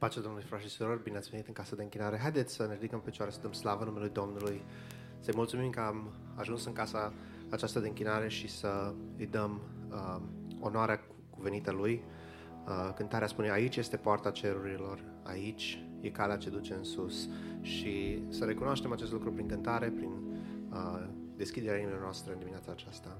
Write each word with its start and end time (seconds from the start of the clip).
Pace 0.00 0.20
Domnului, 0.20 0.46
frați 0.46 0.62
și 0.62 0.68
surori, 0.68 1.02
bine 1.02 1.16
ați 1.16 1.30
venit 1.30 1.46
în 1.46 1.52
casa 1.52 1.76
de 1.76 1.82
închinare. 1.82 2.18
Haideți 2.18 2.54
să 2.54 2.66
ne 2.66 2.74
ridicăm 2.74 3.00
pe 3.00 3.10
picioare, 3.10 3.30
să 3.30 3.38
dăm 3.42 3.52
slavă 3.52 3.84
numele 3.84 4.06
Domnului, 4.06 4.62
să-i 5.18 5.34
mulțumim 5.36 5.70
că 5.70 5.80
am 5.80 6.12
ajuns 6.34 6.64
în 6.64 6.72
casa 6.72 7.12
aceasta 7.50 7.80
de 7.80 7.86
închinare 7.86 8.28
și 8.28 8.48
să 8.48 8.94
îi 9.18 9.26
dăm 9.26 9.60
uh, 9.90 10.20
onoarea 10.60 11.00
cuvenită 11.30 11.70
Lui. 11.70 12.04
Uh, 12.66 12.92
cântarea 12.94 13.26
spune, 13.26 13.50
aici 13.50 13.76
este 13.76 13.96
poarta 13.96 14.30
cerurilor, 14.30 15.04
aici 15.22 15.84
e 16.00 16.10
calea 16.10 16.36
ce 16.36 16.50
duce 16.50 16.74
în 16.74 16.84
sus 16.84 17.28
și 17.60 18.24
să 18.28 18.44
recunoaștem 18.44 18.92
acest 18.92 19.12
lucru 19.12 19.32
prin 19.32 19.46
cântare, 19.46 19.88
prin 19.88 20.12
uh, 20.72 21.08
deschiderea 21.36 21.76
inimilor 21.76 22.02
noastre 22.02 22.32
în 22.32 22.38
dimineața 22.38 22.72
aceasta. 22.72 23.18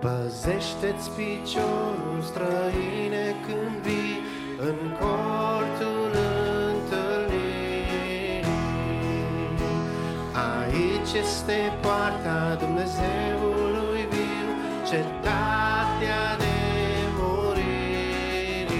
Păzește-ți 0.00 1.10
piciorul 1.10 2.20
străine 2.22 3.34
când 3.46 3.82
vii 3.82 4.18
în 4.58 4.76
cortul 5.00 6.12
întâlnirii. 6.70 8.44
Aici 10.58 11.12
este 11.22 11.58
poarta 11.82 12.56
Dumnezeului 12.60 14.06
viu, 14.10 14.48
cetatea 14.86 16.36
de 16.38 16.56
muriri. 17.18 18.74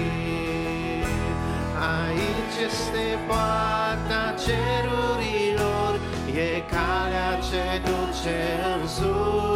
Aici 1.97 2.57
este 2.69 3.05
poarta 3.27 4.21
cerurilor, 4.43 5.99
e 6.35 6.63
calea 6.71 7.31
ce 7.49 7.63
duce 7.83 8.39
în 8.73 8.87
sus. 8.87 9.48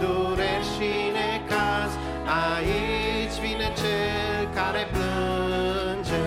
Dureri 0.00 0.68
și 0.74 0.90
necaz, 1.16 1.90
aici 2.42 3.36
vine 3.44 3.68
cel 3.80 4.44
care 4.56 4.82
plânge. 4.94 6.26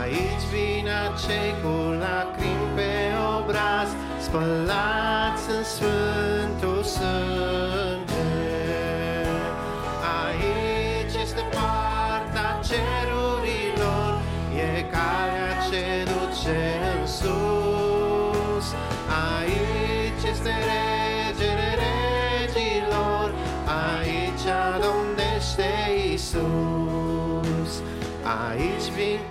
Aici 0.00 0.44
vine 0.52 1.00
cei 1.24 1.52
cu 1.62 1.74
lacrimi 2.02 2.70
pe 2.74 2.92
obraz, 3.38 3.90
spălați 4.24 5.05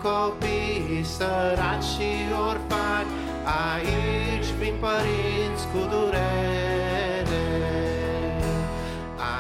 copii 0.06 1.04
săraci 1.04 1.84
și 1.94 2.10
orfani, 2.50 3.12
aici 3.70 4.50
vin 4.60 4.76
părinți 4.84 5.66
cu 5.72 5.80
durere. 5.94 7.48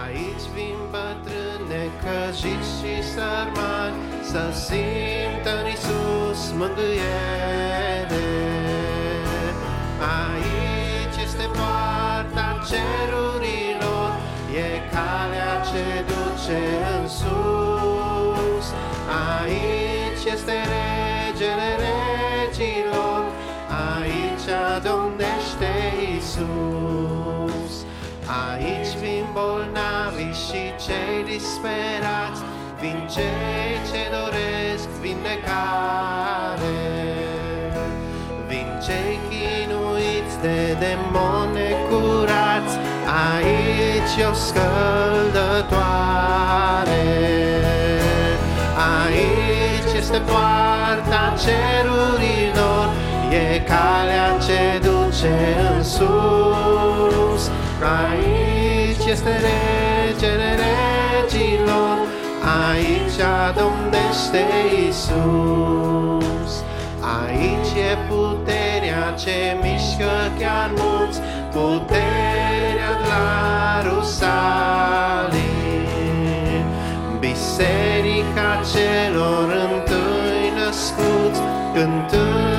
Aici 0.03 0.45
vin 0.55 0.79
bătrâni 0.91 1.67
necăjiți 1.69 2.69
și 2.77 2.93
sărmani 3.13 3.97
Să 4.31 4.43
simtă 4.65 5.51
în 5.59 5.67
Iisus 5.67 6.41
mângâiere 6.57 7.44
cei 31.55 31.63
disperați, 31.63 32.41
vin 32.79 32.99
cei 33.13 33.75
ce 33.91 34.01
doresc 34.17 34.87
vindecare. 35.01 36.77
Vin 38.47 38.69
cei 38.85 39.19
chinuiți 39.29 40.37
de 40.41 40.77
demone 40.79 41.67
curați, 41.89 42.75
aici 43.33 44.15
e 44.19 44.25
o 44.25 44.33
scăldătoare. 44.33 45.85
Aici 49.03 49.93
este 49.97 50.17
poarta 50.17 51.33
cerurilor, 51.43 52.85
e 53.31 53.59
calea 53.59 54.37
ce 54.45 54.61
duce 54.87 55.35
în 55.75 55.83
sus. 55.83 57.43
Aici 57.99 59.05
este 59.05 59.29
regele 59.29 60.49
regilor, 60.53 60.65
aici 60.65 60.74
domnește 63.51 64.45
Isus. 64.87 66.53
Aici 67.19 67.73
e 67.89 67.97
puterea 68.09 69.13
ce 69.17 69.57
mișcă 69.61 70.13
chiar 70.39 70.71
mulți, 70.77 71.19
puterea 71.51 72.93
de 73.01 73.07
la 73.09 73.81
Rusalim. 73.89 75.45
Biserica 77.19 78.61
celor 78.73 79.47
întâi 79.71 80.45
născuți, 80.55 81.41
cântându-i 81.73 82.54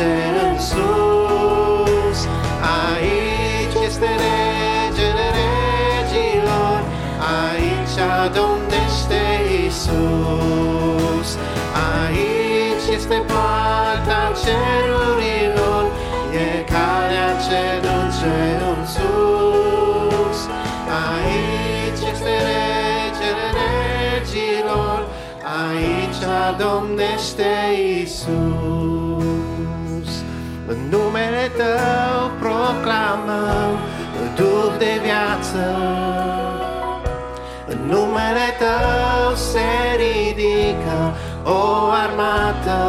duce 0.00 0.48
în 0.50 0.58
sus. 0.58 2.18
Aici 2.88 3.84
este 3.86 4.06
regele 4.24 5.26
regilor, 5.40 6.80
aici 7.42 7.98
domnește 8.34 9.22
Isus. 9.66 11.28
Aici 12.04 12.86
este 12.94 13.22
poarta 13.26 14.20
cerurilor, 14.42 15.84
e 16.32 16.64
calea 16.72 17.32
ce 17.46 17.62
duce 17.80 18.36
în 18.70 18.86
sus. 18.86 20.40
Aici 21.12 22.02
este 22.12 22.34
regele 22.50 23.46
regilor, 23.60 25.00
aici 25.62 26.20
domnește 26.58 27.50
Isus. 28.02 29.09
În 30.70 30.78
numele 30.90 31.50
Tău 31.56 32.30
proclamăm 32.38 33.78
Duh 34.36 34.72
de 34.78 35.00
viață, 35.02 35.64
în 37.66 37.78
numele 37.86 38.48
Tău 38.58 39.34
se 39.34 39.70
ridică 39.96 40.98
o 41.44 41.90
armată. 42.04 42.80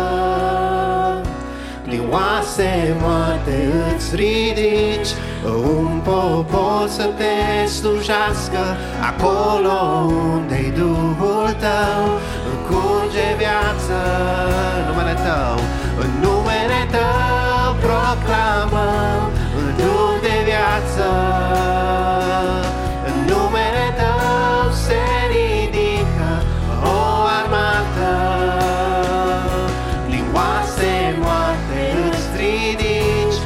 Din 1.87 2.03
oase 2.09 2.95
moarte 3.01 3.71
îți 3.95 4.15
ridici 4.15 5.11
Un 5.45 6.01
popor 6.03 6.87
să 6.87 7.09
te 7.17 7.67
slujească. 7.67 8.63
Acolo 9.09 9.79
unde-i 10.33 10.73
Duhul 10.75 11.55
tău 11.59 12.19
Curge 12.67 13.35
viață. 13.37 13.99
În 14.77 14.85
numele 14.87 15.13
tău 15.13 15.55
În 15.55 15.57
numele 15.57 15.67
tău 15.67 15.80
proclamăm 18.21 19.31
Duh 19.77 20.13
de 20.21 20.35
viață. 20.49 21.07
În 23.07 23.15
numele 23.31 23.85
tău 24.01 24.71
se 24.85 25.01
ridică 25.33 26.31
o 26.83 26.99
armată. 27.39 28.13
Din 30.09 30.25
oase 30.33 31.17
moarte 31.21 31.81
îți 32.09 32.27
ridici 32.37 33.39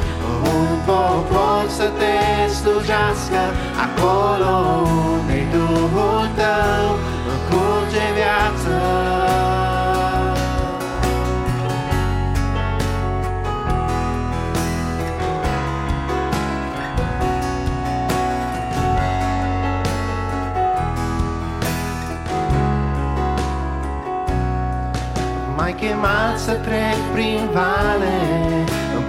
Un 0.54 0.78
popor 0.86 1.24
pot 1.30 1.70
să 1.70 1.90
te 1.98 2.52
slujească 2.52 3.42
acolo 3.86 4.86
chemat 25.86 26.38
să 26.38 26.52
trec 26.66 26.98
prin 27.14 27.42
vale 27.52 28.18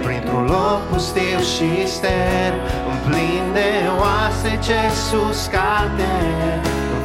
Printr-un 0.04 0.44
loc 0.44 0.80
pustiu 0.90 1.40
și 1.52 1.70
ster 1.94 2.52
Plin 3.06 3.44
de 3.52 3.72
oase 4.00 4.50
ce 4.66 4.80
suscate 5.08 6.14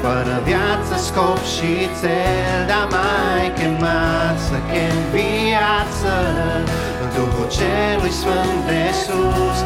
Fără 0.01 0.35
viață, 0.49 0.93
scop 1.07 1.41
și 1.55 1.73
țel 1.99 2.61
Dar 2.71 2.87
mai 2.95 3.45
chemat 3.57 4.35
să 4.47 4.57
chem 4.69 4.97
viață 5.15 6.13
Duhul 7.15 7.47
celui 7.57 8.13
sfânt 8.21 8.59
de 8.69 8.83
sus 9.03 9.57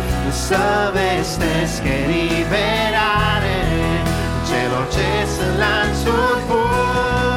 Să 0.48 0.66
vestesc 0.98 1.82
eliberare 2.00 3.60
Celor 4.50 4.86
ce 4.96 5.10
sunt 5.36 5.56
lanțuri 5.64 6.42
puși 6.48 7.37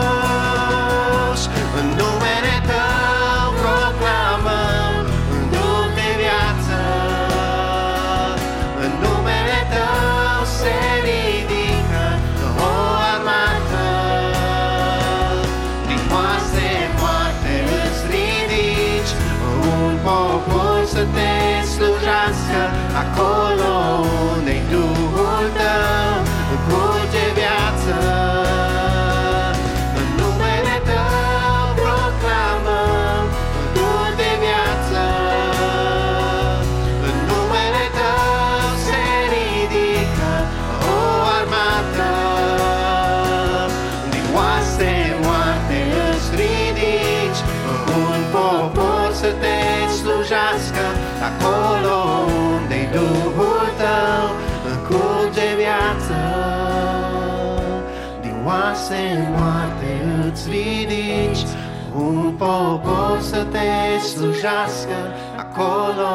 Din 58.50 58.58
oase 58.58 59.32
moarte 59.36 60.02
îți 60.26 60.50
ridici 60.50 61.46
Un 61.94 62.34
popor 62.38 63.18
să 63.20 63.44
te 63.44 63.98
slujească 63.98 65.14
Acolo 65.36 66.06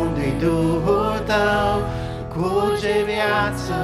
unde-i 0.00 0.34
Duhul 0.40 1.22
Tău 1.26 1.90
curge 2.28 3.04
viață 3.04 3.74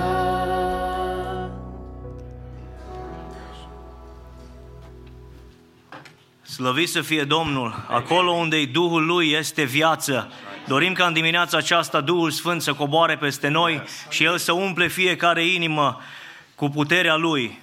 Slăvit 6.42 6.88
să 6.88 7.00
fie 7.00 7.24
Domnul! 7.24 7.84
Acolo 7.88 8.30
unde 8.30 8.64
Duhul 8.64 9.06
Lui 9.06 9.30
este 9.30 9.62
viață. 9.62 10.30
Dorim 10.66 10.92
ca 10.92 11.06
în 11.06 11.12
dimineața 11.12 11.56
aceasta 11.56 12.00
Duhul 12.00 12.30
Sfânt 12.30 12.62
să 12.62 12.72
coboare 12.72 13.16
peste 13.16 13.48
noi 13.48 13.82
și 14.08 14.24
El 14.24 14.38
să 14.38 14.52
umple 14.52 14.86
fiecare 14.86 15.46
inimă 15.46 16.00
cu 16.54 16.68
puterea 16.68 17.16
Lui. 17.16 17.58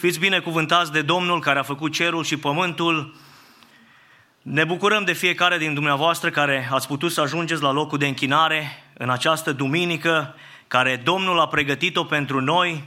Fiți 0.00 0.18
binecuvântați 0.18 0.92
de 0.92 1.02
Domnul 1.02 1.40
care 1.40 1.58
a 1.58 1.62
făcut 1.62 1.92
cerul 1.92 2.24
și 2.24 2.36
pământul. 2.36 3.14
Ne 4.42 4.64
bucurăm 4.64 5.04
de 5.04 5.12
fiecare 5.12 5.58
din 5.58 5.74
dumneavoastră 5.74 6.30
care 6.30 6.68
ați 6.72 6.86
putut 6.86 7.12
să 7.12 7.20
ajungeți 7.20 7.62
la 7.62 7.72
locul 7.72 7.98
de 7.98 8.06
închinare 8.06 8.84
în 8.98 9.10
această 9.10 9.52
duminică 9.52 10.34
care 10.68 10.96
Domnul 11.04 11.40
a 11.40 11.46
pregătit-o 11.46 12.04
pentru 12.04 12.40
noi 12.40 12.84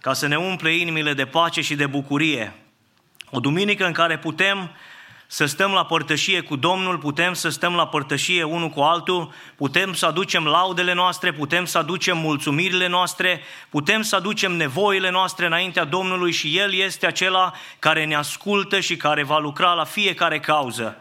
ca 0.00 0.12
să 0.12 0.26
ne 0.26 0.36
umple 0.36 0.74
inimile 0.74 1.14
de 1.14 1.24
pace 1.24 1.60
și 1.60 1.74
de 1.74 1.86
bucurie. 1.86 2.54
O 3.30 3.40
duminică 3.40 3.86
în 3.86 3.92
care 3.92 4.18
putem 4.18 4.70
să 5.30 5.46
stăm 5.46 5.70
la 5.72 5.84
părtășie 5.84 6.40
cu 6.40 6.56
Domnul, 6.56 6.98
putem 6.98 7.32
să 7.32 7.48
stăm 7.48 7.74
la 7.74 7.86
părtășie 7.86 8.42
unul 8.42 8.68
cu 8.68 8.80
altul, 8.80 9.32
putem 9.56 9.92
să 9.94 10.06
aducem 10.06 10.44
laudele 10.44 10.92
noastre, 10.92 11.32
putem 11.32 11.64
să 11.64 11.78
aducem 11.78 12.18
mulțumirile 12.18 12.86
noastre, 12.86 13.40
putem 13.68 14.02
să 14.02 14.16
aducem 14.16 14.52
nevoile 14.52 15.10
noastre 15.10 15.46
înaintea 15.46 15.84
Domnului 15.84 16.32
și 16.32 16.58
El 16.58 16.74
este 16.74 17.06
acela 17.06 17.52
care 17.78 18.04
ne 18.04 18.14
ascultă 18.14 18.80
și 18.80 18.96
care 18.96 19.22
va 19.22 19.38
lucra 19.38 19.72
la 19.72 19.84
fiecare 19.84 20.40
cauză. 20.40 20.96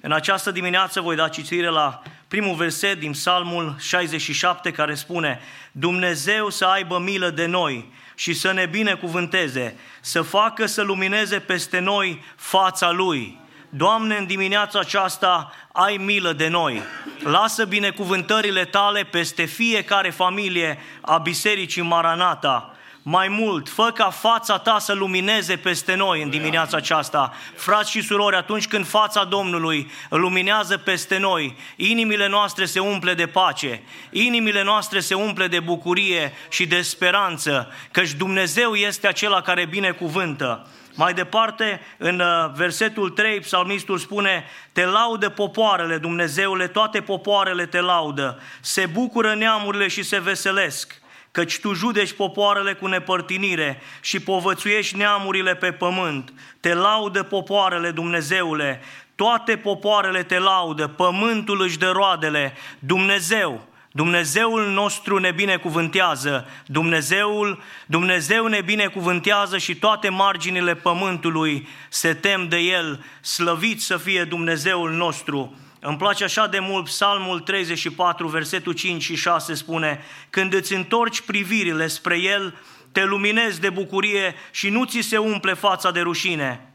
În 0.00 0.12
această 0.12 0.50
dimineață 0.50 1.00
voi 1.00 1.16
da 1.16 1.28
citire 1.28 1.68
la 1.68 2.02
primul 2.28 2.54
verset 2.54 2.98
din 2.98 3.12
Psalmul 3.12 3.76
67 3.78 4.70
care 4.70 4.94
spune 4.94 5.40
Dumnezeu 5.72 6.50
să 6.50 6.64
aibă 6.64 6.98
milă 6.98 7.30
de 7.30 7.46
noi 7.46 7.92
și 8.14 8.32
să 8.32 8.52
ne 8.52 8.66
binecuvânteze, 8.66 9.76
să 10.00 10.22
facă 10.22 10.66
să 10.66 10.82
lumineze 10.82 11.38
peste 11.38 11.78
noi 11.78 12.22
fața 12.36 12.90
Lui. 12.90 13.46
Doamne, 13.70 14.16
în 14.16 14.26
dimineața 14.26 14.78
aceasta 14.78 15.52
ai 15.72 15.96
milă 15.96 16.32
de 16.32 16.48
noi. 16.48 16.82
Lasă 17.22 17.64
binecuvântările 17.64 18.64
tale 18.64 19.02
peste 19.02 19.44
fiecare 19.44 20.10
familie 20.10 20.78
a 21.00 21.18
Bisericii 21.18 21.82
Maranata. 21.82 22.72
Mai 23.02 23.28
mult, 23.28 23.68
fă 23.68 23.90
ca 23.94 24.10
fața 24.10 24.58
ta 24.58 24.78
să 24.78 24.92
lumineze 24.92 25.56
peste 25.56 25.94
noi 25.94 26.22
în 26.22 26.30
dimineața 26.30 26.76
aceasta. 26.76 27.32
Frați 27.54 27.90
și 27.90 28.00
surori, 28.00 28.36
atunci 28.36 28.68
când 28.68 28.86
fața 28.86 29.24
Domnului 29.24 29.90
luminează 30.10 30.76
peste 30.76 31.18
noi, 31.18 31.56
inimile 31.76 32.28
noastre 32.28 32.64
se 32.64 32.78
umple 32.78 33.14
de 33.14 33.26
pace, 33.26 33.82
inimile 34.10 34.62
noastre 34.62 35.00
se 35.00 35.14
umple 35.14 35.46
de 35.46 35.60
bucurie 35.60 36.32
și 36.48 36.66
de 36.66 36.80
speranță, 36.80 37.72
căci 37.90 38.12
Dumnezeu 38.12 38.74
este 38.74 39.06
acela 39.06 39.40
care 39.40 39.66
binecuvântă. 39.66 40.66
Mai 40.98 41.14
departe, 41.14 41.80
în 41.96 42.20
uh, 42.20 42.50
versetul 42.54 43.10
3, 43.10 43.40
psalmistul 43.40 43.98
spune, 43.98 44.44
te 44.72 44.84
laudă 44.84 45.28
popoarele, 45.28 45.98
Dumnezeule, 45.98 46.66
toate 46.66 47.00
popoarele 47.00 47.66
te 47.66 47.80
laudă, 47.80 48.40
se 48.60 48.86
bucură 48.86 49.34
neamurile 49.34 49.88
și 49.88 50.02
se 50.02 50.20
veselesc 50.20 51.00
căci 51.30 51.58
tu 51.60 51.72
judeci 51.72 52.12
popoarele 52.12 52.72
cu 52.72 52.86
nepărtinire 52.86 53.80
și 54.00 54.20
povățuiești 54.20 54.96
neamurile 54.96 55.54
pe 55.54 55.72
pământ. 55.72 56.32
Te 56.60 56.74
laudă 56.74 57.22
popoarele, 57.22 57.90
Dumnezeule, 57.90 58.80
toate 59.14 59.56
popoarele 59.56 60.22
te 60.22 60.38
laudă, 60.38 60.86
pământul 60.86 61.62
își 61.62 61.78
dă 61.78 61.90
roadele, 61.90 62.54
Dumnezeu, 62.78 63.67
Dumnezeul 63.98 64.70
nostru 64.70 65.18
ne 65.18 65.30
binecuvântează, 65.30 66.48
Dumnezeul, 66.66 67.62
Dumnezeu 67.86 68.46
ne 68.46 68.60
binecuvântează 68.60 69.58
și 69.58 69.74
toate 69.74 70.08
marginile 70.08 70.74
pământului 70.74 71.68
se 71.88 72.14
tem 72.14 72.48
de 72.48 72.56
El, 72.56 73.04
slăvit 73.20 73.82
să 73.82 73.96
fie 73.96 74.24
Dumnezeul 74.24 74.92
nostru. 74.92 75.58
Îmi 75.80 75.96
place 75.96 76.24
așa 76.24 76.46
de 76.46 76.58
mult 76.58 76.84
Psalmul 76.84 77.40
34, 77.40 78.28
versetul 78.28 78.72
5 78.72 79.02
și 79.02 79.16
6 79.16 79.54
spune 79.54 80.04
Când 80.30 80.54
îți 80.54 80.74
întorci 80.74 81.20
privirile 81.20 81.86
spre 81.86 82.18
El, 82.18 82.54
te 82.92 83.04
luminezi 83.04 83.60
de 83.60 83.70
bucurie 83.70 84.34
și 84.50 84.68
nu 84.68 84.84
ți 84.84 85.00
se 85.00 85.16
umple 85.16 85.54
fața 85.54 85.90
de 85.90 86.00
rușine. 86.00 86.72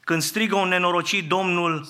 Când 0.00 0.22
strigă 0.22 0.56
un 0.56 0.68
nenorocit, 0.68 1.28
Domnul 1.28 1.86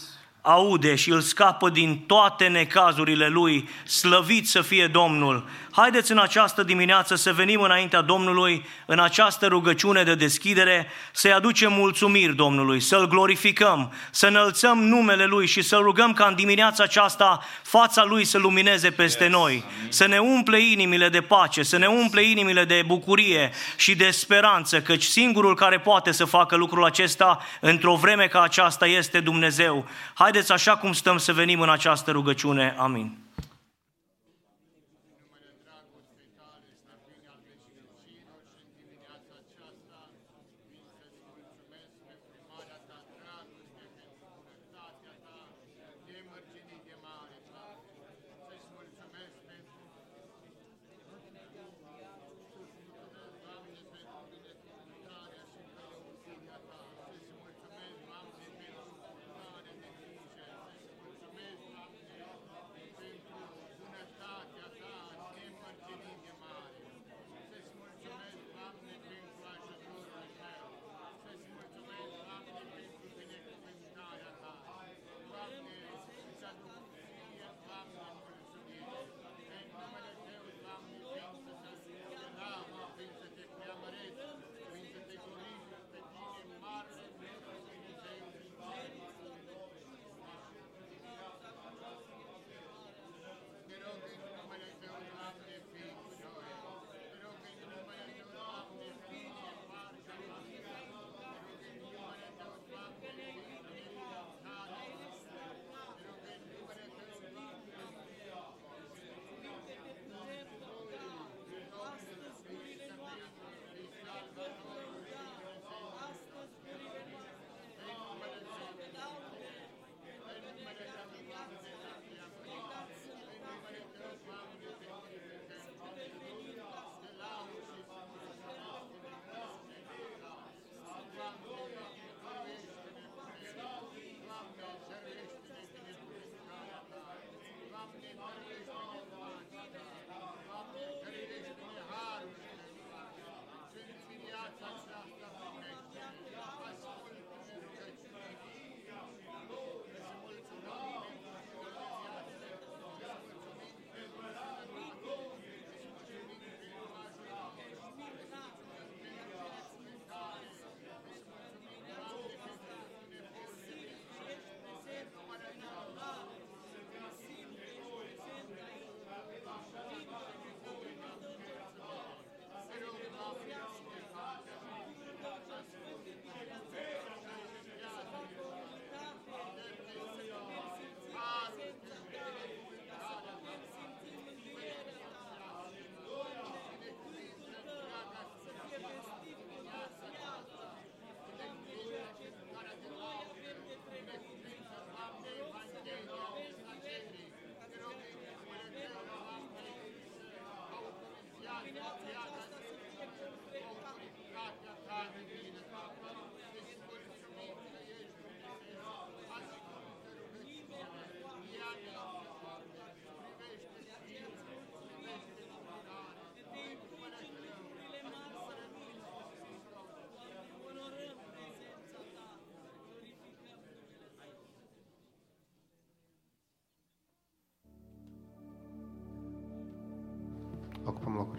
aude 0.48 0.94
și 0.94 1.10
îl 1.10 1.20
scapă 1.20 1.70
din 1.70 2.02
toate 2.06 2.46
necazurile 2.46 3.28
lui, 3.28 3.68
slăvit 3.84 4.48
să 4.48 4.62
fie 4.62 4.86
Domnul. 4.86 5.48
Haideți 5.78 6.12
în 6.12 6.18
această 6.18 6.62
dimineață 6.62 7.14
să 7.14 7.32
venim 7.32 7.60
înaintea 7.60 8.00
Domnului, 8.00 8.66
în 8.86 8.98
această 8.98 9.46
rugăciune 9.46 10.02
de 10.02 10.14
deschidere, 10.14 10.86
să-i 11.12 11.32
aducem 11.32 11.72
mulțumiri 11.72 12.34
Domnului, 12.34 12.80
să-L 12.80 13.08
glorificăm, 13.08 13.92
să 14.10 14.26
înălțăm 14.26 14.78
numele 14.78 15.24
Lui 15.24 15.46
și 15.46 15.62
să 15.62 15.76
rugăm 15.76 16.12
ca 16.12 16.26
în 16.26 16.34
dimineața 16.34 16.82
aceasta 16.82 17.44
fața 17.62 18.04
Lui 18.04 18.24
să 18.24 18.38
lumineze 18.38 18.90
peste 18.90 19.24
yes. 19.24 19.32
noi, 19.32 19.64
să 19.88 20.06
ne 20.06 20.18
umple 20.18 20.60
inimile 20.60 21.08
de 21.08 21.20
pace, 21.20 21.62
să 21.62 21.76
ne 21.76 21.86
umple 21.86 22.22
inimile 22.22 22.64
de 22.64 22.82
bucurie 22.86 23.50
și 23.76 23.94
de 23.94 24.10
speranță, 24.10 24.80
căci 24.80 25.04
singurul 25.04 25.54
care 25.54 25.78
poate 25.78 26.12
să 26.12 26.24
facă 26.24 26.56
lucrul 26.56 26.84
acesta 26.84 27.38
într-o 27.60 27.94
vreme 27.94 28.26
ca 28.26 28.42
aceasta 28.42 28.86
este 28.86 29.20
Dumnezeu. 29.20 29.88
Haideți 30.14 30.52
așa 30.52 30.76
cum 30.76 30.92
stăm 30.92 31.18
să 31.18 31.32
venim 31.32 31.60
în 31.60 31.70
această 31.70 32.10
rugăciune. 32.10 32.74
Amin. 32.78 33.27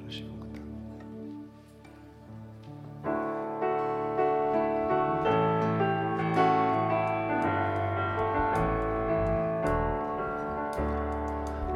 Ocupăm 0.10 0.16
locurile 0.16 0.16
și 0.16 0.24
vom 0.28 0.40
cânta. 0.40 0.62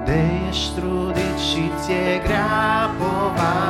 De 0.06 0.20
ești 0.48 0.74
trudit 0.76 1.38
și 1.38 1.72
ți-e 1.80 2.22
grea 2.24 2.90
povara 2.98 3.63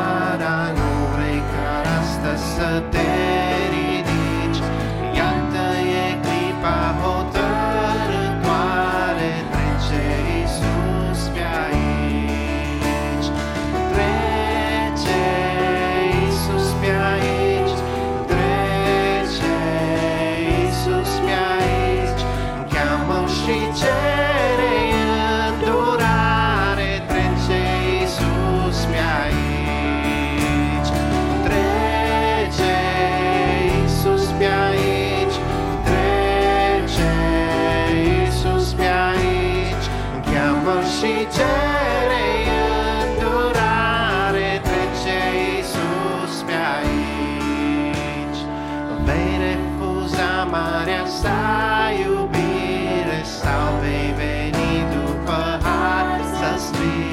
să 56.83 57.12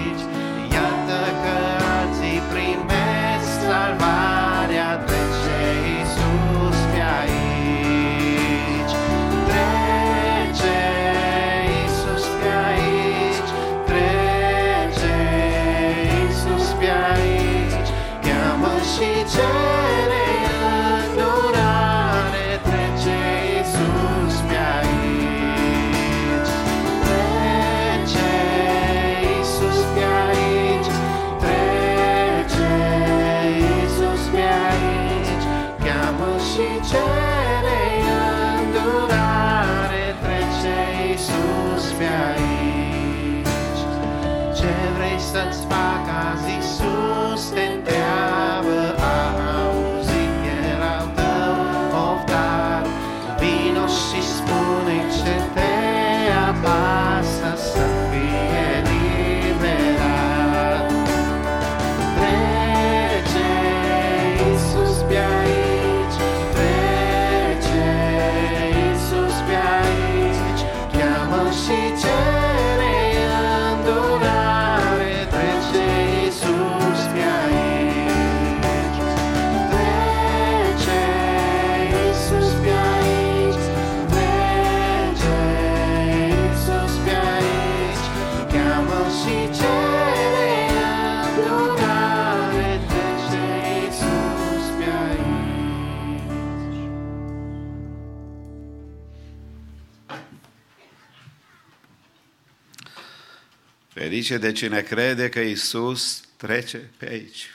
Ferice 104.21 104.47
de 104.47 104.53
cine 104.53 104.81
crede 104.81 105.29
că 105.29 105.41
Isus 105.41 106.23
trece 106.37 106.91
pe 106.97 107.09
aici. 107.11 107.51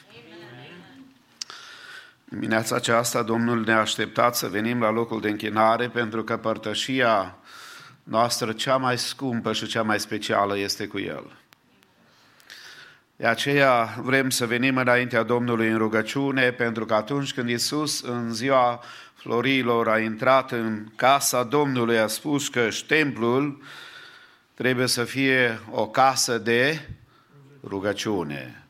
Dimineața 2.24 2.76
aceasta 2.76 3.24
Domnul 3.24 3.64
ne-a 3.64 3.80
așteptat 3.80 4.36
să 4.36 4.48
venim 4.48 4.80
la 4.80 4.92
locul 4.92 5.22
de 5.22 5.30
închinare 5.30 5.90
pentru 5.90 6.24
că 6.24 6.38
părtășia 6.38 7.38
noastră 8.04 8.52
cea 8.52 8.78
mai 8.78 8.98
scumpă 8.98 9.54
și 9.54 9.68
cea 9.68 9.82
mai 9.82 10.00
specială 10.00 10.58
este 10.58 10.88
cu 10.88 11.00
El. 11.00 11.38
De 13.16 13.28
aceea 13.28 14.00
vrem 14.02 14.30
să 14.30 14.46
venim 14.46 14.78
înaintea 14.78 15.24
Domnului 15.24 15.70
în 15.70 15.78
rugăciune, 15.78 16.52
pentru 16.52 16.86
că 16.86 16.94
atunci 16.94 17.34
când 17.34 17.50
Isus 17.50 18.02
în 18.02 18.34
ziua 18.34 18.84
florilor 19.14 19.90
a 19.90 20.00
intrat 20.00 20.52
în 20.52 20.86
casa 20.96 21.44
Domnului, 21.44 22.00
a 22.00 22.08
spus 22.08 22.48
că 22.48 22.68
templul 22.88 23.62
trebuie 24.56 24.88
să 24.88 25.04
fie 25.04 25.60
o 25.72 25.88
casă 25.88 26.38
de 26.38 26.82
rugăciune. 27.64 28.66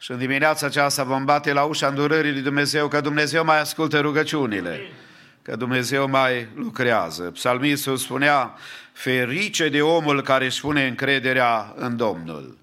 Și 0.00 0.10
în 0.10 0.18
dimineața 0.18 0.66
aceasta 0.66 1.04
vom 1.04 1.24
bate 1.24 1.52
la 1.52 1.62
ușa 1.62 1.86
îndurării 1.86 2.32
lui 2.32 2.42
Dumnezeu, 2.42 2.88
că 2.88 3.00
Dumnezeu 3.00 3.44
mai 3.44 3.60
ascultă 3.60 4.00
rugăciunile, 4.00 4.80
că 5.42 5.56
Dumnezeu 5.56 6.08
mai 6.08 6.48
lucrează. 6.54 7.22
Psalmistul 7.22 7.96
spunea, 7.96 8.54
ferice 8.92 9.68
de 9.68 9.82
omul 9.82 10.22
care 10.22 10.44
își 10.44 10.60
pune 10.60 10.86
încrederea 10.86 11.74
în 11.76 11.96
Domnul. 11.96 12.58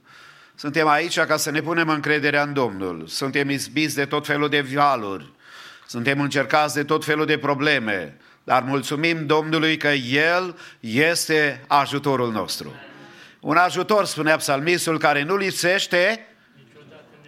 Suntem 0.55 0.87
aici 0.87 1.19
ca 1.19 1.37
să 1.37 1.51
ne 1.51 1.61
punem 1.61 1.89
încrederea 1.89 2.43
în 2.43 2.53
Domnul. 2.53 3.07
Suntem 3.07 3.49
izbiți 3.49 3.95
de 3.95 4.05
tot 4.05 4.25
felul 4.25 4.49
de 4.49 4.61
vialuri. 4.61 5.31
Suntem 5.87 6.21
încercați 6.21 6.75
de 6.75 6.83
tot 6.83 7.05
felul 7.05 7.25
de 7.25 7.37
probleme. 7.37 8.17
Dar 8.43 8.63
mulțumim 8.63 9.25
Domnului 9.25 9.77
că 9.77 9.87
El 9.87 10.57
este 10.79 11.63
ajutorul 11.67 12.31
nostru. 12.31 12.73
Un 13.39 13.55
ajutor, 13.55 14.05
spunea 14.05 14.37
psalmistul, 14.37 14.97
care 14.97 15.23
nu 15.23 15.35
lipsește 15.35 16.27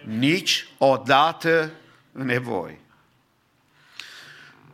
nici 0.04 0.68
odată 0.78 1.70
în 2.12 2.26
nevoi. 2.26 2.78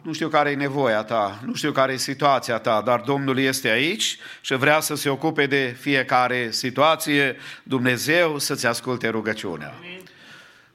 Nu 0.03 0.13
știu 0.13 0.29
care 0.29 0.51
e 0.51 0.55
nevoia 0.55 1.03
ta, 1.03 1.41
nu 1.45 1.55
știu 1.55 1.73
care 1.73 1.93
e 1.93 1.97
situația 1.97 2.59
ta, 2.59 2.81
dar 2.81 3.01
Domnul 3.01 3.39
este 3.39 3.69
aici 3.69 4.19
și 4.41 4.55
vrea 4.55 4.81
să 4.81 4.95
se 4.95 5.09
ocupe 5.09 5.47
de 5.47 5.77
fiecare 5.81 6.51
situație. 6.51 7.37
Dumnezeu 7.63 8.39
să-ți 8.39 8.67
asculte 8.67 9.09
rugăciunea. 9.09 9.75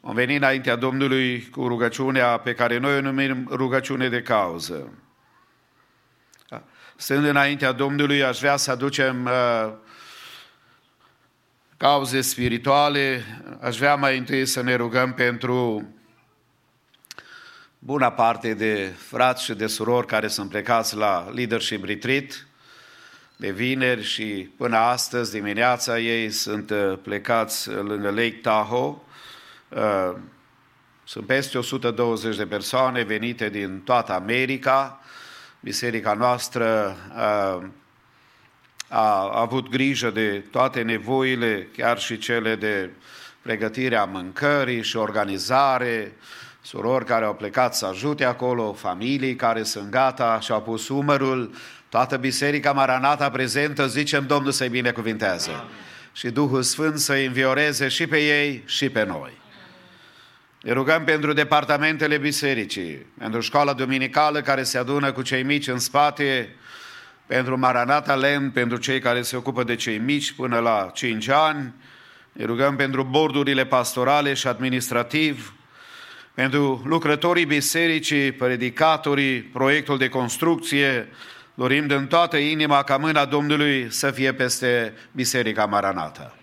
Am 0.02 0.14
venit 0.14 0.38
înaintea 0.38 0.76
Domnului 0.76 1.50
cu 1.50 1.68
rugăciunea 1.68 2.38
pe 2.38 2.54
care 2.54 2.78
noi 2.78 2.98
o 2.98 3.02
numim 3.02 3.48
rugăciune 3.52 4.10
de 4.10 4.22
cauză. 4.22 4.92
Stând 7.00 7.26
înaintea 7.26 7.72
Domnului, 7.72 8.24
aș 8.24 8.40
vrea 8.40 8.56
să 8.56 8.72
aducem 8.72 9.26
uh, 9.26 9.74
cauze 11.78 12.22
spirituale. 12.22 13.24
Aș 13.62 13.78
vrea 13.78 13.96
mai 13.96 14.18
întâi 14.18 14.46
să 14.46 14.62
ne 14.62 14.76
rugăm 14.76 15.14
pentru 15.14 15.88
buna 17.80 18.12
parte 18.12 18.54
de 18.54 18.94
frați 18.98 19.44
și 19.44 19.54
de 19.54 19.68
surori 19.68 20.08
care 20.08 20.28
sunt 20.28 20.50
plecați 20.50 20.96
la 20.96 21.30
Leadership 21.34 21.86
Retreat 21.86 22.48
de 23.36 23.52
vineri 23.52 24.04
și 24.04 24.50
până 24.58 24.78
astăzi 24.78 25.32
dimineața 25.32 26.00
ei 26.00 26.30
sunt 26.30 26.70
uh, 26.70 26.98
plecați 27.02 27.70
lângă 27.70 28.10
Lake 28.10 28.40
Tahoe. 28.42 28.96
Uh, 29.70 30.16
Sunt 31.04 31.26
peste 31.26 31.58
120 31.58 32.36
de 32.36 32.46
persoane 32.46 33.04
venite 33.04 33.50
din 33.50 33.80
toată 33.80 34.14
America. 34.14 35.02
Biserica 35.68 36.14
noastră 36.14 36.98
uh, 37.16 37.66
a 38.88 39.40
avut 39.42 39.70
grijă 39.70 40.10
de 40.10 40.44
toate 40.52 40.82
nevoile, 40.82 41.68
chiar 41.78 42.00
și 42.00 42.18
cele 42.18 42.56
de 42.56 42.90
pregătirea 43.42 44.06
mâncării 44.06 44.84
și 44.84 44.98
organizare, 44.98 46.16
surori 46.62 47.06
care 47.06 47.26
au 47.26 47.34
plecat 47.34 47.76
să 47.76 47.86
ajute 47.86 48.24
acolo, 48.24 48.74
familii 48.74 49.36
care 49.36 49.64
sunt 49.64 49.90
gata 49.90 50.40
și 50.40 50.52
au 50.52 50.62
pus 50.62 50.88
umărul, 50.90 51.54
toată 51.90 52.18
biserica 52.18 52.72
Maranata 52.72 53.30
prezentă, 53.30 53.88
zicem 53.88 54.26
Domnul 54.28 54.52
să-i 54.52 54.70
binecuvinteze. 54.70 55.52
Și 56.12 56.30
Duhul 56.30 56.62
Sfânt 56.62 56.98
să-i 56.98 57.26
învioreze 57.26 57.88
și 57.88 58.08
pe 58.08 58.18
ei 58.18 58.64
și 58.66 58.90
pe 58.90 59.04
noi. 59.04 59.46
Ne 60.68 60.74
rugăm 60.74 61.04
pentru 61.04 61.34
departamentele 61.34 62.18
bisericii, 62.18 63.06
pentru 63.18 63.40
școala 63.40 63.74
dominicală 63.74 64.42
care 64.42 64.64
se 64.64 64.78
adună 64.78 65.12
cu 65.12 65.22
cei 65.22 65.44
mici 65.44 65.68
în 65.68 65.80
spate, 65.80 66.56
pentru 67.26 67.58
Maranata 67.58 68.16
Len, 68.16 68.52
pentru 68.52 68.78
cei 68.78 69.00
care 69.00 69.22
se 69.22 69.36
ocupă 69.36 69.64
de 69.64 69.76
cei 69.76 69.98
mici 69.98 70.32
până 70.32 70.60
la 70.60 70.92
5 70.94 71.28
ani. 71.28 71.74
Ne 72.32 72.46
rugăm 72.46 72.76
pentru 72.76 73.04
bordurile 73.04 73.66
pastorale 73.66 74.34
și 74.34 74.48
administrativ, 74.48 75.54
pentru 76.34 76.82
lucrătorii 76.86 77.46
bisericii, 77.46 78.32
predicatorii, 78.32 79.42
proiectul 79.42 79.98
de 79.98 80.10
construcție. 80.10 81.08
Dorim 81.54 81.88
din 81.88 82.08
toată 82.08 82.38
inima 82.38 82.84
ca 82.84 82.98
mâna 82.98 83.26
Domnului 83.26 83.88
să 83.90 84.12
fie 84.12 84.34
peste 84.34 84.94
Biserica 85.12 85.66
Maranata. 85.66 86.37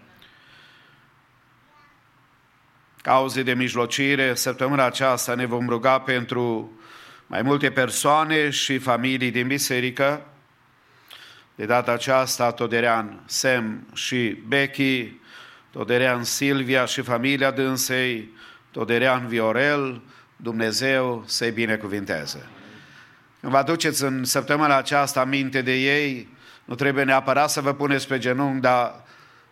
Cauze 3.04 3.42
de 3.42 3.54
mijlocire, 3.54 4.34
săptămâna 4.34 4.84
aceasta 4.84 5.34
ne 5.34 5.46
vom 5.46 5.68
ruga 5.68 5.98
pentru 5.98 6.72
mai 7.26 7.42
multe 7.42 7.70
persoane 7.70 8.50
și 8.50 8.78
familii 8.78 9.30
din 9.30 9.46
biserică, 9.46 10.26
de 11.54 11.64
data 11.64 11.92
aceasta, 11.92 12.52
Toderean 12.52 13.22
Sem 13.26 13.86
și 13.94 14.38
Becky, 14.46 15.20
Toderean 15.70 16.22
Silvia 16.22 16.84
și 16.84 17.00
familia 17.00 17.50
dânsei, 17.50 18.30
Toderean 18.70 19.26
Viorel, 19.26 20.02
Dumnezeu 20.36 21.24
să-i 21.26 21.50
binecuvinteze. 21.50 22.46
Când 23.40 23.52
vă 23.52 23.58
aduceți 23.58 24.04
în 24.04 24.24
săptămâna 24.24 24.76
aceasta 24.76 25.20
aminte 25.20 25.62
de 25.62 25.74
ei, 25.74 26.28
nu 26.64 26.74
trebuie 26.74 27.04
neapărat 27.04 27.50
să 27.50 27.60
vă 27.60 27.72
puneți 27.72 28.08
pe 28.08 28.18
genunchi, 28.18 28.60
dar 28.60 29.04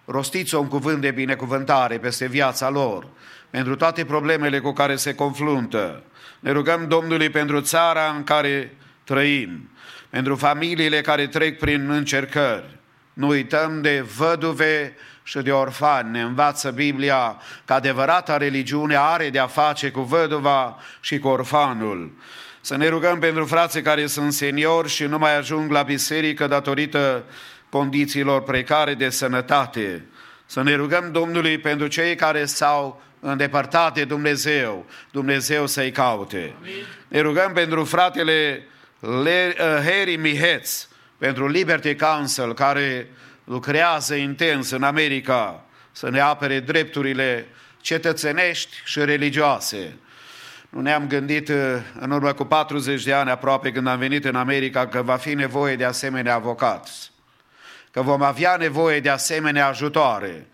rostiți 0.05 0.55
un 0.55 0.69
cuvânt 0.69 1.01
de 1.01 1.11
binecuvântare 1.11 1.99
peste 1.99 2.27
viața 2.27 2.69
lor, 2.69 3.07
pentru 3.53 3.77
toate 3.77 4.05
problemele 4.05 4.59
cu 4.59 4.73
care 4.73 4.97
se 4.97 5.15
confruntă. 5.15 6.03
Ne 6.41 6.51
rugăm 6.51 6.89
Domnului 6.89 7.31
pentru 7.31 7.61
țara 7.61 8.13
în 8.17 8.25
care 8.25 8.77
trăim, 9.05 9.71
pentru 10.11 10.37
familiile 10.37 11.01
care 11.01 11.27
trec 11.27 11.59
prin 11.59 11.91
încercări. 11.91 12.79
Nu 13.13 13.29
uităm 13.29 13.81
de 13.81 14.05
văduve 14.17 14.97
și 15.23 15.39
de 15.39 15.53
orfani. 15.53 16.11
Ne 16.11 16.21
învață 16.21 16.71
Biblia 16.71 17.37
că 17.65 17.73
adevărata 17.73 18.37
religiune 18.37 18.97
are 18.97 19.31
de-a 19.31 19.47
face 19.47 19.91
cu 19.91 20.01
văduva 20.01 20.79
și 21.01 21.19
cu 21.19 21.29
orfanul. 21.29 22.13
Să 22.61 22.77
ne 22.77 22.89
rugăm 22.89 23.19
pentru 23.19 23.45
frații 23.45 23.83
care 23.83 24.07
sunt 24.07 24.33
seniori 24.33 24.89
și 24.89 25.05
nu 25.05 25.19
mai 25.19 25.37
ajung 25.37 25.71
la 25.71 25.83
biserică 25.83 26.47
datorită 26.47 27.25
condițiilor 27.69 28.43
precare 28.43 28.95
de 28.95 29.09
sănătate. 29.09 30.05
Să 30.47 30.63
ne 30.63 30.75
rugăm 30.75 31.13
Domnului 31.13 31.59
pentru 31.59 31.87
cei 31.87 32.15
care 32.15 32.45
s-au 32.45 33.03
îndepărtat 33.31 33.95
de 33.95 34.05
Dumnezeu, 34.05 34.87
Dumnezeu 35.11 35.67
să-i 35.67 35.91
caute. 35.91 36.55
Amin. 36.61 36.73
Ne 37.09 37.21
rugăm 37.21 37.53
pentru 37.53 37.85
fratele 37.85 38.67
le, 39.01 39.55
uh, 39.59 39.65
Harry 39.65 40.17
Mihetz 40.17 40.89
pentru 41.19 41.49
Liberty 41.49 41.97
Council, 41.97 42.55
care 42.55 43.09
lucrează 43.45 44.15
intens 44.15 44.71
în 44.71 44.83
America 44.83 45.65
să 45.93 46.11
ne 46.11 46.21
apere 46.21 46.61
drepturile 46.61 47.47
cetățenești 47.81 48.77
și 48.85 49.05
religioase. 49.05 49.97
Nu 50.69 50.81
ne-am 50.81 51.07
gândit 51.07 51.49
uh, 51.49 51.57
în 52.01 52.11
urmă 52.11 52.33
cu 52.33 52.45
40 52.45 53.03
de 53.03 53.13
ani 53.13 53.31
aproape 53.31 53.73
când 53.73 53.87
am 53.87 53.99
venit 53.99 54.25
în 54.25 54.35
America 54.35 54.87
că 54.87 55.03
va 55.03 55.17
fi 55.17 55.35
nevoie 55.35 55.77
de 55.77 55.85
asemenea 55.85 56.35
avocați, 56.35 57.13
că 57.91 58.03
vom 58.03 58.23
avea 58.23 58.57
nevoie 58.57 59.01
de 59.01 59.09
asemenea 59.09 59.67
ajutoare. 59.67 60.47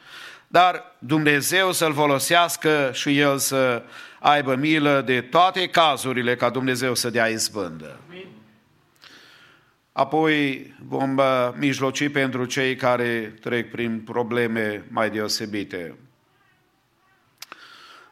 Dar 0.49 0.97
Dumnezeu 0.99 1.73
să-l 1.73 1.95
folosească 1.95 2.91
și 2.93 3.19
El 3.19 3.39
să 3.39 3.83
aibă 4.21 4.55
milă 4.55 5.01
de 5.01 5.21
toate 5.21 5.69
cazurile 5.69 6.37
ca 6.37 6.51
Dumnezeu 6.51 6.95
să 6.95 7.11
dea 7.11 7.27
izbândă. 7.27 8.01
Amin. 8.09 8.27
Apoi 9.93 10.67
vom 10.87 11.17
uh, 11.17 11.51
mijloci 11.55 12.09
pentru 12.09 12.45
cei 12.45 12.77
care 12.77 13.35
trec 13.41 13.71
prin 13.71 14.01
probleme 14.01 14.85
mai 14.91 15.11
deosebite. 15.11 15.95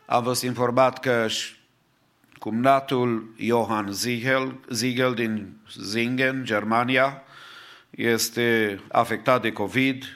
Am 0.06 0.22
fost 0.22 0.42
informat 0.42 1.00
că 1.00 1.26
cumnatul 2.38 3.34
Johann 3.38 3.92
Ziegel, 3.92 4.54
Ziegel 4.70 5.14
din 5.14 5.56
Zingen, 5.80 6.44
Germania, 6.44 7.22
este 7.90 8.80
afectat 8.88 9.42
de 9.42 9.52
COVID. 9.52 10.15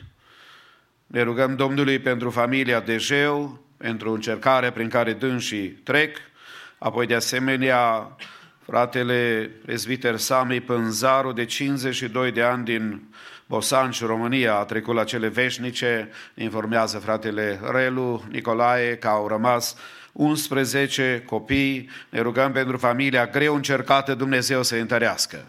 Ne 1.11 1.23
rugăm 1.23 1.57
Domnului 1.57 1.99
pentru 1.99 2.31
familia 2.31 2.81
Dejeu, 2.81 3.65
pentru 3.77 4.13
încercarea 4.13 4.73
prin 4.73 4.89
care 4.89 5.13
dânsii 5.13 5.69
trec, 5.69 6.17
apoi 6.79 7.07
de 7.07 7.15
asemenea 7.15 8.17
fratele 8.67 9.51
prezbiter 9.65 10.17
Sami 10.17 10.61
Pânzaru, 10.61 11.33
de 11.33 11.45
52 11.45 12.33
de 12.33 12.43
ani 12.43 12.65
din 12.65 13.03
Bosanci, 13.47 14.05
România, 14.05 14.55
a 14.55 14.65
trecut 14.65 14.95
la 14.95 15.05
cele 15.05 15.29
veșnice, 15.29 16.09
informează 16.35 16.99
fratele 16.99 17.61
Relu, 17.73 18.25
Nicolae, 18.29 18.97
că 18.97 19.09
au 19.09 19.29
rămas 19.29 19.77
11 20.13 21.23
copii, 21.27 21.89
ne 22.09 22.21
rugăm 22.21 22.53
pentru 22.53 22.77
familia 22.77 23.27
greu 23.27 23.55
încercată, 23.55 24.15
Dumnezeu 24.15 24.63
să 24.63 24.77
întărească. 24.77 25.47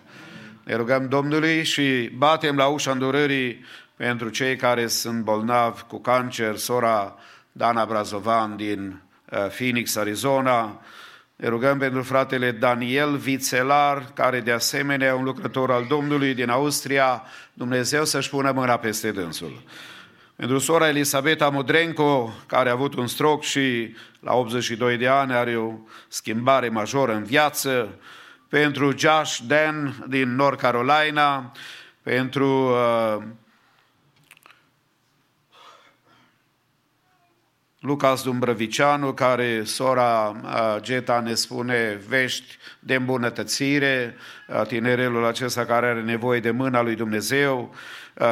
Ne 0.64 0.76
rugăm 0.76 1.08
Domnului 1.08 1.64
și 1.64 2.10
batem 2.16 2.56
la 2.56 2.66
ușa 2.66 2.92
îndurării 2.92 3.66
pentru 4.02 4.30
cei 4.30 4.56
care 4.56 4.88
sunt 4.88 5.24
bolnavi 5.24 5.82
cu 5.88 6.00
cancer, 6.00 6.58
sora 6.58 7.16
Dana 7.52 7.86
Brazovan 7.86 8.56
din 8.56 9.02
uh, 9.32 9.48
Phoenix, 9.48 9.96
Arizona, 9.96 10.82
ne 11.36 11.48
rugăm 11.48 11.78
pentru 11.78 12.02
fratele 12.02 12.52
Daniel 12.52 13.18
Vițelar, 13.18 14.06
care 14.14 14.40
de 14.40 14.52
asemenea 14.52 15.08
e 15.08 15.14
un 15.14 15.24
lucrător 15.24 15.72
al 15.72 15.86
Domnului 15.90 16.34
din 16.34 16.50
Austria, 16.50 17.24
Dumnezeu 17.54 18.06
să-și 18.06 18.30
pună 18.30 18.52
mâna 18.52 18.78
peste 18.78 19.12
dânsul. 19.12 19.64
Pentru 20.36 20.58
sora 20.58 20.88
Elisabeta 20.88 21.50
Mudrenco, 21.50 22.34
care 22.46 22.70
a 22.70 22.74
avut 22.74 22.94
un 22.94 23.08
stroc 23.08 23.44
și 23.44 23.96
la 24.20 24.34
82 24.34 24.98
de 24.98 25.08
ani 25.08 25.34
are 25.34 25.58
o 25.58 25.74
schimbare 26.08 26.70
majoră 26.70 27.14
în 27.14 27.24
viață, 27.24 28.00
pentru 28.50 28.98
Josh 28.98 29.38
Dan 29.48 30.06
din 30.08 30.36
North 30.36 30.62
Carolina, 30.62 31.52
pentru 32.04 32.70
uh, 32.70 33.24
Lucas 37.82 38.24
Dumbrăvicianu, 38.24 39.14
care 39.14 39.64
sora 39.64 40.36
Geta 40.82 41.20
ne 41.20 41.34
spune 41.34 42.00
vești 42.08 42.58
de 42.80 42.96
îmbunătățire, 42.96 44.16
tinerelul 44.68 45.26
acesta 45.26 45.66
care 45.66 45.86
are 45.86 46.02
nevoie 46.02 46.40
de 46.40 46.52
mâna 46.52 46.82
lui 46.82 46.96
Dumnezeu, 46.96 47.76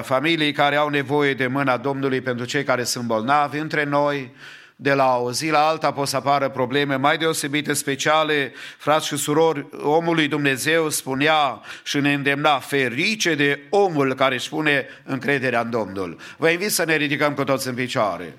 familii 0.01 0.51
care 0.51 0.75
au 0.75 0.89
nevoie 0.89 1.33
de 1.33 1.47
mâna 1.47 1.77
Domnului 1.77 2.21
pentru 2.21 2.45
cei 2.45 2.63
care 2.63 2.83
sunt 2.83 3.05
bolnavi 3.05 3.57
între 3.57 3.83
noi, 3.83 4.35
de 4.75 4.93
la 4.93 5.17
o 5.17 5.31
zi 5.31 5.49
la 5.49 5.67
alta 5.67 5.91
pot 5.91 6.07
să 6.07 6.15
apară 6.15 6.49
probleme 6.49 6.95
mai 6.95 7.17
deosebite, 7.17 7.73
speciale. 7.73 8.53
Frați 8.77 9.07
și 9.07 9.17
surori, 9.17 9.67
omul 9.81 10.15
lui 10.15 10.27
Dumnezeu 10.27 10.89
spunea 10.89 11.62
și 11.83 11.97
ne 11.99 12.13
îndemna 12.13 12.59
ferice 12.59 13.35
de 13.35 13.59
omul 13.69 14.13
care 14.13 14.35
își 14.35 14.49
pune 14.49 14.85
încrederea 15.03 15.62
în 15.62 15.69
Domnul. 15.69 16.19
Vă 16.38 16.49
invit 16.49 16.71
să 16.71 16.85
ne 16.85 16.95
ridicăm 16.95 17.33
cu 17.33 17.43
toți 17.43 17.67
în 17.67 17.75
picioare. 17.75 18.38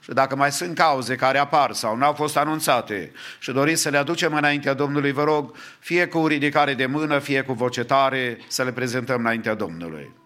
Și 0.00 0.10
dacă 0.10 0.36
mai 0.36 0.52
sunt 0.52 0.74
cauze 0.74 1.16
care 1.16 1.38
apar 1.38 1.72
sau 1.72 1.96
nu 1.96 2.04
au 2.04 2.12
fost 2.12 2.36
anunțate 2.36 3.12
și 3.38 3.52
doriți 3.52 3.82
să 3.82 3.88
le 3.88 3.96
aducem 3.96 4.34
înaintea 4.34 4.74
Domnului, 4.74 5.12
vă 5.12 5.24
rog, 5.24 5.56
fie 5.78 6.06
cu 6.06 6.26
ridicare 6.26 6.74
de 6.74 6.86
mână, 6.86 7.18
fie 7.18 7.42
cu 7.42 7.52
voce 7.52 7.84
tare, 7.84 8.38
să 8.48 8.64
le 8.64 8.72
prezentăm 8.72 9.18
înaintea 9.18 9.54
Domnului. 9.54 10.18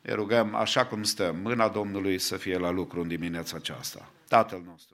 Ne 0.00 0.12
rugăm, 0.12 0.54
așa 0.54 0.86
cum 0.86 1.02
stăm, 1.02 1.36
mâna 1.36 1.68
Domnului 1.68 2.18
să 2.18 2.36
fie 2.36 2.58
la 2.58 2.70
lucru 2.70 3.00
în 3.00 3.08
dimineața 3.08 3.56
aceasta. 3.56 4.10
Tatăl 4.28 4.62
nostru. 4.66 4.91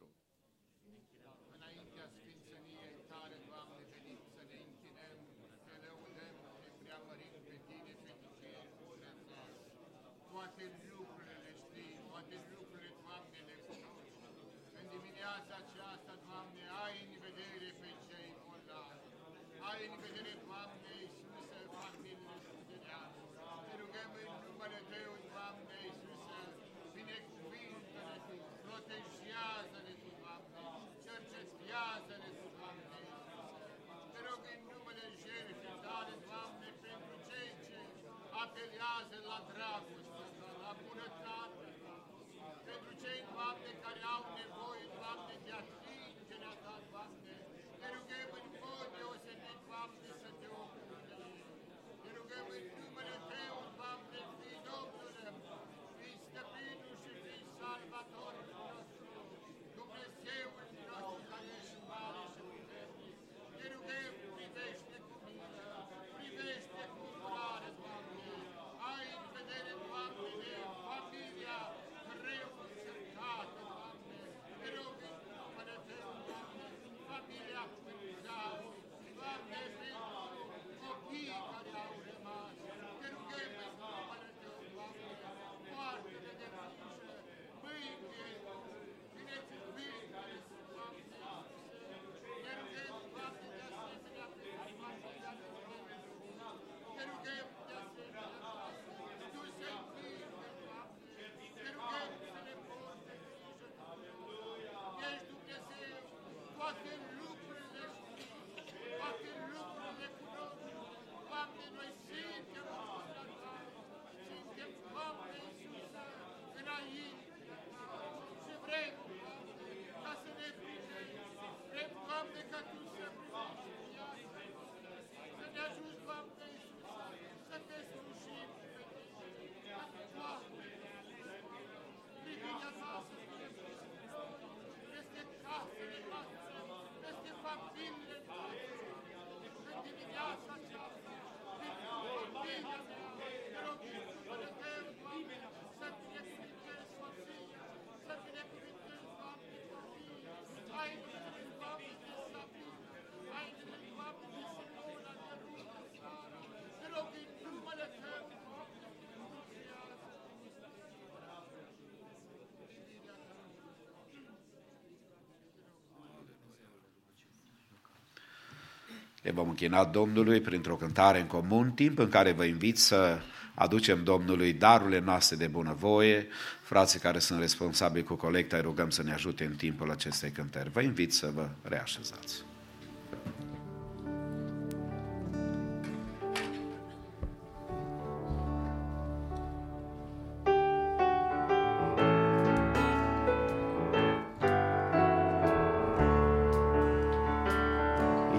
Ne 169.29 169.35
vom 169.35 169.49
închina 169.49 169.85
Domnului 169.85 170.41
printr-o 170.41 170.77
cântare 170.77 171.21
în 171.21 171.27
comun, 171.27 171.71
timp 171.71 171.99
în 171.99 172.09
care 172.09 172.33
vă 172.33 172.45
invit 172.45 172.79
să 172.79 173.19
aducem 173.55 174.05
Domnului 174.05 174.53
darurile 174.53 175.01
noastre 175.01 175.37
de 175.37 175.47
bunăvoie. 175.47 176.27
Frații 176.63 177.01
care 177.01 177.19
sunt 177.19 177.41
responsabili 177.41 178.05
cu 178.05 178.15
colecta, 178.15 178.57
îi 178.57 178.63
rugăm 178.63 178.91
să 178.91 179.03
ne 179.03 179.13
ajute 179.13 179.45
în 179.45 179.55
timpul 179.55 179.91
acestei 179.91 180.31
cântări. 180.31 180.71
Vă 180.71 180.81
invit 180.81 181.15
să 181.15 181.31
vă 181.35 181.49
reașezați. 181.63 182.45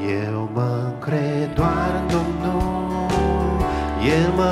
Eu 0.10 0.38
mă 0.60 0.91
încred 0.91 1.54
doar 1.54 1.89
în 2.00 2.08
Domnul, 2.08 3.10
El 4.13 4.32
mă 4.36 4.52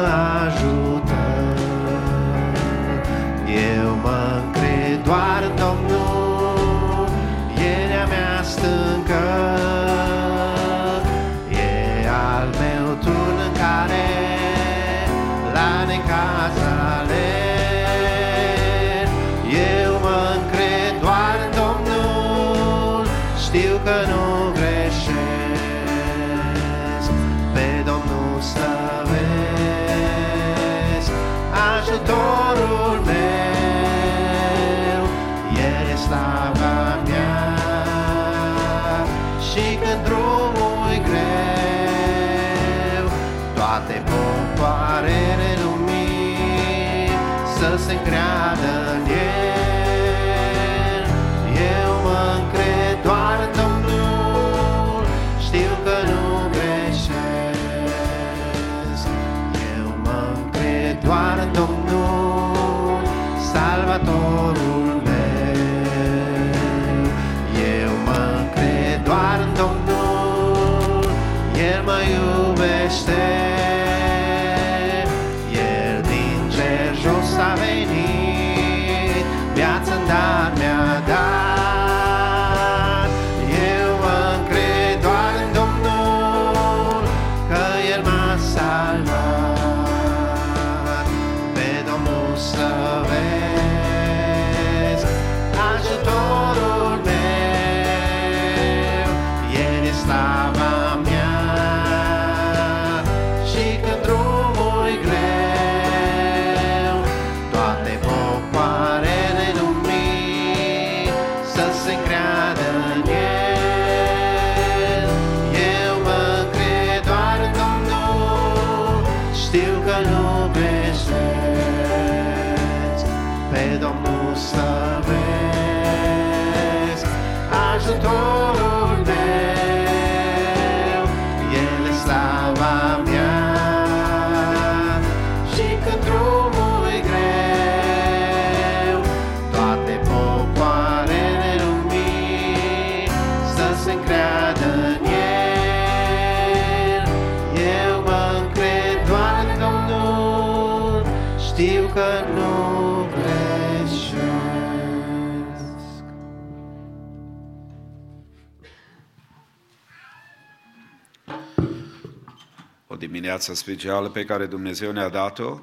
dimineață 163.27 163.53
specială 163.53 164.09
pe 164.09 164.25
care 164.25 164.45
Dumnezeu 164.45 164.91
ne-a 164.91 165.09
dat-o 165.09 165.61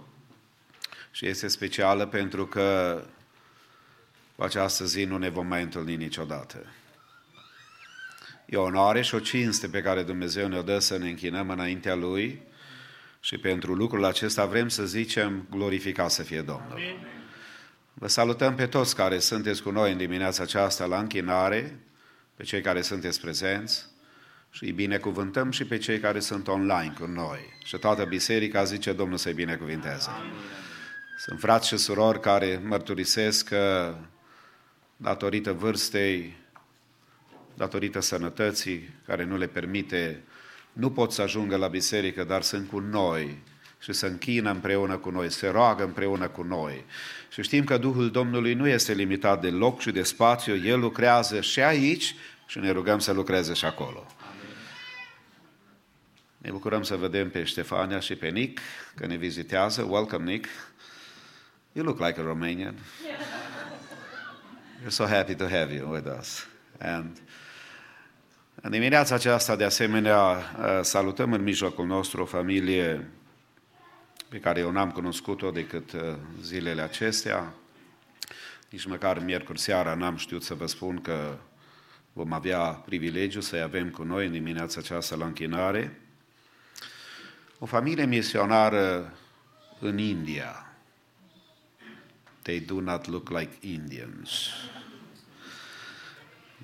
și 1.10 1.26
este 1.26 1.48
specială 1.48 2.06
pentru 2.06 2.46
că 2.46 3.00
cu 4.36 4.42
această 4.42 4.84
zi 4.84 5.04
nu 5.04 5.16
ne 5.16 5.28
vom 5.28 5.46
mai 5.46 5.62
întâlni 5.62 5.96
niciodată. 5.96 6.66
E 8.46 8.56
o 8.56 8.62
onoare 8.62 9.02
și 9.02 9.14
o 9.14 9.18
cinste 9.18 9.68
pe 9.68 9.82
care 9.82 10.02
Dumnezeu 10.02 10.48
ne-o 10.48 10.62
dă 10.62 10.78
să 10.78 10.98
ne 10.98 11.08
închinăm 11.08 11.50
înaintea 11.50 11.94
Lui 11.94 12.42
și 13.20 13.38
pentru 13.38 13.74
lucrul 13.74 14.04
acesta 14.04 14.46
vrem 14.46 14.68
să 14.68 14.86
zicem 14.86 15.46
glorificat 15.50 16.10
să 16.10 16.22
fie 16.22 16.42
Domnul. 16.42 16.80
Vă 17.94 18.08
salutăm 18.08 18.54
pe 18.54 18.66
toți 18.66 18.94
care 18.94 19.18
sunteți 19.18 19.62
cu 19.62 19.70
noi 19.70 19.92
în 19.92 19.98
dimineața 19.98 20.42
aceasta 20.42 20.84
la 20.84 20.98
închinare, 20.98 21.78
pe 22.36 22.42
cei 22.42 22.60
care 22.60 22.82
sunteți 22.82 23.20
prezenți 23.20 23.92
și 24.54 24.64
îi 24.64 24.72
binecuvântăm 24.72 25.50
și 25.50 25.64
pe 25.64 25.78
cei 25.78 25.98
care 25.98 26.20
sunt 26.20 26.48
online 26.48 26.94
cu 26.98 27.06
noi. 27.06 27.38
Și 27.64 27.76
toată 27.76 28.04
biserica 28.04 28.64
zice 28.64 28.92
Domnul 28.92 29.16
să-i 29.16 29.32
binecuvinteze. 29.32 30.10
Sunt 31.18 31.40
frați 31.40 31.68
și 31.68 31.76
surori 31.76 32.20
care 32.20 32.62
mărturisesc 32.64 33.48
că 33.48 33.94
datorită 34.96 35.52
vârstei, 35.52 36.36
datorită 37.54 38.00
sănătății 38.00 38.88
care 39.06 39.24
nu 39.24 39.36
le 39.36 39.46
permite, 39.46 40.22
nu 40.72 40.90
pot 40.90 41.12
să 41.12 41.22
ajungă 41.22 41.56
la 41.56 41.66
biserică, 41.66 42.24
dar 42.24 42.42
sunt 42.42 42.68
cu 42.68 42.78
noi 42.78 43.42
și 43.78 43.92
se 43.92 44.06
închină 44.06 44.50
împreună 44.50 44.96
cu 44.96 45.10
noi, 45.10 45.30
se 45.30 45.48
roagă 45.48 45.84
împreună 45.84 46.28
cu 46.28 46.42
noi. 46.42 46.84
Și 47.32 47.42
știm 47.42 47.64
că 47.64 47.78
Duhul 47.78 48.10
Domnului 48.10 48.54
nu 48.54 48.68
este 48.68 48.92
limitat 48.92 49.40
de 49.40 49.50
loc 49.50 49.80
și 49.80 49.90
de 49.90 50.02
spațiu, 50.02 50.56
El 50.56 50.80
lucrează 50.80 51.40
și 51.40 51.60
aici 51.60 52.14
și 52.46 52.58
ne 52.58 52.70
rugăm 52.70 52.98
să 52.98 53.12
lucreze 53.12 53.52
și 53.52 53.64
acolo. 53.64 54.06
Ne 56.44 56.50
bucurăm 56.50 56.82
să 56.82 56.96
vedem 56.96 57.30
pe 57.30 57.44
Ștefania 57.44 58.00
și 58.00 58.14
pe 58.14 58.28
Nick, 58.28 58.60
că 58.94 59.06
ne 59.06 59.16
vizitează. 59.16 59.82
Welcome, 59.82 60.32
Nick. 60.32 60.48
You 61.72 61.84
look 61.84 61.98
like 61.98 62.20
a 62.20 62.22
Romanian. 62.22 62.74
We're 64.82 64.88
so 64.88 65.06
happy 65.06 65.34
to 65.34 65.44
have 65.44 65.74
you 65.74 65.92
with 65.92 66.06
us. 66.20 66.46
And 66.78 67.18
în 68.54 68.70
dimineața 68.70 69.14
aceasta, 69.14 69.56
de 69.56 69.64
asemenea, 69.64 70.42
salutăm 70.82 71.32
în 71.32 71.42
mijlocul 71.42 71.86
nostru 71.86 72.22
o 72.22 72.26
familie 72.26 73.10
pe 74.28 74.38
care 74.38 74.60
eu 74.60 74.70
n-am 74.70 74.90
cunoscut-o 74.90 75.50
decât 75.50 75.90
zilele 76.42 76.82
acestea. 76.82 77.54
Nici 78.68 78.86
măcar 78.86 79.18
miercuri 79.18 79.60
seara 79.60 79.94
n-am 79.94 80.16
știut 80.16 80.42
să 80.42 80.54
vă 80.54 80.66
spun 80.66 81.00
că 81.00 81.38
vom 82.12 82.32
avea 82.32 82.60
privilegiu 82.60 83.40
să-i 83.40 83.62
avem 83.62 83.90
cu 83.90 84.02
noi 84.02 84.26
în 84.26 84.32
dimineața 84.32 84.80
aceasta 84.80 85.16
la 85.16 85.24
închinare. 85.24 85.98
O 87.58 87.66
familie 87.66 88.04
misionară 88.04 89.14
în 89.80 89.98
India. 89.98 90.66
They 92.42 92.60
do 92.60 92.80
not 92.80 93.06
look 93.06 93.28
like 93.28 93.56
Indians. 93.60 94.48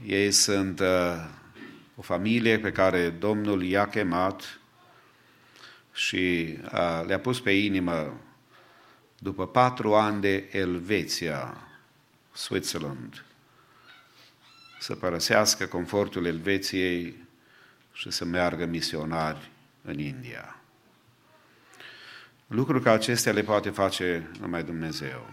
Ei 0.07 0.31
sunt 0.31 0.81
uh, 0.81 1.29
o 1.97 2.03
familie 2.03 2.59
pe 2.59 2.73
care 2.73 3.11
Domnul 3.11 3.63
i-a 3.63 3.89
chemat 3.89 4.61
și 5.93 6.57
uh, 6.65 7.03
le-a 7.07 7.21
pus 7.21 7.41
pe 7.41 7.51
inimă 7.51 8.21
după 9.19 9.47
patru 9.47 9.95
ani 9.95 10.21
de 10.21 10.49
Elveția, 10.53 11.57
Switzerland, 12.33 13.25
să 14.81 14.95
părăsească 14.95 15.67
confortul 15.67 16.27
Elveției 16.27 17.17
și 17.93 18.11
să 18.11 18.25
meargă 18.25 18.65
misionari 18.65 19.51
în 19.83 19.99
India. 19.99 20.60
Lucruri 22.53 22.83
ca 22.83 22.93
acestea 22.93 23.33
le 23.33 23.43
poate 23.43 23.71
face 23.71 24.31
numai 24.41 24.63
Dumnezeu. 24.63 25.27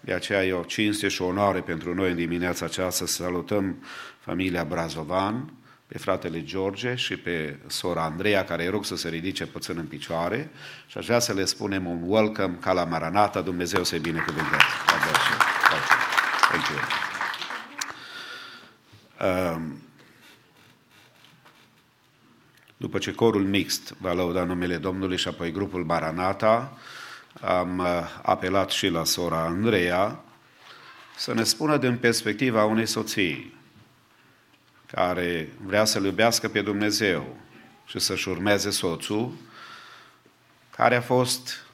De 0.00 0.12
aceea 0.12 0.44
e 0.44 0.52
o 0.52 0.62
cinste 0.62 1.08
și 1.08 1.22
o 1.22 1.26
onoare 1.26 1.60
pentru 1.60 1.94
noi 1.94 2.10
în 2.10 2.16
dimineața 2.16 2.64
aceasta 2.64 3.06
să 3.06 3.22
salutăm 3.22 3.84
familia 4.18 4.64
Brazovan, 4.64 5.52
pe 5.86 5.98
fratele 5.98 6.42
George 6.42 6.94
și 6.94 7.16
pe 7.16 7.58
sora 7.66 8.02
Andreea, 8.02 8.44
care 8.44 8.62
îi 8.62 8.70
rog 8.70 8.84
să 8.84 8.96
se 8.96 9.08
ridice 9.08 9.46
puțin 9.46 9.78
în 9.78 9.86
picioare 9.86 10.50
și 10.86 10.98
aș 10.98 11.06
vrea 11.06 11.18
să 11.18 11.32
le 11.32 11.44
spunem 11.44 11.86
un 11.86 12.02
welcome 12.06 12.56
ca 12.60 12.72
la 12.72 12.84
Maranata, 12.84 13.40
Dumnezeu 13.40 13.84
să-i 13.84 13.98
binecuvânteze. 13.98 14.62
Thank 16.50 16.66
you. 16.68 16.78
Um, 19.28 19.82
după 22.82 22.98
ce 22.98 23.12
corul 23.12 23.44
mixt 23.44 23.94
va 23.98 24.12
lăuda 24.12 24.44
numele 24.44 24.76
Domnului 24.76 25.16
și 25.16 25.28
apoi 25.28 25.52
grupul 25.52 25.84
Maranata, 25.84 26.78
am 27.40 27.78
uh, 27.78 27.86
apelat 28.22 28.70
și 28.70 28.88
la 28.88 29.04
sora 29.04 29.44
Andreea 29.44 30.20
să 31.16 31.34
ne 31.34 31.42
spună 31.42 31.76
din 31.76 31.96
perspectiva 31.96 32.64
unei 32.64 32.86
soții 32.86 33.54
care 34.86 35.52
vrea 35.64 35.84
să-L 35.84 36.04
iubească 36.04 36.48
pe 36.48 36.62
Dumnezeu 36.62 37.36
și 37.86 37.98
să-și 37.98 38.28
urmeze 38.28 38.70
soțul, 38.70 39.32
care 40.76 40.96
a 40.96 41.00
fost 41.00 41.66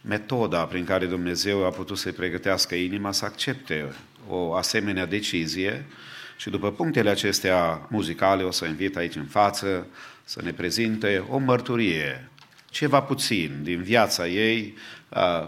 metoda 0.00 0.64
prin 0.64 0.84
care 0.84 1.06
Dumnezeu 1.06 1.64
a 1.64 1.70
putut 1.70 1.98
să-i 1.98 2.12
pregătească 2.12 2.74
inima 2.74 3.12
să 3.12 3.24
accepte 3.24 3.94
o 4.28 4.54
asemenea 4.54 5.06
decizie 5.06 5.86
și 6.36 6.50
după 6.50 6.72
punctele 6.72 7.10
acestea 7.10 7.86
muzicale 7.90 8.42
o 8.42 8.50
să 8.50 8.64
invit 8.64 8.96
aici 8.96 9.16
în 9.16 9.26
față 9.26 9.86
să 10.24 10.40
ne 10.42 10.52
prezinte 10.52 11.24
o 11.28 11.38
mărturie, 11.38 12.28
ceva 12.70 13.00
puțin 13.02 13.60
din 13.62 13.82
viața 13.82 14.26
ei, 14.26 14.76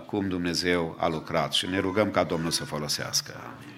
cum 0.07 0.29
Dumnezeu 0.29 0.97
a 0.99 1.09
lucrat 1.09 1.53
și 1.53 1.67
ne 1.67 1.79
rugăm 1.79 2.11
ca 2.11 2.25
Domnul 2.25 2.51
să 2.51 2.65
folosească. 2.65 3.33
Amin. 3.35 3.76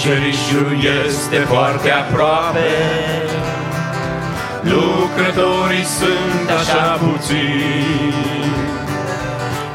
Cerișul 0.00 0.76
este 1.06 1.36
foarte 1.36 1.90
aproape, 1.90 2.70
lucrătorii 4.62 5.84
sunt 5.84 6.50
așa 6.58 6.98
puțini. 7.04 8.14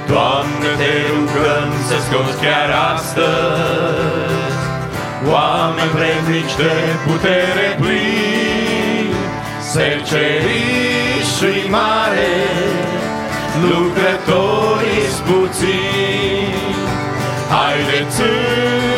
Doamne, 0.07 0.69
te 0.77 0.93
rugăm 1.13 1.69
să 1.87 1.95
scoți 2.05 2.37
chiar 2.41 2.69
astăzi 2.93 4.55
oameni 5.31 5.91
vrednici 5.95 6.55
de 6.57 6.73
putere 7.07 7.67
plini, 7.81 9.15
secerișii 9.73 11.69
mare, 11.69 12.35
lucrătorii 13.69 14.75
puțini. 15.25 16.75
Haideți 17.49 18.21
în 18.21 18.94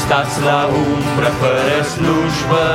Stați 0.07 0.41
la 0.49 0.59
umbră 0.65 1.31
fără 1.41 1.77
slujbă, 1.93 2.67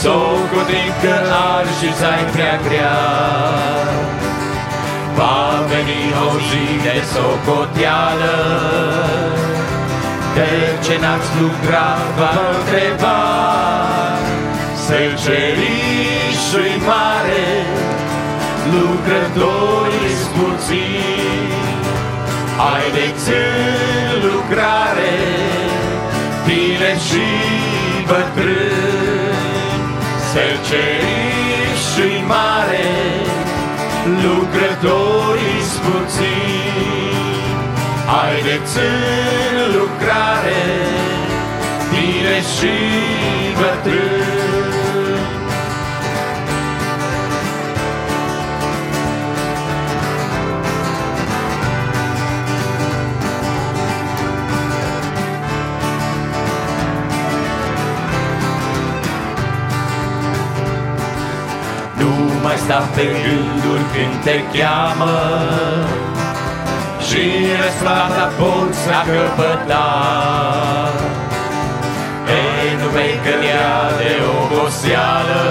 Socotim 0.00 0.90
că 1.02 1.16
arșița 1.54 2.08
ai 2.16 2.24
prea 2.32 2.56
grea. 2.66 2.98
Va 5.16 5.38
veni 5.70 6.02
o 6.26 6.30
zi 6.48 6.66
de 6.86 6.96
socoteală, 7.12 8.36
De 10.34 10.50
ce 10.84 10.94
n-ați 11.02 11.30
lucrat, 11.40 12.04
va 12.18 12.32
întreba, 12.54 13.20
Sălcerișul 14.84 16.72
mare, 16.88 17.46
lucrătorii 18.74 20.16
puțini, 20.36 21.54
Haideți 22.58 23.28
în 23.28 24.14
lucrare, 24.26 25.43
tine 26.74 26.94
și 27.08 27.26
bătrâni, 28.06 29.84
Sălcerișul 30.30 32.16
mare, 32.26 32.90
lucrătorii 34.24 35.62
puțini. 35.84 37.12
Haideți 38.06 38.78
în 38.78 39.56
lucrare, 39.76 40.62
tine 41.90 42.36
și 42.54 42.74
bătrâni, 43.58 44.43
mai 62.66 62.72
sta 62.76 62.88
pe 62.94 63.02
gânduri 63.02 63.84
când 63.92 64.14
te 64.24 64.36
cheamă. 64.52 65.18
Și 67.06 67.22
răsplata 67.62 68.26
poți 68.38 68.88
a 68.98 69.02
căpăta 69.08 69.88
Ei, 72.38 72.68
nu 72.80 72.88
vei 72.94 73.14
cădea 73.24 73.72
de 73.98 74.12
oboseală. 74.40 75.44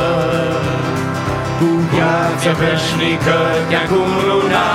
Cu 1.59 1.69
viață 1.91 2.51
veșnică 2.59 3.39
te-a 3.69 3.83
cununa 3.89 4.69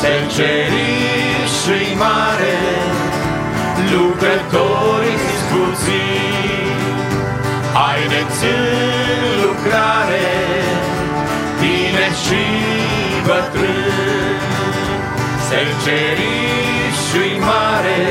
Selcerișii 0.00 1.96
mare 1.98 2.58
Lucrătorii 3.92 5.18
puțini 5.50 6.59
Haideți 7.82 8.44
în 8.44 9.40
lucrare, 9.42 10.28
tine 11.60 12.06
și 12.22 12.42
bătrâni, 13.26 14.40
Selcerișul 15.48 17.32
mare, 17.46 18.02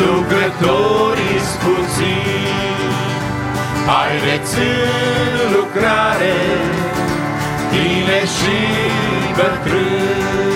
lucrătorii 0.00 1.40
puțini. 1.62 2.92
Haideți 3.86 4.56
în 4.58 5.52
lucrare, 5.56 6.36
tine 7.70 8.20
și 8.36 8.58
bătrâni, 9.36 10.51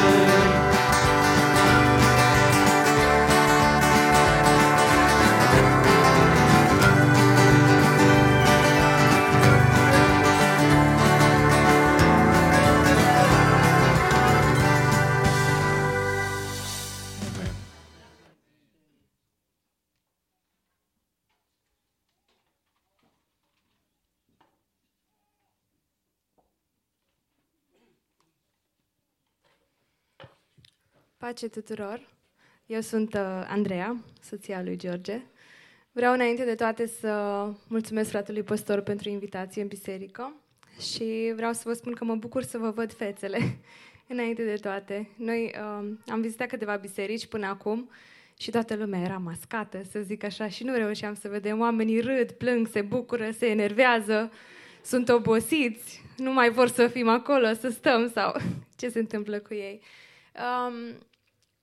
Pace 31.27 31.49
tuturor! 31.49 32.01
Eu 32.67 32.81
sunt 32.81 33.15
uh, 33.15 33.21
Andreea, 33.49 33.97
soția 34.23 34.63
lui 34.63 34.77
George. 34.77 35.21
Vreau 35.93 36.13
înainte 36.13 36.45
de 36.45 36.55
toate 36.55 36.87
să 36.87 37.11
mulțumesc 37.69 38.11
fratelui 38.11 38.43
păstor 38.43 38.81
pentru 38.81 39.09
invitație 39.09 39.63
în 39.63 39.69
biserică 39.69 40.33
și 40.93 41.33
vreau 41.37 41.53
să 41.53 41.63
vă 41.65 41.73
spun 41.73 41.93
că 41.93 42.05
mă 42.05 42.15
bucur 42.15 42.43
să 42.43 42.59
vă 42.59 42.71
văd 42.71 42.93
fețele 42.93 43.39
înainte 44.13 44.45
de 44.45 44.55
toate. 44.55 45.09
Noi 45.17 45.55
uh, 45.55 45.89
am 46.07 46.21
vizitat 46.21 46.49
câteva 46.49 46.77
biserici 46.77 47.27
până 47.27 47.47
acum 47.47 47.91
și 48.39 48.51
toată 48.51 48.75
lumea 48.75 49.01
era 49.01 49.19
mascată, 49.19 49.83
să 49.91 50.01
zic 50.01 50.25
așa, 50.25 50.49
și 50.49 50.65
nu 50.65 50.75
reușeam 50.75 51.15
să 51.15 51.29
vedem. 51.29 51.61
Oamenii 51.61 52.01
râd, 52.01 52.31
plâng, 52.31 52.67
se 52.67 52.83
bucură, 52.83 53.31
se 53.31 53.47
enervează, 53.47 54.33
sunt 54.83 55.09
obosiți, 55.09 56.03
nu 56.17 56.33
mai 56.33 56.51
vor 56.51 56.69
să 56.69 56.87
fim 56.87 57.09
acolo, 57.09 57.53
să 57.53 57.69
stăm 57.69 58.11
sau 58.11 58.37
ce 58.79 58.89
se 58.89 58.99
întâmplă 58.99 59.39
cu 59.39 59.55
ei. 59.55 59.81
Um, 60.37 60.99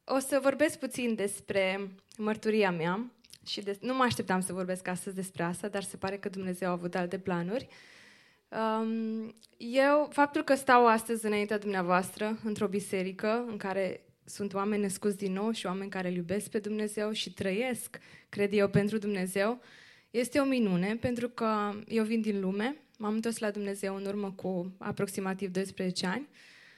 o 0.05 0.19
să 0.19 0.39
vorbesc 0.41 0.79
puțin 0.79 1.15
despre 1.15 1.89
mărturia 2.17 2.71
mea 2.71 3.11
și 3.45 3.61
de, 3.61 3.77
nu 3.81 3.93
mă 3.93 4.03
așteptam 4.03 4.41
să 4.41 4.53
vorbesc 4.53 4.87
astăzi 4.87 5.15
despre 5.15 5.43
asta, 5.43 5.67
dar 5.67 5.83
se 5.83 5.97
pare 5.97 6.17
că 6.17 6.29
Dumnezeu 6.29 6.69
a 6.69 6.71
avut 6.71 6.95
alte 6.95 7.19
planuri. 7.19 7.67
Um, 8.49 9.35
eu, 9.57 10.09
faptul 10.11 10.43
că 10.43 10.55
stau 10.55 10.87
astăzi 10.87 11.25
înaintea 11.25 11.57
dumneavoastră 11.57 12.39
într-o 12.43 12.67
biserică 12.67 13.45
în 13.47 13.57
care 13.57 14.01
sunt 14.25 14.53
oameni 14.53 14.81
născuți 14.81 15.17
din 15.17 15.33
nou 15.33 15.51
și 15.51 15.65
oameni 15.65 15.89
care 15.89 16.07
îl 16.07 16.15
iubesc 16.15 16.49
pe 16.49 16.59
Dumnezeu 16.59 17.11
și 17.11 17.33
trăiesc, 17.33 17.99
cred 18.29 18.53
eu, 18.53 18.69
pentru 18.69 18.97
Dumnezeu, 18.97 19.61
este 20.11 20.39
o 20.39 20.43
minune, 20.43 20.95
pentru 20.95 21.29
că 21.29 21.73
eu 21.87 22.03
vin 22.03 22.21
din 22.21 22.39
lume, 22.39 22.75
m-am 22.97 23.13
întors 23.13 23.37
la 23.37 23.51
Dumnezeu 23.51 23.95
în 23.95 24.05
urmă 24.05 24.31
cu 24.31 24.75
aproximativ 24.77 25.51
12 25.51 26.05
ani, 26.05 26.27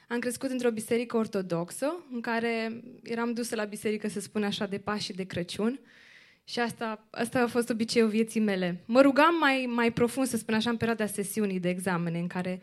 am 0.08 0.20
crescut 0.20 0.50
într-o 0.50 0.72
biserică 0.72 1.18
ortodoxă, 1.18 2.06
în 2.12 2.22
care 2.22 2.82
eram 3.04 3.34
dusă 3.34 3.56
la 3.56 3.64
biserică, 3.64 4.08
să 4.08 4.20
spun 4.20 4.44
așa, 4.44 4.66
de 4.66 4.78
Paști 4.78 5.06
și 5.06 5.14
de 5.14 5.24
Crăciun. 5.24 5.80
Și 6.44 6.60
asta, 6.60 7.08
asta 7.12 7.42
a 7.42 7.48
fost 7.48 7.70
obiceiul 7.70 8.10
vieții 8.10 8.40
mele. 8.40 8.84
Mă 8.86 9.02
rugam 9.02 9.36
mai, 9.40 9.66
mai 9.70 9.92
profund, 9.92 10.28
să 10.28 10.38
spun 10.38 10.54
așa, 10.54 10.70
în 10.70 10.78
perioada 10.78 11.06
sesiunii 11.06 11.60
de 11.60 11.70
examene, 11.70 12.20
în 12.20 12.28
care 12.28 12.62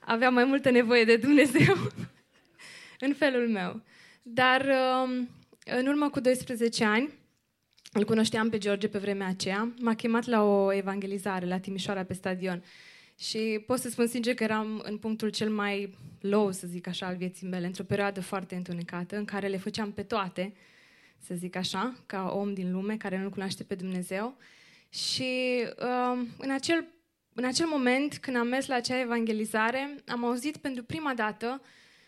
aveam 0.00 0.34
mai 0.34 0.44
multă 0.44 0.70
nevoie 0.70 1.04
de 1.04 1.16
Dumnezeu, 1.16 1.74
în 3.06 3.14
felul 3.14 3.48
meu. 3.48 3.80
Dar 4.22 4.66
um, 5.04 5.28
în 5.64 5.86
urmă 5.86 6.10
cu 6.10 6.20
12 6.20 6.84
ani, 6.84 7.10
îl 7.92 8.04
cunoșteam 8.04 8.48
pe 8.48 8.58
George 8.58 8.88
pe 8.88 8.98
vremea 8.98 9.26
aceea, 9.26 9.72
m-a 9.80 9.94
chemat 9.94 10.26
la 10.26 10.42
o 10.42 10.72
evangelizare 10.72 11.46
la 11.46 11.58
Timișoara 11.58 12.04
pe 12.04 12.14
stadion. 12.14 12.62
Și 13.20 13.62
pot 13.66 13.78
să 13.78 13.88
spun 13.88 14.06
sincer 14.06 14.34
că 14.34 14.42
eram 14.42 14.82
în 14.84 14.98
punctul 14.98 15.28
cel 15.28 15.50
mai 15.50 15.94
low, 16.20 16.52
să 16.52 16.66
zic 16.66 16.86
așa, 16.86 17.06
al 17.06 17.16
vieții 17.16 17.46
mele, 17.46 17.66
într-o 17.66 17.84
perioadă 17.84 18.20
foarte 18.20 18.54
întunecată, 18.54 19.16
în 19.16 19.24
care 19.24 19.48
le 19.48 19.56
făceam 19.56 19.92
pe 19.92 20.02
toate, 20.02 20.52
să 21.18 21.34
zic 21.34 21.56
așa, 21.56 21.94
ca 22.06 22.32
om 22.34 22.54
din 22.54 22.72
lume 22.72 22.96
care 22.96 23.18
nu-L 23.18 23.30
cunoaște 23.30 23.62
pe 23.64 23.74
Dumnezeu. 23.74 24.36
Și 24.88 25.62
uh, 25.78 26.26
în, 26.38 26.50
acel, 26.50 26.84
în 27.34 27.44
acel 27.44 27.66
moment, 27.66 28.18
când 28.18 28.36
am 28.36 28.46
mers 28.46 28.66
la 28.66 28.74
acea 28.74 29.00
evangelizare, 29.00 29.94
am 30.06 30.24
auzit 30.24 30.56
pentru 30.56 30.82
prima 30.82 31.14
dată, 31.14 31.62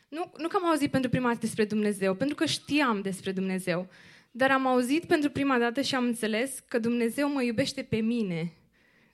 nu, 0.09 0.33
nu 0.37 0.49
că 0.49 0.57
am 0.57 0.69
auzit 0.69 0.91
pentru 0.91 1.11
prima 1.11 1.29
dată 1.29 1.41
despre 1.41 1.65
Dumnezeu, 1.65 2.15
pentru 2.15 2.37
că 2.37 2.45
știam 2.45 3.01
despre 3.01 3.33
Dumnezeu, 3.33 3.89
dar 4.31 4.51
am 4.51 4.67
auzit 4.67 5.05
pentru 5.05 5.31
prima 5.31 5.59
dată 5.59 5.81
și 5.81 5.95
am 5.95 6.05
înțeles 6.05 6.59
că 6.69 6.79
Dumnezeu 6.79 7.33
mă 7.33 7.43
iubește 7.43 7.83
pe 7.83 7.97
mine 7.97 8.53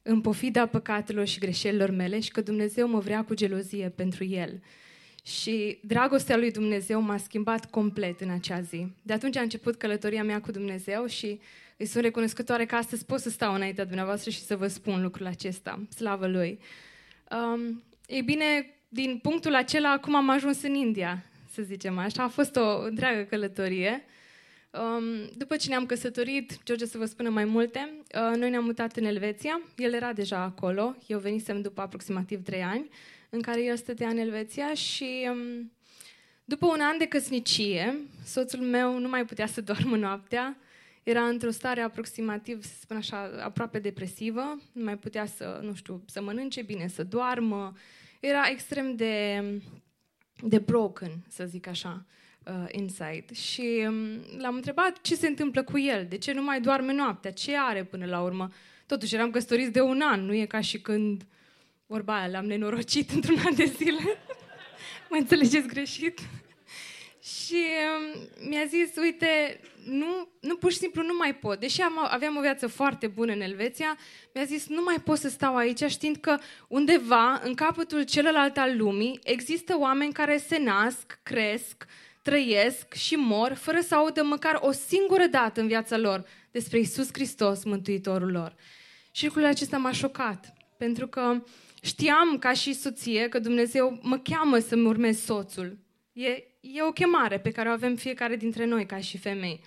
în 0.09 0.21
pofida 0.21 0.67
păcatelor 0.67 1.27
și 1.27 1.39
greșelilor 1.39 1.91
mele 1.91 2.21
și 2.21 2.31
că 2.31 2.41
Dumnezeu 2.41 2.89
mă 2.89 2.99
vrea 2.99 3.25
cu 3.25 3.35
gelozie 3.35 3.89
pentru 3.89 4.25
El. 4.25 4.63
Și 5.25 5.79
dragostea 5.83 6.37
lui 6.37 6.51
Dumnezeu 6.51 7.01
m-a 7.01 7.17
schimbat 7.17 7.71
complet 7.71 8.21
în 8.21 8.31
acea 8.31 8.61
zi. 8.61 8.87
De 9.03 9.13
atunci 9.13 9.37
a 9.37 9.41
început 9.41 9.77
călătoria 9.77 10.25
mea 10.25 10.41
cu 10.41 10.51
Dumnezeu 10.51 11.07
și 11.07 11.41
îi 11.77 11.87
sunt 11.87 12.05
recunoscătoare 12.05 12.67
că 12.67 12.75
astăzi 12.75 13.05
pot 13.05 13.21
să 13.21 13.31
stau 13.31 13.55
înaintea 13.55 13.85
dumneavoastră 13.85 14.31
și 14.31 14.41
să 14.41 14.57
vă 14.57 14.67
spun 14.67 15.03
lucrul 15.03 15.27
acesta. 15.27 15.81
Slavă 15.95 16.27
Lui! 16.27 16.59
Um, 17.31 17.83
ei 18.07 18.23
bine, 18.23 18.75
din 18.89 19.19
punctul 19.23 19.55
acela, 19.55 19.91
acum 19.93 20.15
am 20.15 20.31
ajuns 20.31 20.63
în 20.63 20.75
India, 20.75 21.25
să 21.53 21.63
zicem 21.63 21.99
așa. 21.99 22.23
A 22.23 22.29
fost 22.29 22.57
o 22.57 22.83
întreagă 22.83 23.23
călătorie. 23.23 24.05
Um, 24.71 25.31
după 25.37 25.57
ce 25.57 25.69
ne-am 25.69 25.87
căsătorit, 25.87 26.63
George 26.65 26.87
să 26.87 26.99
vă 26.99 27.05
spună 27.05 27.29
mai 27.29 27.45
multe, 27.45 27.93
uh, 28.15 28.37
noi 28.37 28.51
ne-am 28.51 28.65
mutat 28.65 28.97
în 28.97 29.05
Elveția. 29.05 29.61
El 29.77 29.93
era 29.93 30.13
deja 30.13 30.39
acolo. 30.39 30.97
Eu 31.07 31.19
venisem 31.19 31.61
după 31.61 31.81
aproximativ 31.81 32.43
trei 32.43 32.63
ani, 32.63 32.89
în 33.31 33.41
care 33.41 33.63
el 33.63 33.77
stătea 33.77 34.09
în 34.09 34.19
Elveția 34.19 34.75
și... 34.75 35.29
Um, 35.31 35.73
după 36.45 36.67
un 36.67 36.81
an 36.81 36.99
de 36.99 37.07
căsnicie, 37.07 37.97
soțul 38.25 38.61
meu 38.61 38.99
nu 38.99 39.09
mai 39.09 39.25
putea 39.25 39.47
să 39.47 39.61
doarmă 39.71 39.97
noaptea, 39.97 40.57
era 41.03 41.27
într-o 41.27 41.51
stare 41.51 41.81
aproximativ, 41.81 42.63
să 42.63 42.73
spun 42.81 42.97
așa, 42.97 43.31
aproape 43.43 43.79
depresivă, 43.79 44.59
nu 44.73 44.85
mai 44.85 44.99
putea 44.99 45.27
să, 45.27 45.61
nu 45.63 45.75
știu, 45.75 46.03
să 46.07 46.23
mănânce 46.23 46.63
bine, 46.63 46.87
să 46.87 47.05
doarmă. 47.05 47.73
Era 48.21 48.49
extrem 48.51 48.97
de, 48.97 49.43
de 50.43 50.59
broken, 50.59 51.25
să 51.29 51.45
zic 51.45 51.67
așa, 51.67 52.07
uh, 52.49 52.65
inside. 52.71 53.35
Și 53.35 53.85
um, 53.87 53.97
l-am 54.39 54.55
întrebat 54.55 55.01
ce 55.01 55.15
se 55.15 55.27
întâmplă 55.27 55.63
cu 55.63 55.79
el, 55.79 56.07
de 56.09 56.19
ce 56.19 56.33
nu 56.33 56.43
mai 56.43 56.61
doarme 56.61 56.93
noaptea, 56.93 57.33
ce 57.33 57.57
are 57.57 57.85
până 57.85 58.07
la 58.07 58.21
urmă. 58.21 58.51
Totuși 58.87 59.15
eram 59.15 59.31
căsătoriți 59.31 59.71
de 59.71 59.81
un 59.81 60.01
an, 60.01 60.25
nu 60.25 60.35
e 60.35 60.47
ca 60.47 60.61
și 60.61 60.81
când, 60.81 61.27
vorba 61.87 62.17
aia, 62.19 62.27
l-am 62.27 62.45
nenorocit 62.45 63.11
într-un 63.17 63.39
an 63.47 63.55
de 63.55 63.65
zile. 63.65 64.19
mă 65.11 65.17
înțelegeți 65.17 65.67
greșit? 65.67 66.19
Și 67.23 67.57
um, 67.57 68.29
mi-a 68.49 68.65
zis, 68.65 68.97
uite, 68.97 69.61
nu, 69.85 70.29
nu 70.41 70.57
pur 70.57 70.73
și 70.73 70.79
simplu 70.79 71.03
nu 71.03 71.15
mai 71.19 71.35
pot. 71.35 71.61
Deși 71.61 71.81
am, 71.81 72.07
aveam 72.11 72.37
o 72.37 72.41
viață 72.41 72.67
foarte 72.67 73.07
bună 73.07 73.33
în 73.33 73.41
Elveția, 73.41 73.99
mi-a 74.35 74.45
zis, 74.45 74.69
nu 74.69 74.83
mai 74.83 74.97
pot 75.05 75.19
să 75.19 75.29
stau 75.29 75.57
aici 75.57 75.85
știind 75.85 76.17
că 76.17 76.39
undeva, 76.69 77.41
în 77.45 77.55
capătul 77.55 78.03
celălalt 78.03 78.57
al 78.57 78.77
lumii, 78.77 79.19
există 79.23 79.77
oameni 79.79 80.13
care 80.13 80.37
se 80.37 80.59
nasc, 80.59 81.19
cresc, 81.23 81.87
trăiesc 82.23 82.95
și 82.95 83.15
mor 83.15 83.53
fără 83.53 83.81
să 83.81 83.95
audă 83.95 84.23
măcar 84.23 84.59
o 84.61 84.73
singură 84.73 85.27
dată 85.27 85.61
în 85.61 85.67
viața 85.67 85.97
lor 85.97 86.27
despre 86.51 86.79
Isus 86.79 87.09
Hristos, 87.13 87.65
Mântuitorul 87.65 88.31
lor. 88.31 88.55
Și 89.11 89.25
lucrul 89.25 89.45
acesta 89.45 89.77
m-a 89.77 89.93
șocat, 89.93 90.53
pentru 90.79 91.07
că 91.07 91.43
știam 91.83 92.39
ca 92.39 92.53
și 92.53 92.73
soție 92.73 93.29
că 93.29 93.39
Dumnezeu 93.39 93.99
mă 94.03 94.19
cheamă 94.19 94.59
să-mi 94.59 94.87
urmez 94.87 95.19
soțul. 95.19 95.79
E, 96.13 96.29
e 96.61 96.83
o 96.89 96.93
chemare 96.93 97.39
pe 97.39 97.51
care 97.51 97.69
o 97.69 97.73
avem 97.73 97.97
fiecare 97.97 98.37
dintre 98.37 98.65
noi 98.65 98.87
ca 98.87 98.99
și 98.99 99.19
femei. 99.19 99.61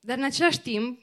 Dar 0.00 0.18
în 0.18 0.24
același 0.24 0.60
timp, 0.60 1.00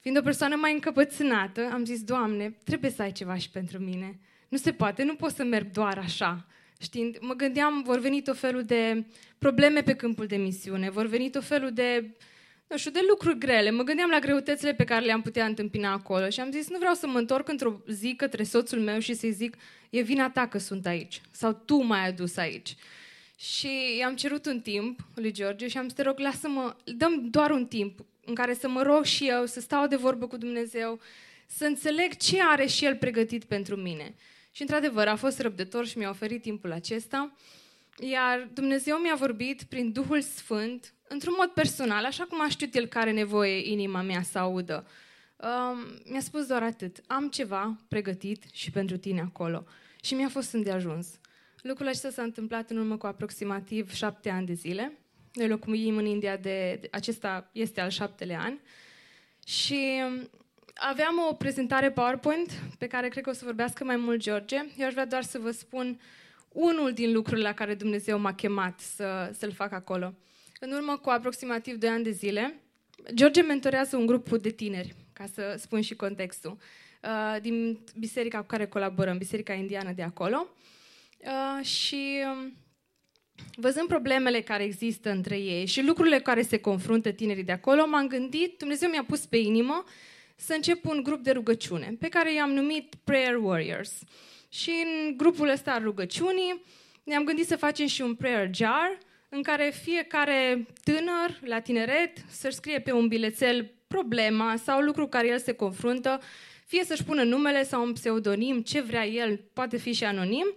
fiind 0.00 0.16
o 0.16 0.22
persoană 0.22 0.56
mai 0.56 0.72
încăpățânată, 0.72 1.68
am 1.72 1.84
zis, 1.84 2.02
Doamne, 2.02 2.56
trebuie 2.64 2.90
să 2.90 3.02
ai 3.02 3.12
ceva 3.12 3.36
și 3.36 3.50
pentru 3.50 3.78
mine. 3.78 4.20
Nu 4.48 4.56
se 4.56 4.72
poate, 4.72 5.02
nu 5.02 5.14
pot 5.14 5.32
să 5.32 5.44
merg 5.44 5.70
doar 5.70 5.98
așa. 5.98 6.46
Știind, 6.82 7.18
mă 7.20 7.34
gândeam, 7.34 7.82
vor 7.82 7.98
veni 7.98 8.22
tot 8.22 8.38
felul 8.38 8.64
de 8.64 9.04
probleme 9.38 9.82
pe 9.82 9.94
câmpul 9.94 10.26
de 10.26 10.36
misiune, 10.36 10.90
vor 10.90 11.06
veni 11.06 11.30
tot 11.30 11.44
felul 11.44 11.72
de, 11.72 12.16
nu 12.66 12.76
știu, 12.76 12.90
de 12.90 13.00
lucruri 13.08 13.38
grele. 13.38 13.70
Mă 13.70 13.82
gândeam 13.82 14.10
la 14.10 14.18
greutățile 14.18 14.74
pe 14.74 14.84
care 14.84 15.04
le-am 15.04 15.22
putea 15.22 15.44
întâmpina 15.46 15.92
acolo 15.92 16.28
și 16.28 16.40
am 16.40 16.50
zis, 16.50 16.68
nu 16.68 16.78
vreau 16.78 16.94
să 16.94 17.06
mă 17.06 17.18
întorc 17.18 17.48
într-o 17.48 17.80
zi 17.88 18.14
către 18.16 18.42
soțul 18.42 18.80
meu 18.80 18.98
și 18.98 19.14
să-i 19.14 19.32
zic, 19.32 19.56
e 19.90 20.00
vina 20.00 20.30
ta 20.30 20.46
că 20.46 20.58
sunt 20.58 20.86
aici 20.86 21.20
sau 21.30 21.52
tu 21.52 21.76
m-ai 21.76 22.08
adus 22.08 22.36
aici. 22.36 22.76
Și 23.38 23.96
i-am 23.98 24.16
cerut 24.16 24.46
un 24.46 24.60
timp 24.60 25.00
lui 25.14 25.32
George 25.32 25.68
și 25.68 25.78
am 25.78 25.84
zis, 25.84 25.92
te 25.92 26.02
rog, 26.02 26.18
lasă-mă, 26.18 26.76
dăm 26.84 27.28
doar 27.30 27.50
un 27.50 27.66
timp 27.66 28.04
în 28.24 28.34
care 28.34 28.54
să 28.54 28.68
mă 28.68 28.82
rog 28.82 29.04
și 29.04 29.28
eu, 29.28 29.46
să 29.46 29.60
stau 29.60 29.86
de 29.86 29.96
vorbă 29.96 30.26
cu 30.26 30.36
Dumnezeu, 30.36 31.00
să 31.46 31.64
înțeleg 31.64 32.16
ce 32.16 32.42
are 32.42 32.66
și 32.66 32.84
El 32.84 32.96
pregătit 32.96 33.44
pentru 33.44 33.76
mine. 33.76 34.14
Și 34.50 34.62
într-adevăr 34.62 35.06
a 35.08 35.16
fost 35.16 35.40
răbdător 35.40 35.86
și 35.86 35.98
mi-a 35.98 36.08
oferit 36.08 36.42
timpul 36.42 36.72
acesta, 36.72 37.34
iar 37.98 38.48
Dumnezeu 38.52 38.96
mi-a 38.96 39.14
vorbit 39.14 39.62
prin 39.62 39.92
Duhul 39.92 40.20
Sfânt, 40.20 40.94
într-un 41.08 41.34
mod 41.38 41.48
personal, 41.48 42.04
așa 42.04 42.24
cum 42.24 42.40
a 42.40 42.48
știut 42.48 42.74
El 42.74 42.86
care 42.86 43.10
nevoie 43.10 43.70
inima 43.70 44.02
mea 44.02 44.22
să 44.22 44.38
audă. 44.38 44.86
Um, 45.36 46.00
mi-a 46.10 46.20
spus 46.20 46.46
doar 46.46 46.62
atât, 46.62 47.00
am 47.06 47.28
ceva 47.28 47.76
pregătit 47.88 48.44
și 48.52 48.70
pentru 48.70 48.96
tine 48.96 49.20
acolo. 49.20 49.64
Și 50.02 50.14
mi-a 50.14 50.28
fost 50.28 50.52
îndeajuns. 50.52 51.20
Lucrul 51.62 51.86
acesta 51.86 52.10
s-a 52.10 52.22
întâmplat 52.22 52.70
în 52.70 52.76
urmă 52.76 52.96
cu 52.96 53.06
aproximativ 53.06 53.92
șapte 53.92 54.28
ani 54.30 54.46
de 54.46 54.52
zile. 54.52 54.98
Noi 55.32 55.48
locuim 55.48 55.96
în 55.96 56.04
India 56.04 56.36
de, 56.36 56.78
de 56.80 56.88
acesta 56.90 57.50
este 57.52 57.80
al 57.80 57.90
șaptele 57.90 58.38
an. 58.40 58.58
Și 59.46 60.02
um, 60.06 60.30
aveam 60.80 61.26
o 61.28 61.34
prezentare 61.34 61.90
PowerPoint 61.90 62.50
pe 62.78 62.86
care 62.86 63.08
cred 63.08 63.22
că 63.22 63.30
o 63.30 63.32
să 63.32 63.44
vorbească 63.44 63.84
mai 63.84 63.96
mult 63.96 64.20
George. 64.20 64.56
Eu 64.78 64.86
aș 64.86 64.92
vrea 64.92 65.06
doar 65.06 65.22
să 65.22 65.38
vă 65.38 65.50
spun 65.50 66.00
unul 66.48 66.92
din 66.92 67.12
lucrurile 67.12 67.46
la 67.46 67.54
care 67.54 67.74
Dumnezeu 67.74 68.18
m-a 68.18 68.34
chemat 68.34 68.80
să, 68.80 69.30
să-l 69.38 69.52
fac 69.52 69.72
acolo. 69.72 70.14
În 70.60 70.72
urmă 70.72 70.96
cu 70.96 71.10
aproximativ 71.10 71.76
2 71.76 71.88
ani 71.88 72.04
de 72.04 72.10
zile, 72.10 72.60
George 73.14 73.42
mentorează 73.42 73.96
un 73.96 74.06
grup 74.06 74.38
de 74.38 74.50
tineri, 74.50 74.94
ca 75.12 75.24
să 75.34 75.54
spun 75.58 75.80
și 75.80 75.94
contextul, 75.94 76.56
uh, 77.02 77.40
din 77.40 77.78
biserica 77.98 78.38
cu 78.38 78.46
care 78.46 78.66
colaborăm, 78.66 79.18
biserica 79.18 79.52
indiană 79.52 79.92
de 79.92 80.02
acolo. 80.02 80.46
Uh, 81.18 81.64
și 81.64 82.22
um, 82.24 82.56
văzând 83.54 83.88
problemele 83.88 84.40
care 84.40 84.62
există 84.62 85.10
între 85.10 85.38
ei 85.38 85.66
și 85.66 85.82
lucrurile 85.82 86.20
care 86.20 86.42
se 86.42 86.58
confruntă 86.58 87.10
tinerii 87.10 87.44
de 87.44 87.52
acolo, 87.52 87.86
m-am 87.86 88.06
gândit, 88.06 88.58
Dumnezeu 88.58 88.90
mi-a 88.90 89.04
pus 89.04 89.26
pe 89.26 89.36
inimă 89.36 89.84
să 90.40 90.52
încep 90.52 90.86
un 90.86 91.02
grup 91.02 91.22
de 91.22 91.30
rugăciune, 91.30 91.96
pe 92.00 92.08
care 92.08 92.34
i-am 92.34 92.50
numit 92.50 92.94
Prayer 93.04 93.36
Warriors. 93.36 93.92
Și 94.48 94.70
în 94.84 95.16
grupul 95.16 95.48
ăsta 95.48 95.72
al 95.72 95.82
rugăciunii 95.82 96.64
ne-am 97.04 97.24
gândit 97.24 97.46
să 97.46 97.56
facem 97.56 97.86
și 97.86 98.02
un 98.02 98.14
prayer 98.14 98.50
jar, 98.54 98.98
în 99.28 99.42
care 99.42 99.72
fiecare 99.82 100.66
tânăr 100.84 101.38
la 101.40 101.60
tineret 101.60 102.18
să-și 102.28 102.56
scrie 102.56 102.80
pe 102.80 102.92
un 102.92 103.08
bilețel 103.08 103.70
problema 103.86 104.56
sau 104.56 104.80
lucru 104.80 105.06
care 105.06 105.28
el 105.28 105.38
se 105.38 105.52
confruntă, 105.52 106.20
fie 106.66 106.84
să-și 106.84 107.04
pună 107.04 107.22
numele 107.22 107.64
sau 107.64 107.84
un 107.84 107.92
pseudonim, 107.92 108.60
ce 108.60 108.80
vrea 108.80 109.06
el, 109.06 109.40
poate 109.52 109.76
fi 109.76 109.92
și 109.92 110.04
anonim, 110.04 110.54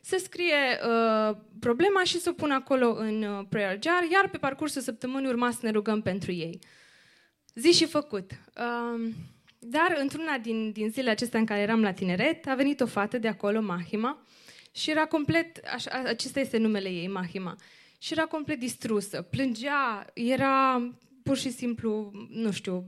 să 0.00 0.20
scrie 0.22 0.54
uh, 0.86 1.36
problema 1.60 2.04
și 2.04 2.18
să 2.18 2.28
o 2.28 2.32
pună 2.32 2.54
acolo 2.54 2.94
în 2.98 3.22
uh, 3.22 3.44
prayer 3.48 3.78
jar, 3.82 4.06
iar 4.12 4.28
pe 4.28 4.38
parcursul 4.38 4.80
săptămânii 4.80 5.28
urma 5.28 5.50
să 5.50 5.58
ne 5.62 5.70
rugăm 5.70 6.02
pentru 6.02 6.32
ei. 6.32 6.58
Zi 7.54 7.72
și 7.72 7.86
făcut. 7.86 8.30
Uh, 8.56 9.12
dar 9.58 9.96
într-una 10.00 10.38
din, 10.38 10.72
din 10.72 10.90
zilele 10.90 11.10
acestea 11.10 11.38
în 11.38 11.46
care 11.46 11.60
eram 11.60 11.82
la 11.82 11.92
tineret, 11.92 12.46
a 12.46 12.54
venit 12.54 12.80
o 12.80 12.86
fată 12.86 13.18
de 13.18 13.28
acolo, 13.28 13.60
Mahima, 13.60 14.22
și 14.72 14.90
era 14.90 15.06
complet, 15.06 15.60
așa, 15.74 16.02
acesta 16.06 16.40
este 16.40 16.58
numele 16.58 16.88
ei, 16.88 17.08
Mahima, 17.08 17.56
și 17.98 18.12
era 18.12 18.24
complet 18.24 18.58
distrusă, 18.58 19.22
plângea, 19.22 20.06
era 20.14 20.88
pur 21.22 21.36
și 21.36 21.50
simplu, 21.50 22.10
nu 22.30 22.50
știu, 22.50 22.84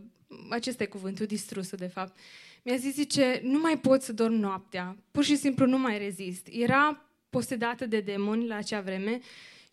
acesta 0.50 0.82
e 0.82 0.86
cuvântul, 0.86 1.26
distrusă 1.26 1.76
de 1.76 1.86
fapt. 1.86 2.18
Mi-a 2.62 2.76
zis, 2.76 2.94
zice, 2.94 3.40
nu 3.42 3.58
mai 3.58 3.78
pot 3.78 4.02
să 4.02 4.12
dorm 4.12 4.34
noaptea, 4.34 4.96
pur 5.10 5.24
și 5.24 5.36
simplu 5.36 5.66
nu 5.66 5.78
mai 5.78 5.98
rezist. 5.98 6.46
Era 6.50 7.08
posedată 7.30 7.86
de 7.86 8.00
demoni 8.00 8.46
la 8.46 8.56
acea 8.56 8.80
vreme 8.80 9.20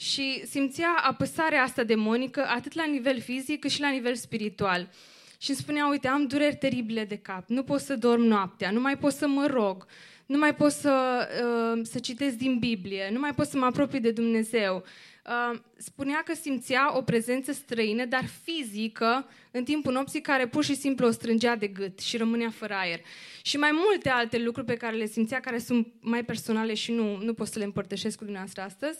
și 0.01 0.43
simțea 0.47 0.95
apăsarea 1.01 1.61
asta 1.61 1.83
demonică 1.83 2.45
atât 2.47 2.73
la 2.73 2.85
nivel 2.85 3.21
fizic 3.21 3.59
cât 3.59 3.69
și 3.69 3.81
la 3.81 3.89
nivel 3.89 4.15
spiritual. 4.15 4.89
Și 5.37 5.49
îmi 5.49 5.59
spunea, 5.59 5.87
uite, 5.87 6.07
am 6.07 6.27
dureri 6.27 6.55
teribile 6.55 7.05
de 7.05 7.17
cap, 7.17 7.43
nu 7.47 7.63
pot 7.63 7.79
să 7.79 7.95
dorm 7.95 8.21
noaptea, 8.21 8.71
nu 8.71 8.79
mai 8.79 8.97
pot 8.97 9.13
să 9.13 9.27
mă 9.27 9.45
rog, 9.45 9.85
nu 10.25 10.37
mai 10.37 10.55
pot 10.55 10.71
să, 10.71 11.27
uh, 11.43 11.81
să 11.83 11.99
citesc 11.99 12.35
din 12.35 12.57
Biblie, 12.59 13.09
nu 13.11 13.19
mai 13.19 13.33
pot 13.33 13.47
să 13.47 13.57
mă 13.57 13.65
apropii 13.65 13.99
de 13.99 14.11
Dumnezeu. 14.11 14.83
Uh, 15.25 15.59
spunea 15.77 16.21
că 16.25 16.33
simțea 16.33 16.97
o 16.97 17.01
prezență 17.01 17.51
străină, 17.51 18.05
dar 18.05 18.23
fizică, 18.43 19.27
în 19.51 19.63
timpul 19.63 19.93
nopții, 19.93 20.21
care 20.21 20.47
pur 20.47 20.63
și 20.63 20.75
simplu 20.75 21.07
o 21.07 21.11
strângea 21.11 21.55
de 21.55 21.67
gât 21.67 21.99
și 21.99 22.17
rămânea 22.17 22.49
fără 22.49 22.73
aer. 22.73 22.99
Și 23.41 23.57
mai 23.57 23.71
multe 23.73 24.09
alte 24.09 24.37
lucruri 24.37 24.67
pe 24.67 24.75
care 24.75 24.95
le 24.95 25.05
simțea, 25.05 25.39
care 25.39 25.57
sunt 25.57 25.87
mai 25.99 26.23
personale 26.23 26.73
și 26.73 26.91
nu, 26.91 27.17
nu 27.17 27.33
pot 27.33 27.47
să 27.47 27.59
le 27.59 27.65
împărtășesc 27.65 28.17
cu 28.17 28.23
dumneavoastră 28.23 28.63
astăzi. 28.63 28.99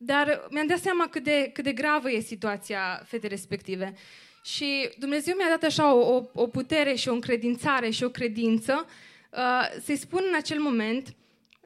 Dar 0.00 0.46
mi-am 0.50 0.66
dat 0.66 0.78
seama 0.78 1.08
cât 1.08 1.24
de, 1.24 1.50
cât 1.52 1.64
de 1.64 1.72
gravă 1.72 2.10
e 2.10 2.20
situația 2.20 3.02
fetei 3.06 3.28
respective. 3.28 3.94
Și 4.44 4.90
Dumnezeu 4.98 5.34
mi-a 5.36 5.48
dat 5.48 5.62
așa 5.62 5.94
o, 5.94 6.14
o, 6.14 6.22
o 6.32 6.46
putere 6.46 6.94
și 6.94 7.08
o 7.08 7.12
încredințare 7.12 7.90
și 7.90 8.04
o 8.04 8.08
credință 8.08 8.86
uh, 9.30 9.80
să-i 9.84 9.96
spun 9.96 10.22
în 10.28 10.36
acel 10.36 10.60
moment, 10.60 11.14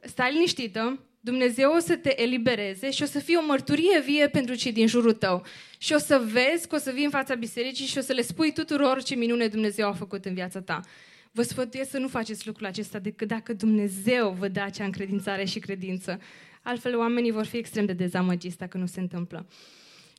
stai 0.01 0.31
liniștită, 0.31 0.99
Dumnezeu 1.19 1.73
o 1.73 1.79
să 1.79 1.95
te 1.95 2.21
elibereze 2.21 2.91
și 2.91 3.03
o 3.03 3.05
să 3.05 3.19
fie 3.19 3.37
o 3.37 3.45
mărturie 3.45 4.01
vie 4.01 4.27
pentru 4.27 4.55
cei 4.55 4.71
din 4.71 4.87
jurul 4.87 5.13
tău. 5.13 5.45
Și 5.77 5.93
o 5.93 5.97
să 5.97 6.21
vezi 6.31 6.67
că 6.67 6.75
o 6.75 6.77
să 6.77 6.91
vii 6.91 7.03
în 7.03 7.09
fața 7.09 7.35
bisericii 7.35 7.85
și 7.85 7.97
o 7.97 8.01
să 8.01 8.13
le 8.13 8.21
spui 8.21 8.53
tuturor 8.53 9.03
ce 9.03 9.15
minune 9.15 9.47
Dumnezeu 9.47 9.87
a 9.87 9.93
făcut 9.93 10.25
în 10.25 10.33
viața 10.33 10.61
ta. 10.61 10.81
Vă 11.31 11.41
sfătuiesc 11.41 11.89
să 11.89 11.97
nu 11.97 12.07
faceți 12.07 12.47
lucrul 12.47 12.65
acesta 12.65 12.99
decât 12.99 13.27
dacă 13.27 13.53
Dumnezeu 13.53 14.35
vă 14.39 14.47
dă 14.47 14.61
acea 14.61 14.83
încredințare 14.83 15.45
și 15.45 15.59
credință. 15.59 16.19
Altfel, 16.63 16.97
oamenii 16.97 17.31
vor 17.31 17.45
fi 17.45 17.57
extrem 17.57 17.85
de 17.85 17.93
dezamăgiți 17.93 18.57
dacă 18.57 18.77
nu 18.77 18.85
se 18.85 18.99
întâmplă. 18.99 19.47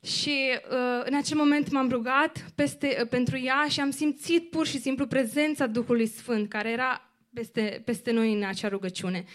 Și 0.03 0.35
uh, 0.69 1.03
în 1.03 1.15
acel 1.15 1.37
moment 1.37 1.71
m-am 1.71 1.89
rugat 1.89 2.45
peste, 2.55 2.97
uh, 3.01 3.07
pentru 3.07 3.37
ea 3.37 3.65
și 3.69 3.79
am 3.79 3.89
simțit 3.89 4.49
pur 4.49 4.67
și 4.67 4.79
simplu 4.79 5.07
prezența 5.07 5.67
Duhului 5.67 6.07
Sfânt 6.07 6.49
care 6.49 6.69
era 6.69 7.09
peste, 7.33 7.81
peste 7.85 8.11
noi 8.11 8.33
în 8.33 8.43
acea 8.43 8.67
rugăciune. 8.67 9.25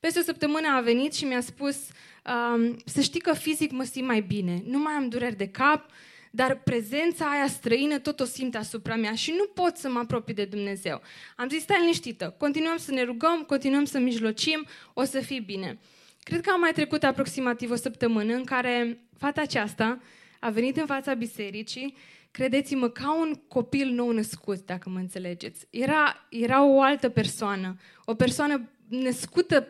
Peste 0.00 0.18
o 0.18 0.22
săptămână 0.22 0.68
a 0.76 0.80
venit 0.80 1.14
și 1.14 1.24
mi-a 1.24 1.40
spus 1.40 1.76
um, 1.76 2.76
să 2.84 3.00
știi 3.00 3.20
că 3.20 3.34
fizic 3.34 3.70
mă 3.70 3.82
simt 3.82 4.06
mai 4.06 4.20
bine, 4.20 4.62
nu 4.66 4.78
mai 4.78 4.92
am 4.92 5.08
dureri 5.08 5.36
de 5.36 5.48
cap, 5.48 5.90
dar 6.30 6.60
prezența 6.62 7.30
aia 7.30 7.46
străină 7.46 7.98
tot 7.98 8.20
o 8.20 8.24
simt 8.24 8.56
asupra 8.56 8.96
mea 8.96 9.14
și 9.14 9.34
nu 9.36 9.44
pot 9.44 9.76
să 9.76 9.88
mă 9.88 9.98
apropii 9.98 10.34
de 10.34 10.44
Dumnezeu. 10.44 11.02
Am 11.36 11.48
zis, 11.48 11.62
stai 11.62 11.80
liniștită, 11.80 12.34
continuăm 12.38 12.76
să 12.76 12.90
ne 12.90 13.02
rugăm, 13.02 13.42
continuăm 13.46 13.84
să 13.84 13.98
mijlocim, 13.98 14.66
o 14.94 15.04
să 15.04 15.20
fie 15.20 15.40
bine. 15.40 15.78
Cred 16.22 16.40
că 16.40 16.50
a 16.50 16.56
mai 16.56 16.72
trecut 16.72 17.02
aproximativ 17.02 17.70
o 17.70 17.74
săptămână 17.74 18.34
în 18.34 18.44
care 18.44 19.00
fata 19.18 19.40
aceasta 19.40 20.00
a 20.40 20.50
venit 20.50 20.76
în 20.76 20.86
fața 20.86 21.14
bisericii, 21.14 21.96
credeți-mă, 22.30 22.88
ca 22.88 23.18
un 23.20 23.34
copil 23.48 23.88
nou 23.88 24.10
născut, 24.10 24.66
dacă 24.66 24.90
mă 24.90 24.98
înțelegeți. 24.98 25.66
Era, 25.70 26.26
era 26.28 26.64
o 26.64 26.82
altă 26.82 27.08
persoană, 27.08 27.76
o 28.04 28.14
persoană 28.14 28.70
născută 28.88 29.66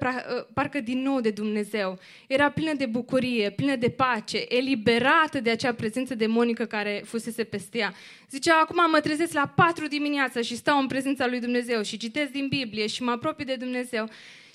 parcă 0.55 0.81
din 0.81 1.03
nou 1.03 1.21
de 1.21 1.31
Dumnezeu. 1.31 1.99
Era 2.29 2.51
plină 2.51 2.73
de 2.75 2.87
bucurie, 2.87 3.51
plină 3.51 3.77
de 3.77 3.89
pace, 3.89 4.45
eliberată 4.49 5.41
de 5.41 5.51
acea 5.51 5.75
prezență 5.75 6.15
demonică 6.15 6.65
care 6.65 7.03
fusese 7.05 7.45
peste 7.45 7.79
ea. 7.79 7.95
Zicea, 8.31 8.61
acum 8.61 8.91
mă 8.91 9.01
trezesc 9.01 9.33
la 9.33 9.53
patru 9.57 9.87
dimineața 9.87 10.41
și 10.41 10.57
stau 10.57 10.79
în 10.79 10.87
prezența 10.87 11.27
lui 11.27 11.41
Dumnezeu 11.41 11.83
și 11.83 11.97
citesc 11.97 12.31
din 12.31 12.49
Biblie 12.49 12.87
și 12.87 13.03
mă 13.03 13.11
apropii 13.11 13.45
de 13.45 13.55
Dumnezeu. 13.55 14.09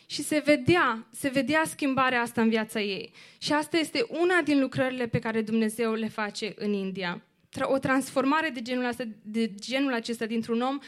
Și 0.05 0.21
se 0.23 0.41
vedea, 0.45 1.07
se 1.11 1.29
vedea 1.29 1.63
schimbarea 1.65 2.21
asta 2.21 2.41
în 2.41 2.49
viața 2.49 2.81
ei. 2.81 3.11
Și 3.37 3.53
asta 3.53 3.77
este 3.77 4.05
una 4.09 4.41
din 4.43 4.59
lucrările 4.59 5.07
pe 5.07 5.19
care 5.19 5.41
Dumnezeu 5.41 5.93
le 5.93 6.07
face 6.07 6.53
în 6.57 6.73
India. 6.73 7.21
O 7.61 7.77
transformare 7.77 8.49
de 8.49 8.61
genul, 8.61 8.85
asta, 8.85 9.03
de 9.21 9.53
genul 9.55 9.93
acesta 9.93 10.25
dintr-un 10.25 10.61
om 10.61 10.79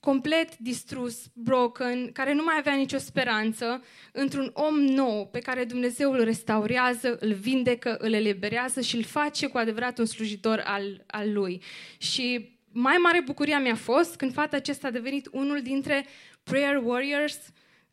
complet 0.00 0.56
distrus, 0.58 1.24
broken, 1.32 2.12
care 2.12 2.34
nu 2.34 2.42
mai 2.42 2.54
avea 2.58 2.74
nicio 2.74 2.98
speranță, 2.98 3.84
într-un 4.12 4.50
om 4.52 4.74
nou 4.74 5.26
pe 5.26 5.38
care 5.38 5.64
Dumnezeu 5.64 6.12
îl 6.12 6.24
restaurează, 6.24 7.16
îl 7.20 7.32
vindecă, 7.32 7.96
îl 7.98 8.12
eliberează 8.12 8.80
și 8.80 8.96
îl 8.96 9.02
face 9.02 9.46
cu 9.46 9.58
adevărat 9.58 9.98
un 9.98 10.04
slujitor 10.04 10.62
al, 10.64 11.04
al 11.06 11.32
lui. 11.32 11.62
Și 11.98 12.56
mai 12.72 12.96
mare 12.96 13.20
bucuria 13.20 13.58
mi-a 13.58 13.74
fost 13.74 14.16
când 14.16 14.32
fata 14.32 14.56
acesta 14.56 14.86
a 14.86 14.90
devenit 14.90 15.28
unul 15.32 15.62
dintre 15.62 16.06
prayer 16.42 16.80
warriors 16.84 17.38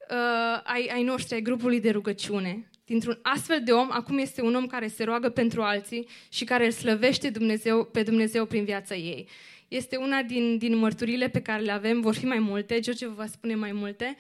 uh, 0.09 0.61
ai, 0.63 0.89
ai 0.93 1.03
noștri, 1.03 1.33
ai 1.33 1.41
grupului 1.41 1.79
de 1.79 1.89
rugăciune. 1.89 2.67
Dintr-un 2.85 3.19
astfel 3.21 3.61
de 3.63 3.71
om, 3.71 3.87
acum 3.91 4.17
este 4.17 4.41
un 4.41 4.55
om 4.55 4.65
care 4.65 4.87
se 4.87 5.03
roagă 5.03 5.29
pentru 5.29 5.61
alții 5.61 6.07
și 6.29 6.43
care 6.43 6.65
îl 6.65 6.71
slăvește 6.71 7.29
Dumnezeu, 7.29 7.83
pe 7.85 8.03
Dumnezeu 8.03 8.45
prin 8.45 8.63
viața 8.63 8.95
ei. 8.95 9.27
Este 9.67 9.95
una 9.95 10.21
din, 10.21 10.57
din 10.57 10.75
mărturile 10.75 11.29
pe 11.29 11.41
care 11.41 11.61
le 11.61 11.71
avem, 11.71 12.01
vor 12.01 12.15
fi 12.15 12.25
mai 12.25 12.39
multe, 12.39 12.79
George 12.79 13.07
vă 13.07 13.13
va 13.13 13.25
spune 13.25 13.55
mai 13.55 13.71
multe. 13.71 14.17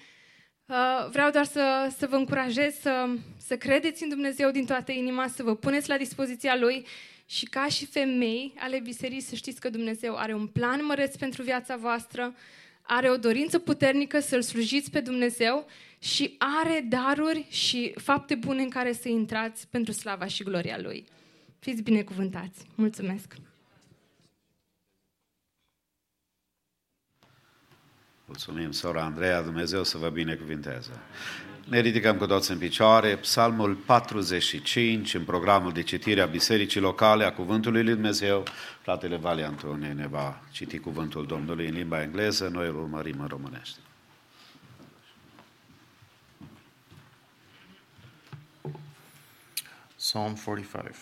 Uh, 0.65 1.09
vreau 1.09 1.29
doar 1.29 1.45
să, 1.45 1.93
să 1.97 2.07
vă 2.07 2.15
încurajez 2.15 2.79
să, 2.79 3.09
să 3.37 3.57
credeți 3.57 4.03
în 4.03 4.09
Dumnezeu 4.09 4.51
din 4.51 4.65
toată 4.65 4.91
inima, 4.91 5.27
să 5.27 5.43
vă 5.43 5.55
puneți 5.55 5.89
la 5.89 5.97
dispoziția 5.97 6.55
Lui 6.59 6.85
și 7.25 7.45
ca 7.45 7.67
și 7.67 7.85
femei 7.85 8.53
ale 8.57 8.79
bisericii 8.79 9.21
să 9.21 9.35
știți 9.35 9.59
că 9.59 9.69
Dumnezeu 9.69 10.15
are 10.15 10.33
un 10.33 10.47
plan 10.47 10.85
măreț 10.85 11.15
pentru 11.15 11.43
viața 11.43 11.75
voastră, 11.75 12.35
are 12.83 13.09
o 13.09 13.17
dorință 13.17 13.59
puternică 13.59 14.19
să-L 14.19 14.41
slujiți 14.41 14.91
pe 14.91 14.99
Dumnezeu 14.99 15.67
și 15.99 16.35
are 16.37 16.85
daruri 16.89 17.45
și 17.49 17.93
fapte 17.95 18.35
bune 18.35 18.61
în 18.61 18.69
care 18.69 18.93
să 18.93 19.09
intrați 19.09 19.67
pentru 19.67 19.93
slava 19.93 20.25
și 20.25 20.43
gloria 20.43 20.77
Lui. 20.81 21.05
Fiți 21.59 21.81
binecuvântați! 21.81 22.65
Mulțumesc! 22.75 23.33
Mulțumim, 28.25 28.71
sora 28.71 29.03
Andreea, 29.03 29.41
Dumnezeu 29.41 29.83
să 29.83 29.97
vă 29.97 30.09
binecuvinteze. 30.09 30.91
Ne 31.67 31.79
ridicăm 31.79 32.17
cu 32.17 32.25
toți 32.25 32.51
în 32.51 32.57
picioare, 32.57 33.17
psalmul 33.17 33.75
45, 33.75 35.13
în 35.13 35.23
programul 35.23 35.71
de 35.71 35.83
citire 35.83 36.21
a 36.21 36.25
Bisericii 36.25 36.79
Locale 36.79 37.25
a 37.25 37.33
Cuvântului 37.33 37.83
Lui 37.83 37.93
Dumnezeu. 37.93 38.43
Fratele 38.83 39.17
Vale 39.17 39.43
Antonie 39.43 39.93
ne 39.93 40.07
va 40.07 40.41
citi 40.51 40.79
Cuvântul 40.79 41.25
Domnului 41.25 41.67
în 41.67 41.73
limba 41.73 42.01
engleză, 42.01 42.47
noi 42.47 42.67
îl 42.67 42.75
urmărim 42.75 43.19
în 43.19 43.27
românește. 43.27 43.79
Psalm 49.95 50.33
45, 50.33 50.95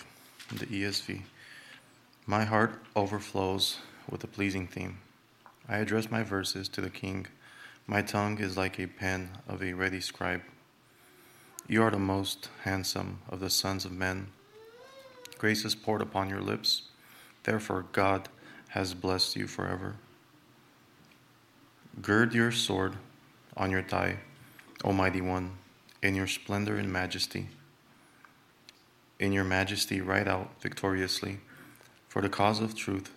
the 0.55 0.75
ESV. 0.75 1.07
My 2.25 2.45
heart 2.45 2.85
overflows 2.93 3.77
with 4.05 4.23
a 4.23 4.27
pleasing 4.35 4.67
theme. 4.67 4.95
I 5.67 5.73
address 5.73 6.07
my 6.07 6.23
verses 6.23 6.67
to 6.67 6.81
the 6.81 6.89
king. 6.89 7.29
My 7.85 8.03
tongue 8.03 8.45
is 8.45 8.55
like 8.55 8.83
a 8.83 8.99
pen 8.99 9.29
of 9.47 9.61
a 9.61 9.73
ready 9.75 9.99
scribe. 9.99 10.43
You 11.67 11.83
are 11.83 11.91
the 11.91 12.03
most 12.03 12.49
handsome 12.63 13.17
of 13.29 13.39
the 13.39 13.49
sons 13.49 13.85
of 13.85 13.91
men. 13.91 14.27
Grace 15.37 15.65
is 15.65 15.75
poured 15.75 16.01
upon 16.01 16.29
your 16.29 16.41
lips. 16.41 16.90
Therefore, 17.43 17.85
God 17.91 18.29
has 18.69 18.93
blessed 18.93 19.35
you 19.35 19.47
forever. 19.47 19.95
Gird 22.01 22.33
your 22.33 22.51
sword 22.51 22.95
on 23.57 23.69
your 23.69 23.83
thigh, 23.83 24.17
O 24.83 24.93
mighty 24.93 25.21
one, 25.21 25.51
in 26.01 26.15
your 26.15 26.27
splendor 26.27 26.77
and 26.77 26.91
majesty. 26.91 27.49
In 29.19 29.31
your 29.33 29.43
majesty, 29.43 30.01
ride 30.01 30.27
out 30.27 30.49
victoriously 30.61 31.39
for 32.07 32.21
the 32.21 32.29
cause 32.29 32.59
of 32.59 32.75
truth 32.75 33.11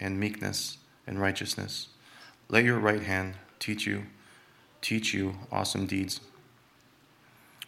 and 0.00 0.18
meekness 0.18 0.78
and 1.06 1.20
righteousness. 1.20 1.88
Let 2.48 2.64
your 2.64 2.78
right 2.78 3.02
hand 3.02 3.34
teach 3.58 3.86
you, 3.86 4.04
teach 4.80 5.14
you 5.14 5.34
awesome 5.52 5.86
deeds. 5.86 6.20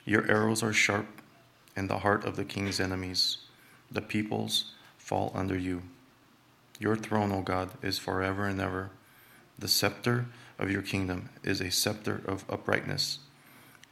Your 0.05 0.31
arrows 0.31 0.63
are 0.63 0.73
sharp 0.73 1.07
in 1.77 1.87
the 1.87 1.99
heart 1.99 2.25
of 2.25 2.37
the 2.37 2.45
king's 2.45 2.81
enemies. 2.81 3.39
The 3.91 4.03
peoples 4.03 4.73
fall 4.99 5.33
under 5.35 5.57
you. 5.57 5.83
Your 6.79 6.97
throne, 6.97 7.33
O 7.33 7.41
God, 7.41 7.71
is 7.83 7.99
forever 7.99 8.47
and 8.47 8.61
ever. 8.61 8.91
The 9.59 9.69
scepter 9.69 10.27
of 10.59 10.71
your 10.71 10.83
kingdom 10.83 11.31
is 11.43 11.61
a 11.61 11.71
scepter 11.71 12.23
of 12.27 12.45
uprightness. 12.51 13.21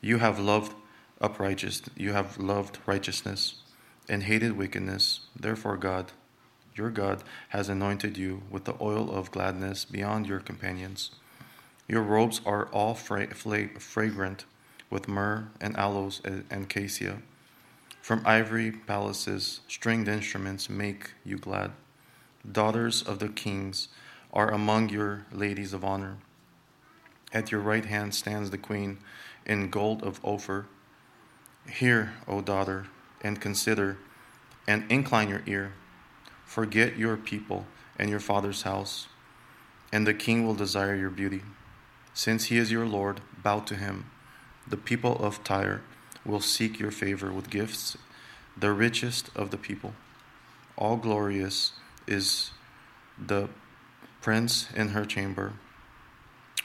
You 0.01 0.18
have 0.18 0.39
loved 0.39 0.74
uprighteous, 1.20 1.82
you 1.97 2.12
have 2.12 2.39
loved 2.39 2.78
righteousness 2.87 3.62
and 4.09 4.24
hated 4.24 4.57
wickedness. 4.57 5.20
Therefore, 5.35 5.78
God, 5.78 6.12
your 6.74 6.91
God 6.91 7.22
has 7.51 7.68
anointed 7.68 8.18
you 8.18 8.43
with 8.51 8.64
the 8.64 8.76
oil 8.80 9.11
of 9.11 9.30
gladness 9.30 9.85
beyond 9.85 10.26
your 10.26 10.41
companions. 10.41 11.12
Your 11.89 12.03
robes 12.03 12.41
are 12.45 12.66
all 12.66 12.95
fra- 12.95 13.35
fra- 13.35 13.78
fragrant 13.78 14.45
with 14.91 15.09
myrrh 15.09 15.49
and 15.61 15.76
aloes 15.76 16.20
and 16.24 16.68
cassia. 16.68 17.18
From 18.03 18.22
ivory 18.26 18.70
palaces, 18.70 19.61
stringed 19.68 20.09
instruments 20.09 20.68
make 20.68 21.12
you 21.24 21.39
glad. 21.39 21.72
Daughters 22.51 23.03
of 23.03 23.20
the 23.20 23.28
kings 23.28 23.88
are 24.32 24.51
among 24.51 24.90
your 24.90 25.24
ladies 25.32 25.72
of 25.72 25.82
honor. 25.82 26.18
At 27.32 27.51
your 27.51 27.61
right 27.62 27.86
hand 27.86 28.14
stands 28.14 28.51
the 28.51 28.59
queen 28.59 28.99
in 29.47 29.70
gold 29.70 30.03
of 30.03 30.20
Ophir. 30.22 30.66
Hear, 31.66 32.12
O 32.28 32.42
daughter, 32.42 32.86
and 33.22 33.40
consider, 33.40 33.97
and 34.66 34.84
incline 34.92 35.30
your 35.30 35.42
ear. 35.47 35.72
Forget 36.45 36.99
your 36.99 37.16
people 37.16 37.66
and 37.99 38.11
your 38.11 38.20
father's 38.20 38.62
house, 38.62 39.07
and 39.90 40.07
the 40.07 40.12
king 40.12 40.47
will 40.47 40.55
desire 40.55 40.95
your 40.95 41.11
beauty. 41.11 41.42
Since 42.12 42.47
he 42.47 42.59
is 42.59 42.70
your 42.70 42.86
Lord, 42.86 43.22
bow 43.42 43.61
to 43.61 43.74
him. 43.74 44.11
The 44.66 44.76
people 44.76 45.16
of 45.16 45.42
Tyre 45.42 45.82
will 46.26 46.40
seek 46.40 46.78
your 46.78 46.90
favor 46.90 47.32
with 47.32 47.49
gifts, 47.49 47.97
the 48.57 48.72
richest 48.72 49.30
of 49.34 49.51
the 49.51 49.57
people. 49.57 49.95
All 50.76 50.97
glorious 50.97 51.72
is 52.07 52.50
the 53.18 53.48
prince 54.20 54.68
in 54.74 54.88
her 54.88 55.05
chamber, 55.05 55.52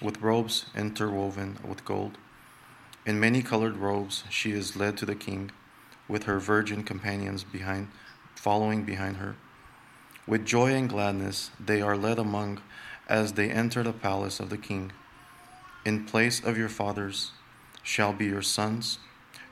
with 0.02 0.22
robes 0.22 0.66
interwoven 0.76 1.58
with 1.68 1.86
gold. 1.86 2.18
In 3.06 3.20
many 3.20 3.42
colored 3.42 3.78
robes 3.78 4.24
she 4.30 4.52
is 4.52 4.76
led 4.76 4.98
to 4.98 5.06
the 5.06 5.16
king, 5.16 5.52
with 6.08 6.24
her 6.24 6.40
virgin 6.40 6.84
companions 6.84 7.44
behind, 7.44 7.88
following 8.36 8.84
behind 8.84 9.18
her. 9.18 9.36
With 10.28 10.46
joy 10.46 10.74
and 10.74 10.90
gladness 10.90 11.52
they 11.60 11.82
are 11.82 11.98
led 11.98 12.20
among 12.20 12.62
as 13.08 13.34
they 13.34 13.50
enter 13.50 13.84
the 13.84 13.94
palace 13.94 14.40
of 14.40 14.50
the 14.50 14.58
king. 14.58 14.92
In 15.86 16.06
place 16.06 16.44
of 16.44 16.58
your 16.58 16.70
fathers 16.70 17.32
shall 17.82 18.14
be 18.14 18.26
your 18.26 18.42
sons. 18.42 19.00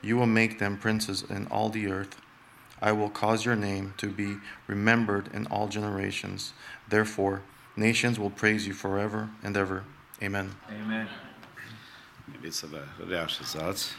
You 0.02 0.16
will 0.16 0.26
make 0.26 0.58
them 0.58 0.78
princes 0.78 1.24
in 1.28 1.46
all 1.48 1.68
the 1.68 1.88
earth. 1.88 2.20
I 2.80 2.92
will 2.92 3.10
cause 3.10 3.44
your 3.44 3.56
name 3.56 3.94
to 3.96 4.06
be 4.06 4.36
remembered 4.66 5.30
in 5.34 5.46
all 5.46 5.68
generations. 5.68 6.52
Therefore, 6.88 7.42
nations 7.76 8.18
will 8.18 8.30
praise 8.30 8.66
you 8.66 8.74
forever 8.74 9.28
and 9.42 9.56
ever. 9.56 9.84
Amen. 10.22 10.50
Amen. 10.84 11.08
Iubiți 12.34 12.56
să 12.58 12.66
vă 12.70 12.80
reașezați. 13.08 13.96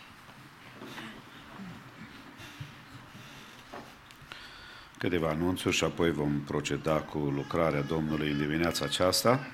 Câteva 4.98 5.30
anunțuri 5.30 5.76
și 5.76 5.84
apoi 5.84 6.12
vom 6.12 6.42
proceda 6.42 6.96
cu 6.96 7.18
lucrarea 7.18 7.82
Domnului 7.82 8.32
în 8.32 8.38
dimineața 8.38 8.86
aceasta. 8.86 9.48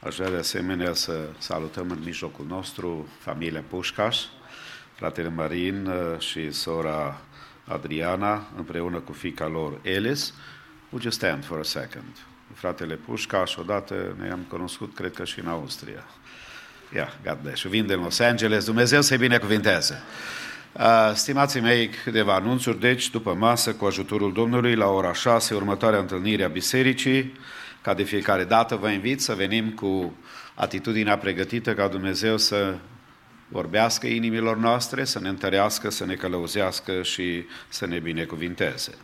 Aș 0.00 0.16
vrea 0.16 0.30
de 0.30 0.36
asemenea 0.36 0.92
să 0.92 1.28
salutăm 1.38 1.90
în 1.90 1.98
mijlocul 2.04 2.46
nostru 2.46 3.08
familia 3.18 3.64
Pușcaș, 3.68 4.24
fratele 4.94 5.28
Marin 5.28 5.86
uh, 5.86 6.18
și 6.18 6.50
sora 6.50 7.20
Adriana, 7.68 8.46
împreună 8.56 8.98
cu 8.98 9.12
fica 9.12 9.46
lor 9.46 9.78
Elis. 9.82 10.34
Would 10.90 11.04
you 11.04 11.12
stand 11.12 11.44
for 11.44 11.58
a 11.58 11.62
second? 11.62 12.16
Fratele 12.54 12.94
Pușcaș, 12.94 13.56
odată 13.56 14.16
ne-am 14.20 14.46
cunoscut, 14.48 14.94
cred 14.94 15.14
că 15.14 15.24
și 15.24 15.40
în 15.40 15.48
Austria. 15.48 16.04
Yeah, 16.94 17.08
God 17.24 17.38
bless 17.42 17.62
you. 17.62 17.72
Vin 17.72 17.86
din 17.86 18.00
Los 18.00 18.18
Angeles, 18.18 18.64
Dumnezeu 18.64 19.00
să-i 19.00 19.16
binecuvinteze. 19.16 20.02
Uh, 20.72 21.10
stimații 21.14 21.60
mei, 21.60 21.88
câteva 21.88 22.34
anunțuri, 22.34 22.80
deci, 22.80 23.10
după 23.10 23.34
masă, 23.34 23.72
cu 23.72 23.84
ajutorul 23.84 24.32
Domnului, 24.32 24.74
la 24.74 24.86
ora 24.86 25.12
6, 25.12 25.54
următoarea 25.54 25.98
întâlnire 25.98 26.44
a 26.44 26.48
bisericii, 26.48 27.32
ca 27.82 27.94
de 27.94 28.02
fiecare 28.02 28.44
dată 28.44 28.76
vă 28.76 28.88
invit 28.88 29.20
să 29.20 29.34
venim 29.34 29.70
cu 29.70 30.16
atitudinea 30.54 31.18
pregătită 31.18 31.74
ca 31.74 31.88
Dumnezeu 31.88 32.36
să 32.36 32.74
vorbească 33.48 34.06
inimilor 34.06 34.56
noastre, 34.56 35.04
să 35.04 35.18
ne 35.18 35.28
întărească, 35.28 35.90
să 35.90 36.04
ne 36.04 36.14
călăuzească 36.14 37.02
și 37.02 37.44
să 37.68 37.86
ne 37.86 37.98
binecuvinteze. 37.98 38.94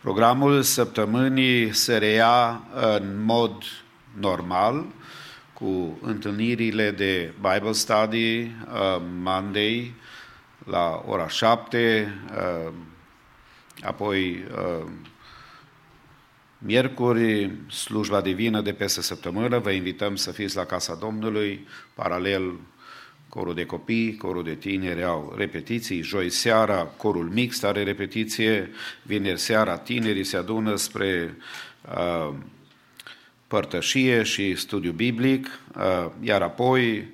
Programul 0.00 0.62
săptămânii 0.62 1.74
se 1.74 1.96
reia 1.96 2.62
în 2.74 3.24
mod 3.24 3.62
normal, 4.18 4.86
cu 5.52 5.98
întâlnirile 6.02 6.90
de 6.90 7.32
Bible 7.34 7.72
Study, 7.72 8.40
uh, 8.40 8.50
Monday, 9.22 9.94
la 10.64 11.02
ora 11.06 11.28
7, 11.28 12.14
uh, 12.32 12.72
apoi 13.82 14.44
uh, 14.50 14.86
miercuri, 16.58 17.50
slujba 17.70 18.20
divină 18.20 18.60
de 18.60 18.72
peste 18.72 19.02
săptămână, 19.02 19.58
vă 19.58 19.70
invităm 19.70 20.16
să 20.16 20.32
fiți 20.32 20.56
la 20.56 20.64
Casa 20.64 20.94
Domnului, 20.94 21.66
paralel 21.94 22.52
corul 23.34 23.54
de 23.54 23.66
copii, 23.66 24.16
corul 24.16 24.42
de 24.42 24.54
tineri 24.54 25.04
au 25.04 25.34
repetiții, 25.36 26.02
joi 26.02 26.30
seara 26.30 26.76
corul 26.96 27.28
mixt 27.28 27.64
are 27.64 27.82
repetiție, 27.82 28.70
vineri 29.02 29.40
seara 29.40 29.76
tinerii 29.78 30.24
se 30.24 30.36
adună 30.36 30.76
spre 30.76 31.36
uh, 31.96 32.34
părtășie 33.46 34.22
și 34.22 34.54
studiu 34.54 34.92
biblic, 34.92 35.58
uh, 35.76 36.10
iar 36.20 36.42
apoi, 36.42 37.08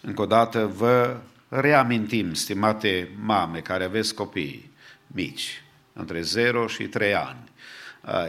încă 0.00 0.22
o 0.22 0.26
dată, 0.26 0.72
vă 0.76 1.16
reamintim, 1.48 2.34
stimate 2.34 3.08
mame 3.24 3.58
care 3.58 3.84
aveți 3.84 4.14
copii 4.14 4.70
mici, 5.06 5.62
între 5.92 6.20
0 6.20 6.66
și 6.66 6.82
3 6.82 7.14
ani, 7.14 7.50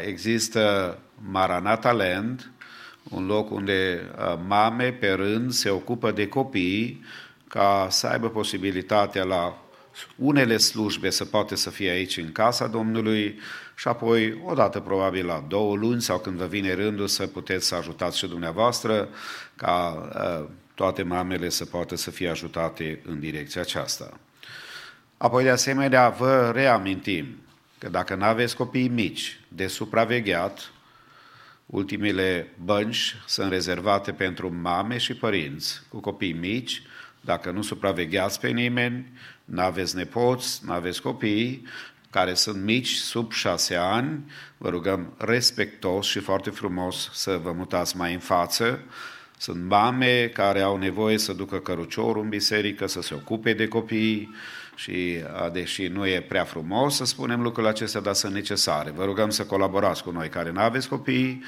există 0.06 0.98
Maranata 1.32 1.91
Land, 1.91 2.52
un 3.04 3.26
loc 3.26 3.52
unde 3.52 4.10
mame 4.48 4.91
pe 4.91 5.10
rând 5.10 5.52
se 5.52 5.70
ocupă 5.70 6.12
de 6.12 6.28
copii 6.28 7.04
ca 7.54 7.88
să 7.89 8.08
aibă 8.08 8.30
posibilitatea 8.30 9.24
la 9.24 9.58
unele 10.16 10.58
slujbe 10.58 11.10
să 11.10 11.26
poate 11.26 11.56
să 11.56 11.70
fie 11.70 11.89
aici 11.89 12.18
în 12.18 12.32
casa 12.32 12.68
Domnului 12.68 13.39
și 13.76 13.88
apoi, 13.88 14.41
odată 14.45 14.80
probabil 14.80 15.26
la 15.26 15.45
două 15.47 15.76
luni 15.76 16.01
sau 16.01 16.20
când 16.20 16.38
vă 16.38 16.45
vine 16.45 16.74
rândul 16.74 17.08
să 17.08 17.28
puteți 17.28 17.68
să 17.68 17.76
ajutați 17.76 18.18
și 18.18 18.28
dumneavoastră 18.28 19.10
ca 19.56 20.10
toate 20.76 21.04
mamele 21.04 21.49
să 21.49 21.66
poată 21.66 21.95
să 21.95 22.12
fie 22.12 22.30
ajutate 22.30 23.01
în 23.06 23.20
direcția 23.20 23.62
aceasta. 23.62 24.20
Apoi, 25.18 25.43
de 25.43 25.49
asemenea, 25.49 26.10
vă 26.10 26.51
reamintim 26.54 27.26
că 27.78 27.89
dacă 27.89 28.16
nu 28.16 28.24
aveți 28.24 28.56
copii 28.56 28.88
mici 28.88 29.39
de 29.47 29.68
supravegheat, 29.68 30.72
ultimele 31.66 32.54
bănci 32.64 33.16
sunt 33.28 33.51
rezervate 33.51 34.12
pentru 34.12 34.54
mame 34.62 34.97
și 34.97 35.14
părinți 35.14 35.82
cu 35.89 35.99
copii 35.99 36.34
mici, 36.34 36.82
dacă 37.26 37.51
nu 37.51 37.61
supravegheați 37.61 38.39
pe 38.39 38.49
nimeni, 38.49 39.11
nu 39.45 39.61
aveți 39.61 39.95
nepoți, 39.95 40.61
nu 40.65 40.71
aveți 40.71 41.01
copii, 41.01 41.65
care 42.09 42.34
sunt 42.34 42.63
mici, 42.63 42.93
sub 42.93 43.32
șase 43.32 43.76
ani, 43.76 44.32
vă 44.57 44.69
rugăm 44.69 45.13
respectos 45.17 46.07
și 46.07 46.19
foarte 46.19 46.49
frumos 46.49 47.09
să 47.13 47.39
vă 47.43 47.51
mutați 47.51 47.97
mai 47.97 48.13
în 48.13 48.19
față, 48.19 48.84
sunt 49.38 49.63
mame 49.63 50.28
care 50.28 50.61
au 50.61 50.78
nevoie 50.78 51.17
să 51.17 51.34
ducă 51.34 51.59
căruciorul 51.59 52.24
în 52.24 52.30
biserică, 52.30 52.88
să 52.88 53.01
se 53.01 53.13
ocupe 53.13 53.53
de 53.53 53.67
copii 53.67 54.36
și, 54.76 55.24
deși 55.51 55.88
nu 55.88 56.07
e 56.07 56.21
prea 56.21 56.43
frumos 56.43 56.95
să 56.95 57.05
spunem 57.05 57.41
lucrurile 57.41 57.71
acestea, 57.71 58.01
dar 58.01 58.13
sunt 58.13 58.34
necesare. 58.34 58.91
Vă 58.95 59.03
rugăm 59.03 59.30
să 59.30 59.43
colaborați 59.43 60.03
cu 60.03 60.11
noi 60.11 60.30
care 60.30 60.51
nu 60.51 60.59
aveți 60.59 60.89
copii, 60.89 61.43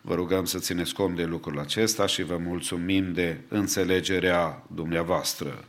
vă 0.00 0.14
rugăm 0.14 0.44
să 0.44 0.58
țineți 0.58 0.94
cont 0.94 1.16
de 1.16 1.24
lucrul 1.24 1.58
acesta 1.58 2.06
și 2.06 2.22
vă 2.22 2.36
mulțumim 2.36 3.12
de 3.12 3.40
înțelegerea 3.48 4.62
dumneavoastră. 4.74 5.64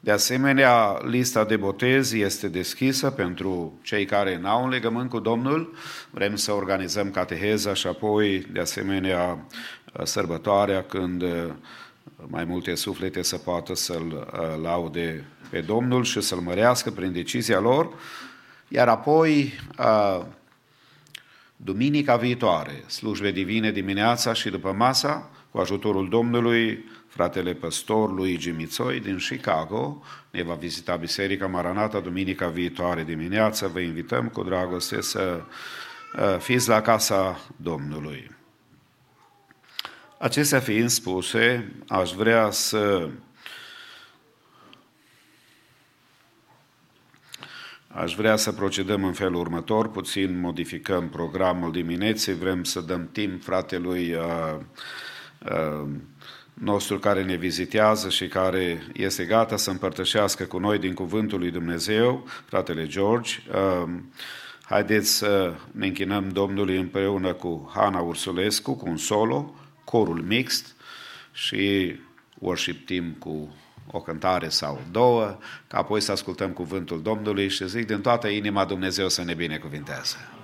De 0.00 0.10
asemenea, 0.10 0.98
lista 1.04 1.44
de 1.44 1.56
botez 1.56 2.12
este 2.12 2.48
deschisă 2.48 3.10
pentru 3.10 3.78
cei 3.82 4.04
care 4.04 4.38
n-au 4.38 4.62
un 4.62 4.68
legământ 4.68 5.10
cu 5.10 5.18
Domnul. 5.18 5.74
Vrem 6.10 6.36
să 6.36 6.52
organizăm 6.52 7.10
cateheza 7.10 7.74
și 7.74 7.86
apoi, 7.86 8.46
de 8.52 8.60
asemenea, 8.60 9.46
sărbătoarea 10.02 10.82
când 10.82 11.22
uh, 11.22 11.44
mai 12.26 12.44
multe 12.44 12.74
suflete 12.74 13.22
să 13.22 13.36
poată 13.36 13.74
să-L 13.74 14.12
uh, 14.12 14.62
laude 14.62 15.24
pe 15.50 15.60
Domnul 15.60 16.04
și 16.04 16.20
să-L 16.20 16.38
mărească 16.38 16.90
prin 16.90 17.12
decizia 17.12 17.60
lor. 17.60 17.92
Iar 18.68 18.88
apoi, 18.88 19.52
uh, 19.78 20.24
duminica 21.56 22.16
viitoare, 22.16 22.84
slujbe 22.86 23.30
divine 23.30 23.72
dimineața 23.72 24.32
și 24.32 24.50
după 24.50 24.72
masa, 24.72 25.30
cu 25.50 25.58
ajutorul 25.58 26.08
Domnului, 26.08 26.84
fratele 27.06 27.54
păstor 27.54 28.12
Luigi 28.12 28.50
Mițoi 28.50 29.00
din 29.00 29.16
Chicago 29.16 30.02
ne 30.30 30.42
va 30.42 30.54
vizita 30.54 30.96
Biserica 30.96 31.46
Maranata 31.46 32.00
duminica 32.00 32.48
viitoare 32.48 33.04
dimineață. 33.04 33.66
Vă 33.66 33.80
invităm 33.80 34.28
cu 34.28 34.42
dragoste 34.42 35.00
să 35.00 35.40
fiți 36.38 36.68
la 36.68 36.80
casa 36.80 37.40
Domnului. 37.56 38.37
Acestea 40.18 40.60
fiind 40.60 40.88
spuse, 40.88 41.72
aș 41.88 42.12
vrea 42.12 42.50
să 42.50 43.08
Aș 47.88 48.14
vrea 48.14 48.36
să 48.36 48.52
procedăm 48.52 49.04
în 49.04 49.12
felul 49.12 49.40
următor, 49.40 49.90
puțin 49.90 50.40
modificăm 50.40 51.08
programul 51.08 51.72
dimineții, 51.72 52.34
vrem 52.34 52.64
să 52.64 52.80
dăm 52.80 53.08
timp 53.12 53.42
fratelui 53.42 54.14
uh, 54.14 54.56
uh, 55.50 55.88
nostru 56.54 56.98
care 56.98 57.24
ne 57.24 57.34
vizitează 57.36 58.08
și 58.08 58.26
care 58.28 58.86
este 58.92 59.24
gata 59.24 59.56
să 59.56 59.70
împărtășească 59.70 60.44
cu 60.44 60.58
noi 60.58 60.78
din 60.78 60.94
Cuvântul 60.94 61.38
lui 61.38 61.50
Dumnezeu, 61.50 62.26
fratele 62.44 62.86
George. 62.86 63.38
Uh, 63.52 63.90
haideți 64.62 65.10
să 65.10 65.54
ne 65.70 65.86
închinăm 65.86 66.28
Domnului 66.28 66.76
împreună 66.76 67.32
cu 67.32 67.70
Hana 67.74 68.00
Ursulescu, 68.00 68.76
cu 68.76 68.88
un 68.88 68.96
solo, 68.96 69.54
corul 69.90 70.22
mixt 70.22 70.74
și 71.32 71.94
worship 72.38 72.86
team 72.86 73.16
cu 73.18 73.56
o 73.90 74.00
cântare 74.00 74.48
sau 74.48 74.82
două, 74.90 75.38
ca 75.66 75.78
apoi 75.78 76.00
să 76.00 76.12
ascultăm 76.12 76.50
cuvântul 76.50 77.02
Domnului 77.02 77.48
și 77.48 77.68
zic 77.68 77.86
din 77.86 78.00
toată 78.00 78.28
inima 78.28 78.64
Dumnezeu 78.64 79.08
să 79.08 79.24
ne 79.24 79.34
binecuvinteze. 79.34 80.37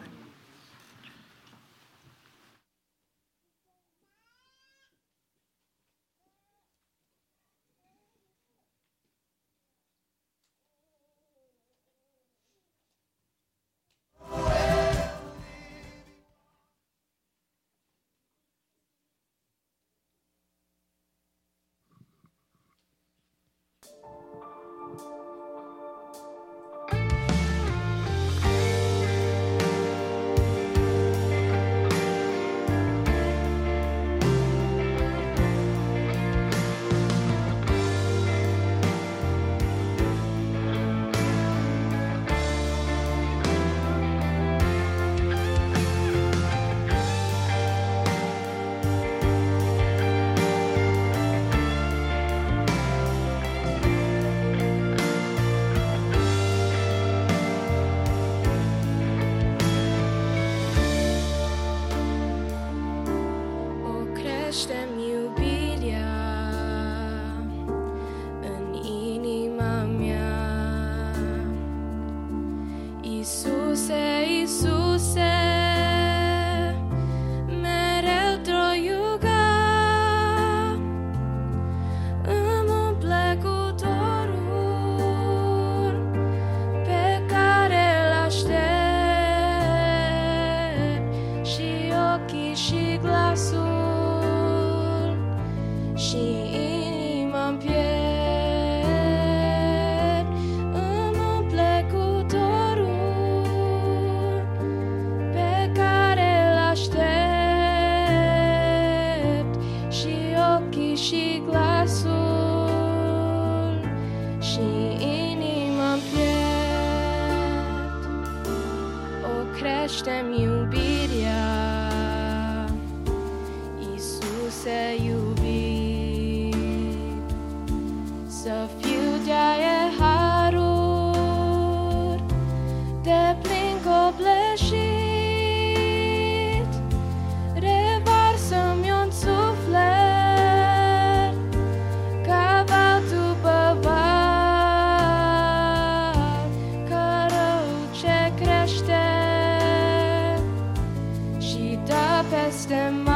Dă 152.68 153.13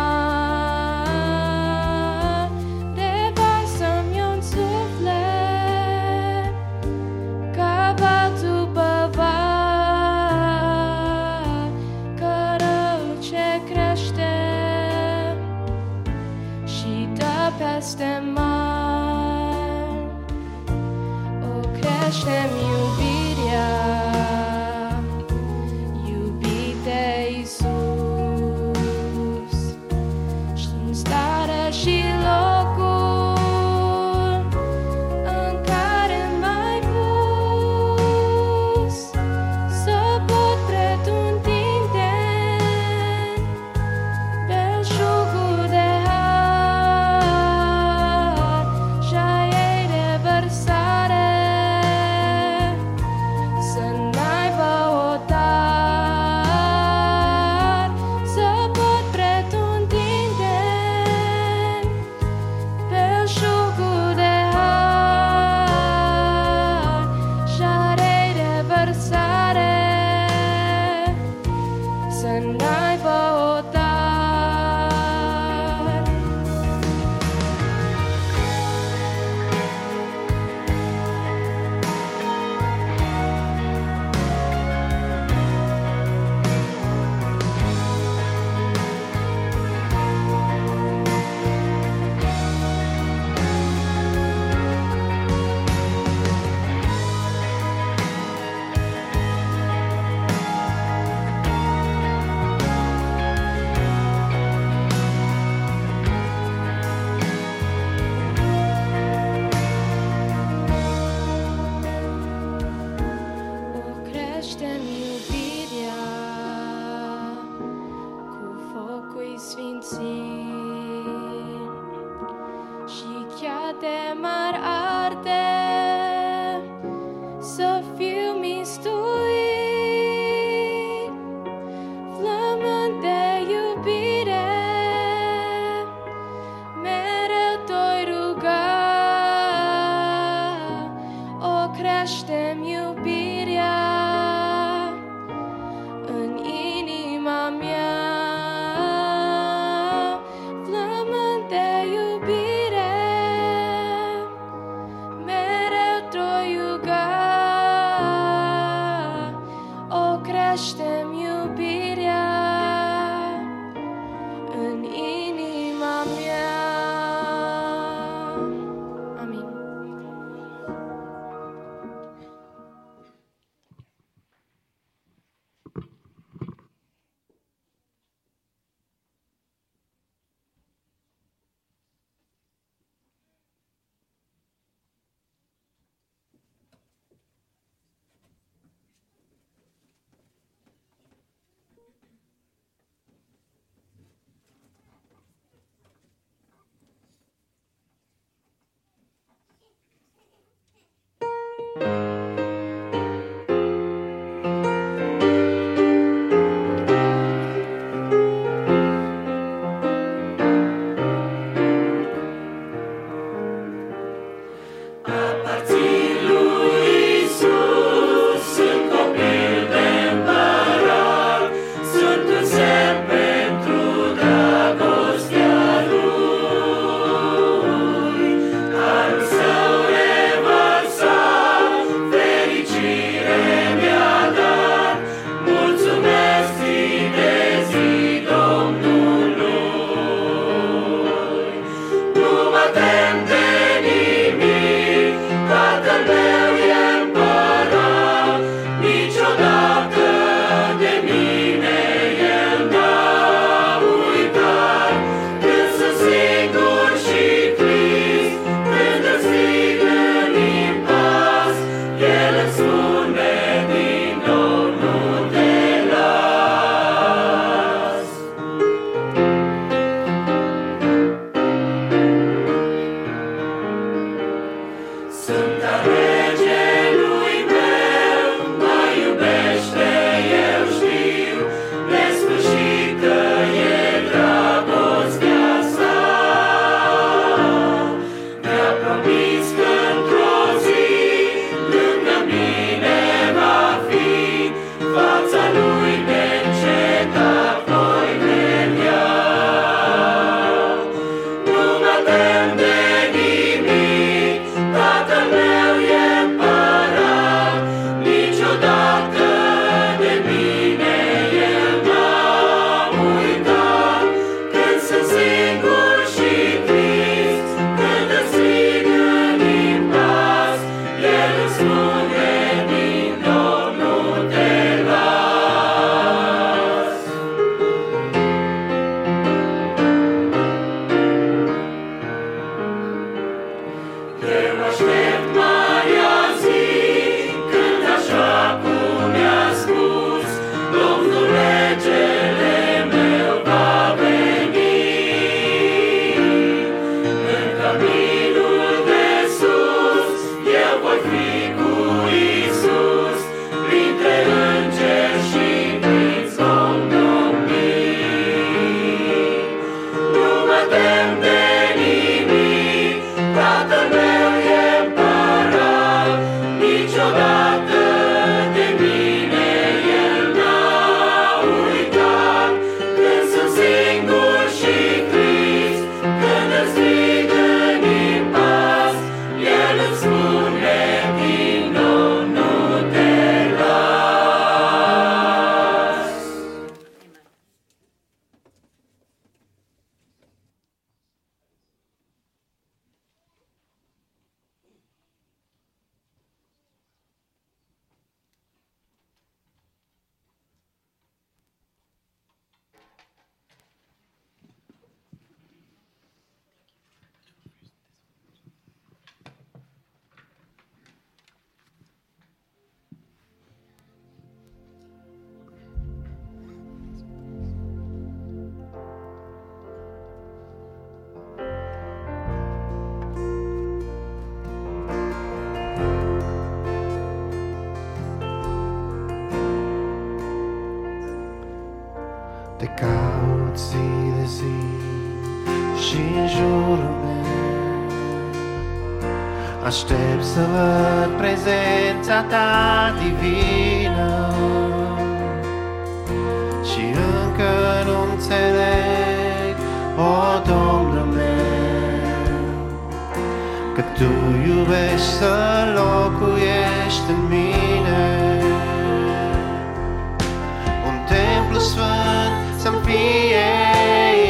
fie 462.89 463.48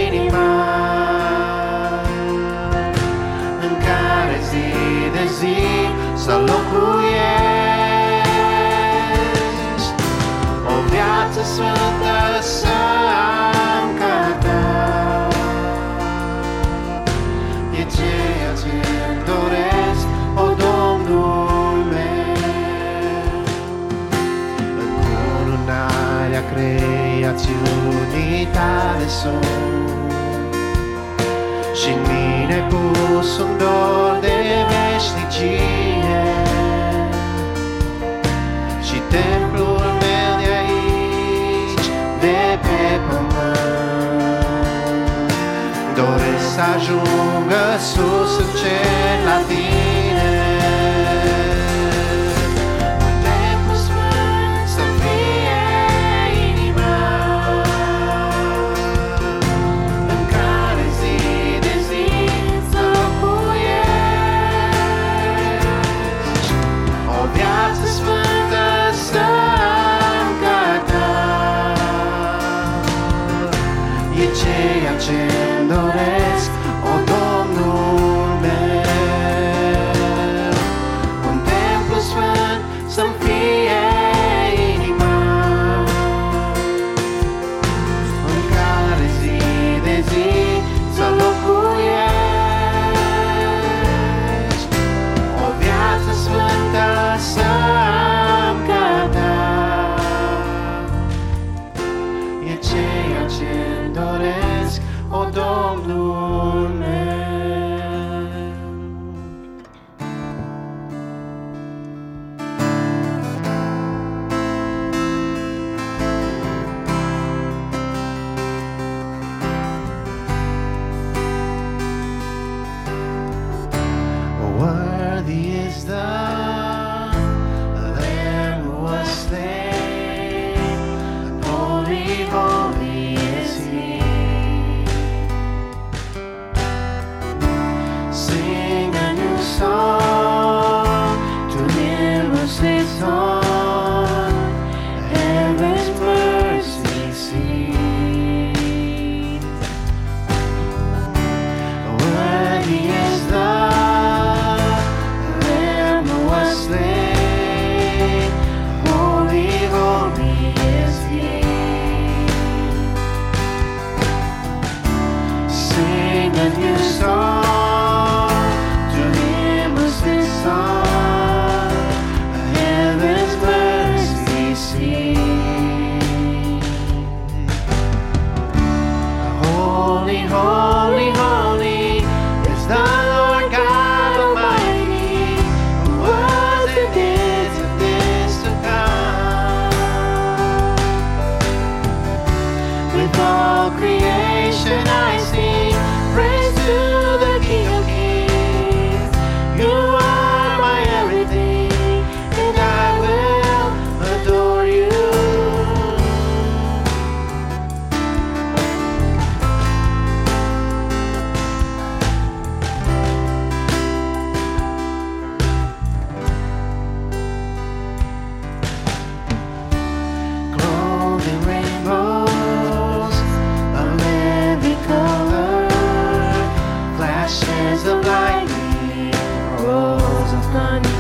inima 0.06 0.50
În 3.66 3.74
care 3.86 4.36
zi 4.50 4.66
de 5.12 5.24
zi 5.38 5.58
să 6.24 6.32
locuiești. 6.32 7.18
O 10.66 10.76
viață 10.90 11.40
sfântă 11.52 12.18
să 12.40 12.76
am 13.76 13.86
ca 13.98 14.20
ta. 14.44 15.28
E 17.78 17.82
ceea 17.96 18.52
ce 18.62 18.74
doresc, 19.30 20.06
o 20.34 20.46
Domnul 20.64 21.76
meu. 21.92 23.42
Încununarea 24.84 26.42
creațiunii 26.52 27.97
tale 28.58 29.08
sunt. 29.20 29.46
Și 31.80 31.88
în 31.96 32.00
mine 32.10 32.58
pus 32.70 33.38
un 33.38 33.52
dor 33.58 34.18
de 34.20 34.38
veșnicie. 34.70 36.24
Și 38.86 38.96
templul 39.14 39.84
meu 40.02 40.32
de 40.42 40.48
aici, 40.62 41.86
de 42.24 42.40
pe 42.64 42.82
pământ. 43.06 43.48
Doresc 46.00 46.46
să 46.54 46.62
ajungă 46.76 47.64
sus 47.90 48.32
în 48.42 48.50
cer 48.60 49.16
la 49.28 49.38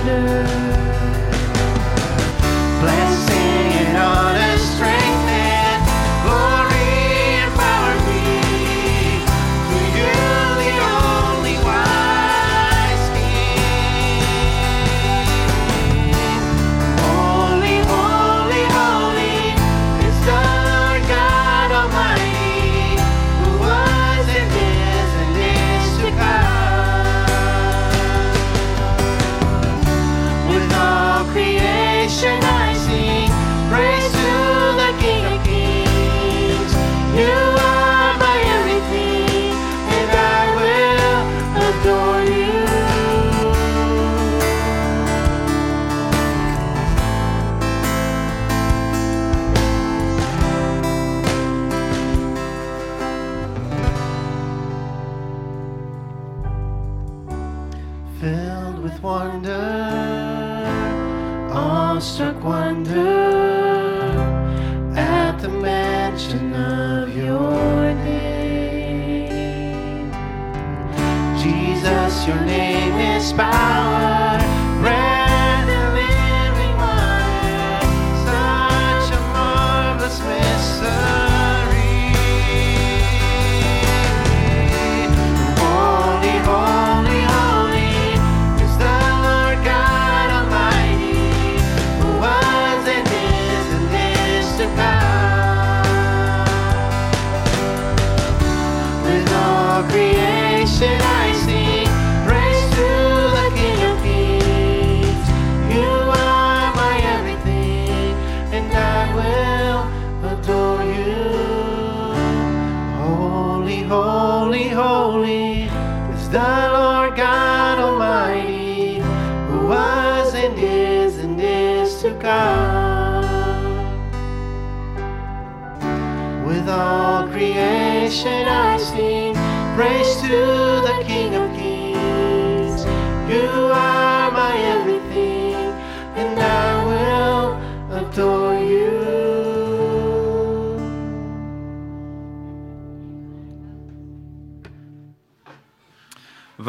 wonder. 0.08 0.67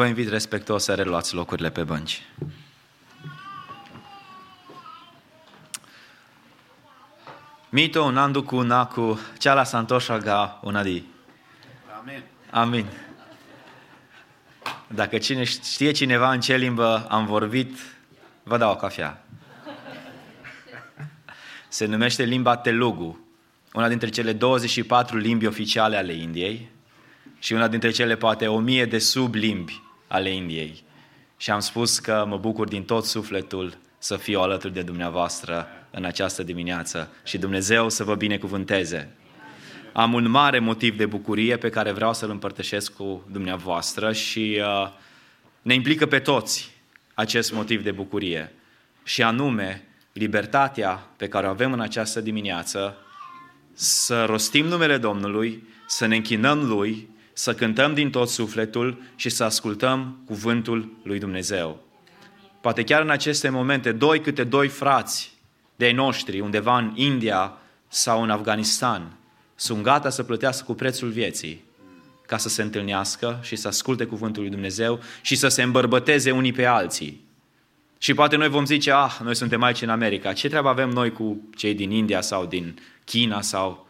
Vă 0.00 0.06
invit 0.06 0.28
respectuos 0.28 0.84
să 0.84 0.94
reluați 0.94 1.34
locurile 1.34 1.70
pe 1.70 1.82
bănci. 1.82 2.22
Mito 7.68 8.02
unanduku 8.02 8.60
naku 8.60 9.18
chala 9.38 9.64
santosha 9.64 10.18
ga 10.18 10.60
unadi. 10.62 11.02
Amin. 11.98 12.22
Amin. 12.50 12.86
Dacă 14.86 15.18
cine 15.18 15.44
știe 15.44 15.90
cineva 15.90 16.32
în 16.32 16.40
ce 16.40 16.56
limbă 16.56 17.06
am 17.08 17.26
vorbit, 17.26 17.78
vă 18.42 18.56
dau 18.56 18.72
o 18.72 18.76
cafea. 18.76 19.24
Se 21.68 21.86
numește 21.86 22.22
limba 22.22 22.56
Telugu, 22.56 23.26
una 23.72 23.88
dintre 23.88 24.08
cele 24.08 24.32
24 24.32 25.16
limbi 25.16 25.46
oficiale 25.46 25.96
ale 25.96 26.12
Indiei 26.12 26.70
și 27.38 27.52
una 27.52 27.68
dintre 27.68 27.90
cele 27.90 28.16
poate 28.16 28.46
o 28.46 28.58
mie 28.58 28.84
de 28.84 28.98
sublimbi 28.98 29.88
ale 30.10 30.30
Indiei. 30.30 30.82
Și 31.36 31.50
am 31.50 31.60
spus 31.60 31.98
că 31.98 32.24
mă 32.28 32.36
bucur 32.36 32.68
din 32.68 32.84
tot 32.84 33.04
sufletul 33.04 33.78
să 33.98 34.16
fiu 34.16 34.40
alături 34.40 34.72
de 34.72 34.82
dumneavoastră 34.82 35.66
în 35.90 36.04
această 36.04 36.42
dimineață 36.42 37.10
și 37.24 37.38
Dumnezeu 37.38 37.88
să 37.88 38.04
vă 38.04 38.14
binecuvânteze. 38.14 39.16
Am 39.92 40.12
un 40.12 40.30
mare 40.30 40.58
motiv 40.58 40.96
de 40.96 41.06
bucurie 41.06 41.56
pe 41.56 41.68
care 41.68 41.92
vreau 41.92 42.14
să-l 42.14 42.30
împărtășesc 42.30 42.92
cu 42.92 43.24
dumneavoastră 43.30 44.12
și 44.12 44.60
uh, 44.60 44.90
ne 45.62 45.74
implică 45.74 46.06
pe 46.06 46.18
toți 46.18 46.70
acest 47.14 47.52
motiv 47.52 47.82
de 47.82 47.90
bucurie 47.90 48.52
și 49.02 49.22
anume 49.22 49.82
libertatea 50.12 50.92
pe 51.16 51.28
care 51.28 51.46
o 51.46 51.50
avem 51.50 51.72
în 51.72 51.80
această 51.80 52.20
dimineață 52.20 52.96
să 53.72 54.24
rostim 54.24 54.66
numele 54.66 54.98
Domnului, 54.98 55.64
să 55.86 56.06
ne 56.06 56.16
închinăm 56.16 56.66
Lui, 56.66 57.08
să 57.40 57.54
cântăm 57.54 57.94
din 57.94 58.10
tot 58.10 58.28
sufletul 58.28 59.02
și 59.16 59.28
să 59.28 59.44
ascultăm 59.44 60.22
cuvântul 60.26 60.92
lui 61.02 61.18
Dumnezeu. 61.18 61.82
Poate 62.60 62.84
chiar 62.84 63.02
în 63.02 63.10
aceste 63.10 63.48
momente, 63.48 63.92
doi 63.92 64.20
câte 64.20 64.44
doi 64.44 64.68
frați 64.68 65.32
de 65.76 65.90
noștri, 65.90 66.40
undeva 66.40 66.78
în 66.78 66.92
India 66.94 67.52
sau 67.88 68.22
în 68.22 68.30
Afganistan, 68.30 69.16
sunt 69.54 69.82
gata 69.82 70.10
să 70.10 70.22
plătească 70.22 70.64
cu 70.64 70.74
prețul 70.74 71.08
vieții 71.08 71.64
ca 72.26 72.36
să 72.36 72.48
se 72.48 72.62
întâlnească 72.62 73.38
și 73.42 73.56
să 73.56 73.68
asculte 73.68 74.04
cuvântul 74.04 74.42
lui 74.42 74.50
Dumnezeu 74.50 75.00
și 75.22 75.36
să 75.36 75.48
se 75.48 75.62
îmbărbăteze 75.62 76.30
unii 76.30 76.52
pe 76.52 76.64
alții. 76.64 77.24
Și 77.98 78.14
poate 78.14 78.36
noi 78.36 78.48
vom 78.48 78.64
zice, 78.64 78.92
ah, 78.92 79.18
noi 79.22 79.36
suntem 79.36 79.62
aici 79.62 79.82
în 79.82 79.88
America, 79.88 80.32
ce 80.32 80.48
treabă 80.48 80.68
avem 80.68 80.88
noi 80.88 81.12
cu 81.12 81.48
cei 81.56 81.74
din 81.74 81.90
India 81.90 82.20
sau 82.20 82.46
din 82.46 82.78
China 83.04 83.40
sau 83.40 83.86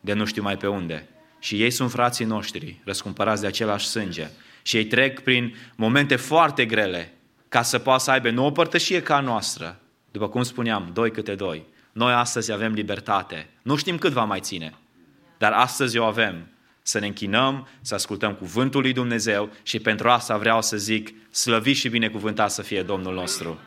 de 0.00 0.12
nu 0.12 0.24
știu 0.24 0.42
mai 0.42 0.56
pe 0.56 0.66
unde? 0.66 1.08
Și 1.40 1.62
ei 1.62 1.70
sunt 1.70 1.90
frații 1.90 2.24
noștri, 2.24 2.80
răscumpărați 2.84 3.40
de 3.40 3.46
același 3.46 3.86
sânge. 3.86 4.28
Și 4.62 4.76
ei 4.76 4.84
trec 4.86 5.20
prin 5.20 5.54
momente 5.76 6.16
foarte 6.16 6.66
grele 6.66 7.12
ca 7.48 7.62
să 7.62 7.78
poată 7.78 8.02
să 8.02 8.10
aibă 8.10 8.30
nouă 8.30 8.50
părtășie 8.50 9.02
ca 9.02 9.16
a 9.16 9.20
noastră. 9.20 9.80
După 10.10 10.28
cum 10.28 10.42
spuneam, 10.42 10.90
doi 10.92 11.10
câte 11.10 11.34
doi. 11.34 11.64
Noi 11.92 12.12
astăzi 12.12 12.52
avem 12.52 12.72
libertate. 12.72 13.48
Nu 13.62 13.76
știm 13.76 13.98
cât 13.98 14.12
va 14.12 14.24
mai 14.24 14.40
ține, 14.40 14.74
dar 15.38 15.52
astăzi 15.52 15.98
o 15.98 16.04
avem. 16.04 16.46
Să 16.82 16.98
ne 16.98 17.06
închinăm, 17.06 17.68
să 17.80 17.94
ascultăm 17.94 18.34
cuvântul 18.34 18.80
lui 18.80 18.92
Dumnezeu 18.92 19.50
și 19.62 19.78
pentru 19.78 20.08
asta 20.08 20.36
vreau 20.36 20.62
să 20.62 20.76
zic, 20.76 21.34
slăvit 21.34 21.76
și 21.76 21.88
binecuvântat 21.88 22.50
să 22.50 22.62
fie 22.62 22.82
Domnul 22.82 23.14
nostru. 23.14 23.58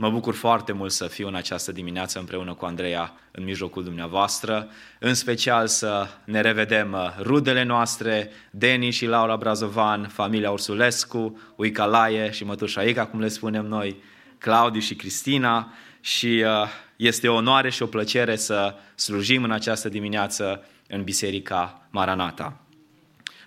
Mă 0.00 0.10
bucur 0.10 0.34
foarte 0.34 0.72
mult 0.72 0.92
să 0.92 1.06
fiu 1.06 1.26
în 1.26 1.34
această 1.34 1.72
dimineață 1.72 2.18
împreună 2.18 2.54
cu 2.54 2.64
Andreea 2.64 3.12
în 3.30 3.44
mijlocul 3.44 3.84
dumneavoastră, 3.84 4.68
în 4.98 5.14
special 5.14 5.66
să 5.66 6.08
ne 6.24 6.40
revedem 6.40 6.92
uh, 6.92 7.14
rudele 7.20 7.62
noastre, 7.62 8.30
Deni 8.50 8.90
și 8.90 9.06
Laura 9.06 9.36
Brazovan, 9.36 10.08
familia 10.08 10.50
Ursulescu, 10.50 11.40
Uica 11.56 11.84
Laie 11.84 12.30
și 12.30 12.44
mătușa 12.44 12.82
Ica, 12.82 13.06
cum 13.06 13.20
le 13.20 13.28
spunem 13.28 13.66
noi, 13.66 14.02
Claudiu 14.38 14.80
și 14.80 14.94
Cristina 14.94 15.72
și 16.00 16.44
uh, 16.46 16.68
este 16.96 17.28
o 17.28 17.34
onoare 17.34 17.70
și 17.70 17.82
o 17.82 17.86
plăcere 17.86 18.36
să 18.36 18.74
slujim 18.94 19.42
în 19.42 19.50
această 19.50 19.88
dimineață 19.88 20.64
în 20.88 21.02
Biserica 21.02 21.86
Maranata. 21.90 22.60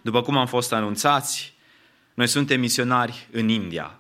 După 0.01 0.21
cum 0.21 0.37
am 0.37 0.47
fost 0.47 0.73
anunțați, 0.73 1.53
noi 2.13 2.27
suntem 2.27 2.59
misionari 2.59 3.27
în 3.31 3.49
India 3.49 3.99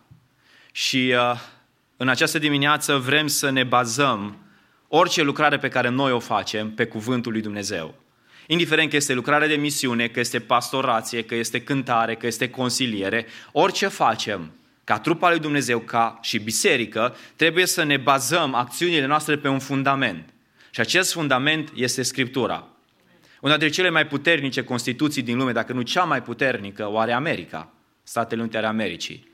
și 0.71 1.13
uh, 1.15 1.59
în 2.01 2.07
această 2.07 2.39
dimineață 2.39 2.97
vrem 2.97 3.27
să 3.27 3.49
ne 3.49 3.63
bazăm 3.63 4.37
orice 4.87 5.21
lucrare 5.21 5.57
pe 5.57 5.67
care 5.67 5.89
noi 5.89 6.11
o 6.11 6.19
facem 6.19 6.71
pe 6.71 6.85
cuvântul 6.85 7.31
lui 7.31 7.41
Dumnezeu. 7.41 7.95
Indiferent 8.47 8.89
că 8.89 8.95
este 8.95 9.13
lucrare 9.13 9.47
de 9.47 9.55
misiune, 9.55 10.07
că 10.07 10.19
este 10.19 10.39
pastorație, 10.39 11.23
că 11.23 11.35
este 11.35 11.61
cântare, 11.61 12.15
că 12.15 12.27
este 12.27 12.49
consiliere, 12.49 13.25
orice 13.51 13.87
facem 13.87 14.51
ca 14.83 14.99
trupa 14.99 15.29
lui 15.29 15.39
Dumnezeu, 15.39 15.79
ca 15.79 16.19
și 16.21 16.39
biserică, 16.39 17.15
trebuie 17.35 17.65
să 17.65 17.83
ne 17.83 17.97
bazăm 17.97 18.53
acțiunile 18.53 19.05
noastre 19.05 19.37
pe 19.37 19.47
un 19.47 19.59
fundament. 19.59 20.29
Și 20.71 20.79
acest 20.79 21.11
fundament 21.11 21.71
este 21.75 22.01
Scriptura. 22.01 22.67
Una 23.41 23.57
dintre 23.57 23.75
cele 23.75 23.89
mai 23.89 24.07
puternice 24.07 24.63
constituții 24.63 25.21
din 25.21 25.37
lume, 25.37 25.51
dacă 25.51 25.73
nu 25.73 25.81
cea 25.81 26.03
mai 26.03 26.21
puternică, 26.21 26.91
o 26.91 26.97
are 26.97 27.11
America, 27.11 27.71
Statele 28.03 28.41
Unite 28.41 28.57
ale 28.57 28.67
Americii. 28.67 29.30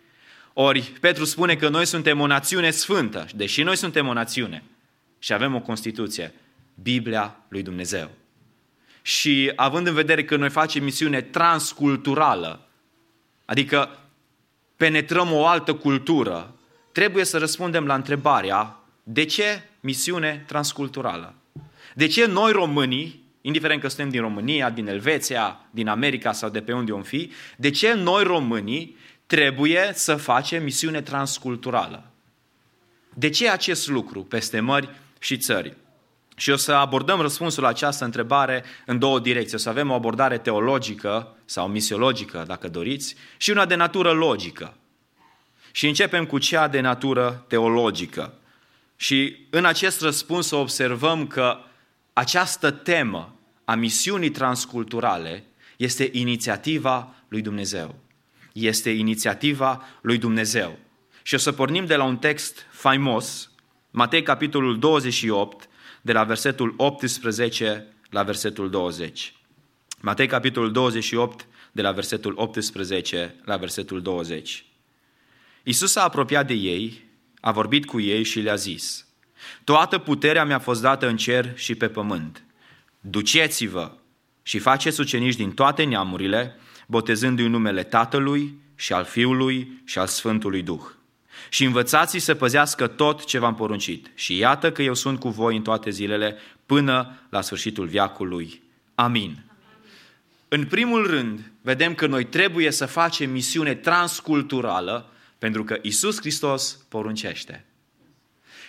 Ori 0.60 0.82
Petru 0.82 1.26
spune 1.26 1.56
că 1.56 1.70
noi 1.70 1.86
suntem 1.86 2.20
o 2.20 2.28
națiune 2.28 2.72
sfântă, 2.72 3.26
deși 3.36 3.64
noi 3.64 3.76
suntem 3.76 4.08
o 4.08 4.14
națiune 4.14 4.64
și 5.20 5.34
avem 5.34 5.56
o 5.56 5.60
Constituție, 5.60 6.34
Biblia 6.82 7.36
lui 7.48 7.62
Dumnezeu. 7.62 8.10
Și 9.02 9.52
având 9.56 9.88
în 9.88 9.94
vedere 9.94 10.24
că 10.24 10.36
noi 10.36 10.50
facem 10.50 10.84
misiune 10.84 11.22
transculturală, 11.22 12.68
adică 13.46 14.00
penetrăm 14.76 15.32
o 15.32 15.46
altă 15.46 15.74
cultură, 15.74 16.56
trebuie 16.92 17.24
să 17.24 17.38
răspundem 17.38 17.86
la 17.86 17.96
întrebarea 17.96 18.80
de 19.04 19.26
ce 19.26 19.62
misiune 19.80 20.44
transculturală? 20.48 21.34
De 21.94 22.08
ce 22.08 22.26
noi 22.26 22.52
românii, 22.52 23.24
indiferent 23.42 23.82
că 23.82 23.88
suntem 23.88 24.10
din 24.10 24.22
România, 24.22 24.70
din 24.70 24.88
Elveția, 24.88 25.60
din 25.72 25.88
America 25.88 26.32
sau 26.32 26.50
de 26.50 26.62
pe 26.62 26.74
unde 26.74 26.92
om 26.92 27.02
fi, 27.02 27.32
de 27.58 27.70
ce 27.70 27.94
noi 27.94 28.24
românii 28.24 28.96
trebuie 29.28 29.92
să 29.94 30.16
facem 30.16 30.64
misiune 30.64 31.02
transculturală? 31.02 32.12
De 33.14 33.30
ce 33.30 33.50
acest 33.50 33.88
lucru 33.88 34.24
peste 34.24 34.60
mări 34.60 34.90
și 35.20 35.38
țări? 35.38 35.76
Și 36.36 36.50
o 36.50 36.56
să 36.56 36.74
abordăm 36.74 37.22
răspunsul 37.22 37.64
la 37.64 37.70
această 37.70 38.06
întrebare 38.06 38.64
în 38.86 39.00
două 39.00 39.20
direcții. 39.20 39.56
O 39.56 39.60
să 39.60 39.70
avem 39.70 39.90
o 39.90 39.94
abordare 39.94 40.38
teologică 40.38 41.36
sau 41.46 41.68
misiologică, 41.68 42.44
dacă 42.48 42.68
doriți, 42.68 43.16
și 43.38 43.50
una 43.50 43.66
de 43.66 43.76
natură 43.76 44.12
logică. 44.12 44.74
Și 45.72 45.88
începem 45.88 46.26
cu 46.26 46.38
cea 46.38 46.68
de 46.68 46.80
natură 46.80 47.46
teologică. 47.48 48.34
Și 48.96 49.48
în 49.50 49.66
acest 49.66 50.02
răspuns 50.02 50.52
observăm 50.52 51.28
că 51.28 51.58
această 52.14 52.72
temă 52.72 53.36
a 53.66 53.76
misiunii 53.76 54.30
transculturale 54.30 55.44
este 55.78 56.10
inițiativa 56.12 57.16
lui 57.28 57.42
Dumnezeu. 57.42 57.96
Este 58.60 58.90
inițiativa 58.90 59.84
lui 60.02 60.18
Dumnezeu. 60.18 60.80
Și 61.24 61.36
o 61.36 61.38
să 61.38 61.52
pornim 61.52 61.86
de 61.86 61.96
la 61.96 62.04
un 62.04 62.18
text 62.18 62.66
faimos, 62.72 63.52
Matei 63.92 64.24
capitolul 64.24 64.80
28, 64.80 65.70
de 66.02 66.12
la 66.12 66.24
versetul 66.24 66.74
18 66.78 67.88
la 68.10 68.24
versetul 68.24 68.70
20. 68.70 69.34
Matei 70.02 70.28
capitolul 70.28 70.72
28, 70.72 71.48
de 71.72 71.82
la 71.82 71.92
versetul 71.92 72.34
18 72.38 73.36
la 73.46 73.58
versetul 73.58 74.02
20. 74.02 74.66
Iisus 75.64 75.96
a 75.96 76.04
apropiat 76.04 76.48
de 76.48 76.54
ei, 76.54 77.04
a 77.40 77.52
vorbit 77.52 77.86
cu 77.86 78.00
ei 78.00 78.24
și 78.24 78.40
le-a 78.40 78.56
zis, 78.56 79.08
Toată 79.64 79.98
puterea 79.98 80.46
mi-a 80.46 80.60
fost 80.60 80.82
dată 80.82 81.08
în 81.08 81.18
cer 81.18 81.52
și 81.56 81.76
pe 81.76 81.88
pământ. 81.88 82.44
Duceți-vă 83.02 83.92
și 84.44 84.60
faceți 84.60 85.00
ucenici 85.00 85.36
din 85.36 85.52
toate 85.52 85.84
neamurile, 85.84 86.56
botezându-i 86.88 87.48
numele 87.48 87.84
Tatălui 87.84 88.58
și 88.76 88.94
al 88.94 89.06
Fiului 89.06 89.82
și 89.86 90.00
al 90.00 90.08
Sfântului 90.08 90.62
Duh. 90.62 90.82
Și 91.50 91.64
învățați 91.64 92.18
să 92.18 92.36
păzească 92.36 92.88
tot 92.88 93.26
ce 93.26 93.40
v-am 93.40 93.56
poruncit. 93.56 94.12
Și 94.16 94.38
iată 94.38 94.72
că 94.72 94.82
eu 94.82 94.94
sunt 94.94 95.20
cu 95.20 95.30
voi 95.30 95.56
în 95.56 95.62
toate 95.62 95.90
zilele 95.90 96.38
până 96.66 97.20
la 97.30 97.42
sfârșitul 97.42 97.86
viacului. 97.86 98.62
Amin. 98.96 99.44
În 100.48 100.66
primul 100.66 101.08
rând, 101.08 101.52
vedem 101.62 101.94
că 101.94 102.08
noi 102.08 102.26
trebuie 102.26 102.72
să 102.72 102.86
facem 102.86 103.30
misiune 103.30 103.76
transculturală 103.76 105.12
pentru 105.38 105.64
că 105.64 105.78
Isus 105.82 106.20
Hristos 106.20 106.86
poruncește. 106.90 107.66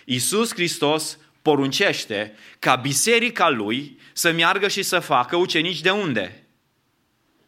Isus 0.05 0.53
Hristos 0.53 1.17
poruncește 1.41 2.33
ca 2.59 2.75
biserica 2.75 3.49
lui 3.49 3.99
să 4.13 4.31
meargă 4.31 4.67
și 4.67 4.83
să 4.83 4.99
facă 4.99 5.35
ucenici 5.35 5.81
de 5.81 5.89
unde? 5.89 6.43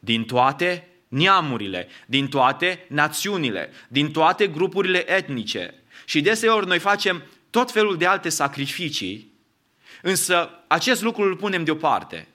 Din 0.04 0.24
toate 0.24 0.88
neamurile, 1.08 1.88
din 2.06 2.28
toate 2.28 2.86
națiunile, 2.88 3.70
din 3.88 4.12
toate 4.12 4.48
grupurile 4.48 5.12
etnice. 5.12 5.74
Și 6.06 6.22
deseori 6.22 6.68
noi 6.68 6.80
facem 6.80 7.24
tot 7.50 7.72
felul 7.72 7.98
de 7.98 8.06
alte 8.06 8.30
sacrificii, 8.30 9.32
însă 10.02 10.50
acest 10.68 11.02
lucru 11.02 11.24
îl 11.24 11.36
punem 11.36 11.64
deoparte. 11.64 12.28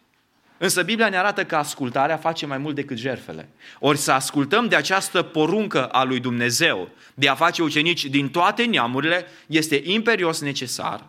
Însă 0.58 0.82
Biblia 0.82 1.08
ne 1.08 1.16
arată 1.16 1.44
că 1.44 1.56
ascultarea 1.56 2.16
face 2.16 2.46
mai 2.46 2.58
mult 2.58 2.74
decât 2.74 2.96
jerfele. 2.96 3.48
Ori 3.78 3.98
să 3.98 4.12
ascultăm 4.12 4.68
de 4.68 4.76
această 4.76 5.22
poruncă 5.22 5.86
a 5.86 6.04
lui 6.04 6.20
Dumnezeu 6.20 6.88
de 7.14 7.28
a 7.28 7.34
face 7.34 7.62
ucenici 7.62 8.04
din 8.04 8.28
toate 8.28 8.64
neamurile 8.64 9.26
este 9.46 9.80
imperios 9.84 10.40
necesar 10.40 11.06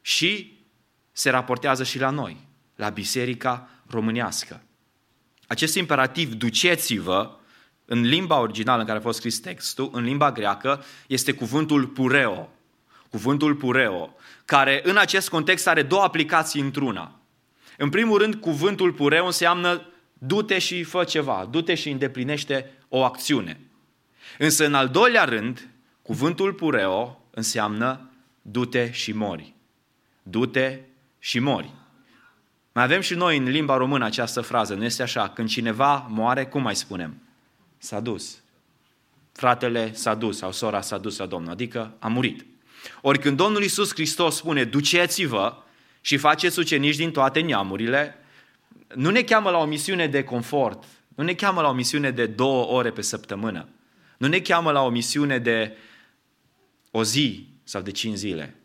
și 0.00 0.58
se 1.12 1.30
raportează 1.30 1.84
și 1.84 1.98
la 1.98 2.10
noi, 2.10 2.36
la 2.76 2.88
biserica 2.88 3.68
românească. 3.86 4.62
Acest 5.46 5.74
imperativ, 5.74 6.34
duceți-vă, 6.34 7.30
în 7.84 8.00
limba 8.00 8.40
originală 8.40 8.80
în 8.80 8.86
care 8.86 8.98
a 8.98 9.02
fost 9.02 9.18
scris 9.18 9.40
textul, 9.40 9.90
în 9.92 10.04
limba 10.04 10.32
greacă, 10.32 10.84
este 11.06 11.32
cuvântul 11.32 11.86
pureo. 11.86 12.48
Cuvântul 13.10 13.54
pureo, 13.54 14.16
care 14.44 14.80
în 14.84 14.96
acest 14.96 15.28
context 15.28 15.66
are 15.66 15.82
două 15.82 16.02
aplicații 16.02 16.60
într-una. 16.60 17.20
În 17.78 17.88
primul 17.88 18.18
rând, 18.18 18.34
cuvântul 18.34 18.92
pureu 18.92 19.26
înseamnă 19.26 19.86
du-te 20.12 20.58
și 20.58 20.82
fă 20.82 21.04
ceva, 21.04 21.48
du-te 21.50 21.74
și 21.74 21.90
îndeplinește 21.90 22.72
o 22.88 23.04
acțiune. 23.04 23.60
Însă, 24.38 24.66
în 24.66 24.74
al 24.74 24.88
doilea 24.88 25.24
rând, 25.24 25.68
cuvântul 26.02 26.52
pureo 26.52 27.20
înseamnă 27.30 28.10
du-te 28.42 28.90
și 28.92 29.12
mori. 29.12 29.54
Du-te 30.22 30.78
și 31.18 31.38
mori. 31.38 31.72
Mai 32.74 32.84
avem 32.84 33.00
și 33.00 33.14
noi 33.14 33.36
în 33.36 33.48
limba 33.48 33.76
română 33.76 34.04
această 34.04 34.40
frază, 34.40 34.74
nu 34.74 34.84
este 34.84 35.02
așa? 35.02 35.28
Când 35.28 35.48
cineva 35.48 36.06
moare, 36.10 36.46
cum 36.46 36.62
mai 36.62 36.76
spunem? 36.76 37.20
S-a 37.78 38.00
dus. 38.00 38.42
Fratele 39.32 39.92
s-a 39.92 40.14
dus 40.14 40.38
sau 40.38 40.52
sora 40.52 40.80
s-a 40.80 40.98
dus 40.98 41.18
la 41.18 41.26
Domnul, 41.26 41.50
adică 41.50 41.94
a 41.98 42.08
murit. 42.08 42.46
Ori 43.00 43.18
când 43.18 43.36
Domnul 43.36 43.62
Iisus 43.62 43.92
Hristos 43.92 44.36
spune, 44.36 44.64
duceți-vă 44.64 45.56
și 46.00 46.16
faceți 46.16 46.58
ucenici 46.58 46.96
din 46.96 47.10
toate 47.10 47.40
neamurile, 47.40 48.16
nu 48.94 49.10
ne 49.10 49.22
cheamă 49.22 49.50
la 49.50 49.58
o 49.58 49.64
misiune 49.64 50.06
de 50.06 50.24
confort, 50.24 50.84
nu 51.08 51.24
ne 51.24 51.34
cheamă 51.34 51.60
la 51.60 51.68
o 51.68 51.72
misiune 51.72 52.10
de 52.10 52.26
două 52.26 52.66
ore 52.66 52.90
pe 52.90 53.02
săptămână, 53.02 53.68
nu 54.18 54.26
ne 54.26 54.40
cheamă 54.40 54.70
la 54.70 54.82
o 54.82 54.88
misiune 54.88 55.38
de 55.38 55.76
o 56.90 57.04
zi 57.04 57.48
sau 57.64 57.82
de 57.82 57.90
cinci 57.90 58.16
zile, 58.16 58.56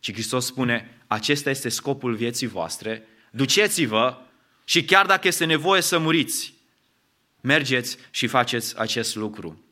ci 0.00 0.12
Hristos 0.12 0.46
spune, 0.46 1.02
acesta 1.06 1.50
este 1.50 1.68
scopul 1.68 2.14
vieții 2.14 2.46
voastre, 2.46 3.06
duceți-vă 3.30 4.16
și 4.64 4.84
chiar 4.84 5.06
dacă 5.06 5.26
este 5.28 5.44
nevoie 5.44 5.80
să 5.80 5.98
muriți, 5.98 6.54
mergeți 7.40 7.96
și 8.10 8.26
faceți 8.26 8.78
acest 8.78 9.14
lucru. 9.14 9.62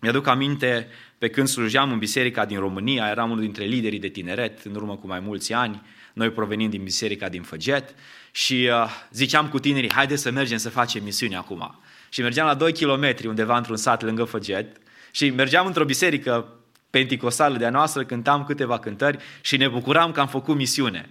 Mi-aduc 0.00 0.26
aminte 0.26 0.88
pe 1.18 1.28
când 1.28 1.48
slujeam 1.48 1.92
în 1.92 1.98
biserica 1.98 2.44
din 2.44 2.58
România, 2.58 3.08
eram 3.08 3.30
unul 3.30 3.42
dintre 3.42 3.64
liderii 3.64 3.98
de 3.98 4.08
tineret 4.08 4.64
în 4.64 4.74
urmă 4.74 4.96
cu 4.96 5.06
mai 5.06 5.20
mulți 5.20 5.52
ani, 5.52 5.82
noi 6.12 6.30
provenim 6.30 6.70
din 6.70 6.82
biserica 6.82 7.28
din 7.28 7.42
Făget 7.42 7.94
și 8.30 8.68
uh, 8.72 8.90
ziceam 9.12 9.48
cu 9.48 9.58
tinerii, 9.58 9.92
haideți 9.92 10.22
să 10.22 10.30
mergem 10.30 10.58
să 10.58 10.68
facem 10.68 11.04
misiune 11.04 11.36
acum. 11.36 11.78
Și 12.08 12.22
mergeam 12.22 12.46
la 12.46 12.54
2 12.54 12.72
km 12.72 13.14
undeva 13.24 13.56
într-un 13.56 13.76
sat 13.76 14.02
lângă 14.02 14.24
Făget 14.24 14.76
și 15.10 15.30
mergeam 15.30 15.66
într-o 15.66 15.84
biserică 15.84 16.54
penticostală 16.90 17.56
de-a 17.56 17.70
noastră, 17.70 18.04
cântam 18.04 18.44
câteva 18.44 18.78
cântări 18.78 19.18
și 19.40 19.56
ne 19.56 19.68
bucuram 19.68 20.12
că 20.12 20.20
am 20.20 20.28
făcut 20.28 20.56
misiune. 20.56 21.10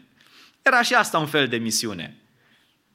Era 0.61 0.81
și 0.81 0.93
asta 0.93 1.17
un 1.17 1.27
fel 1.27 1.47
de 1.47 1.57
misiune. 1.57 2.17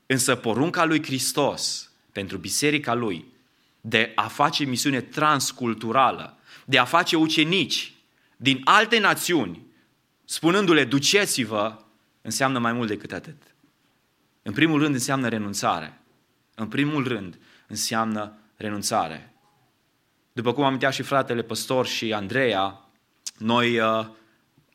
Însă 0.07 0.35
porunca 0.35 0.85
lui 0.85 1.03
Hristos 1.03 1.91
pentru 2.13 2.37
biserica 2.39 2.95
lui 2.95 3.33
de 3.81 4.13
a 4.15 4.29
face 4.29 4.65
misiune 4.65 5.01
transculturală, 5.01 6.39
de 6.65 6.79
a 6.79 6.85
face 6.85 7.17
ucenici 7.17 7.95
din 8.37 8.61
alte 8.65 8.99
națiuni, 8.99 9.67
spunându-le 10.25 10.85
duceți-vă, 10.85 11.79
înseamnă 12.23 12.59
mai 12.59 12.73
mult 12.73 12.89
decât 12.89 13.13
atât. 13.13 13.43
În 14.43 14.53
primul 14.53 14.81
rând 14.81 14.95
înseamnă 14.95 15.29
renunțare. 15.29 16.01
În 16.55 16.69
primul 16.69 17.09
rând 17.09 17.39
înseamnă 17.67 18.39
renunțare. 18.57 19.33
După 20.33 20.53
cum 20.53 20.65
amintea 20.65 20.91
și 20.91 21.03
fratele 21.03 21.43
păstor 21.43 21.87
și 21.87 22.13
Andreea, 22.13 22.89
noi 23.39 23.79
uh, 23.79 24.07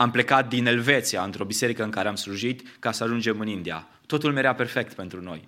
am 0.02 0.12
plecat 0.12 0.48
din 0.48 0.66
Elveția, 0.66 1.24
într-o 1.24 1.44
biserică 1.44 1.84
în 1.84 1.90
care 1.90 2.08
am 2.08 2.16
slujit, 2.16 2.62
ca 2.80 2.92
să 2.92 3.04
ajungem 3.04 3.40
în 3.40 3.48
India. 3.48 3.88
Totul 4.06 4.34
merea 4.34 4.56
perfect 4.56 4.94
pentru 4.94 5.22
noi. 5.22 5.48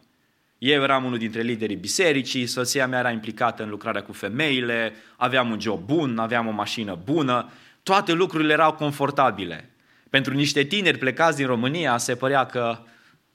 Eu 0.57 0.82
eram 0.84 1.03
unul 1.03 1.18
dintre 1.18 1.41
liderii 1.41 1.76
bisericii, 1.76 2.45
soția 2.45 2.88
mea 2.88 2.99
era 2.99 3.11
implicată 3.11 3.64
în 3.64 3.69
lucrarea 3.69 4.03
cu 4.03 4.11
femeile, 4.11 4.94
aveam 5.15 5.52
un 5.52 5.60
job 5.60 5.86
bun, 5.86 6.18
aveam 6.18 6.48
o 6.48 6.52
mașină 6.52 6.99
bună, 7.03 7.52
toate 7.84 8.11
lucrurile 8.11 8.53
erau 8.53 8.73
confortabile. 8.73 9.69
Pentru 10.10 10.34
niște 10.34 10.64
tineri 10.64 10.98
plecați 10.98 11.38
din 11.38 11.45
România 11.45 11.98
se 11.98 12.15
părea 12.15 12.45
că 12.45 12.80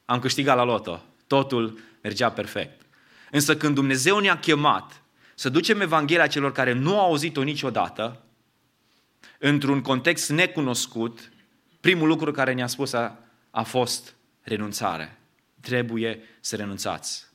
am 0.05 0.18
câștigat 0.18 0.56
la 0.56 0.64
loto. 0.64 1.05
Totul 1.26 1.78
mergea 2.02 2.30
perfect. 2.30 2.80
Însă 3.30 3.56
când 3.56 3.74
Dumnezeu 3.74 4.18
ne-a 4.18 4.38
chemat 4.38 5.02
să 5.34 5.48
ducem 5.48 5.80
Evanghelia 5.80 6.26
celor 6.26 6.52
care 6.52 6.72
nu 6.72 6.98
au 6.98 7.06
auzit-o 7.06 7.43
niciodată, 7.43 8.26
într-un 9.38 9.80
context 9.80 10.30
necunoscut, 10.30 11.32
primul 11.80 12.08
lucru 12.08 12.30
care 12.30 12.52
ne-a 12.52 12.66
spus 12.66 12.92
a, 12.92 13.18
a 13.50 13.62
fost 13.62 14.14
renunțare. 14.42 15.18
Trebuie 15.60 16.20
să 16.40 16.56
renunțați. 16.56 17.26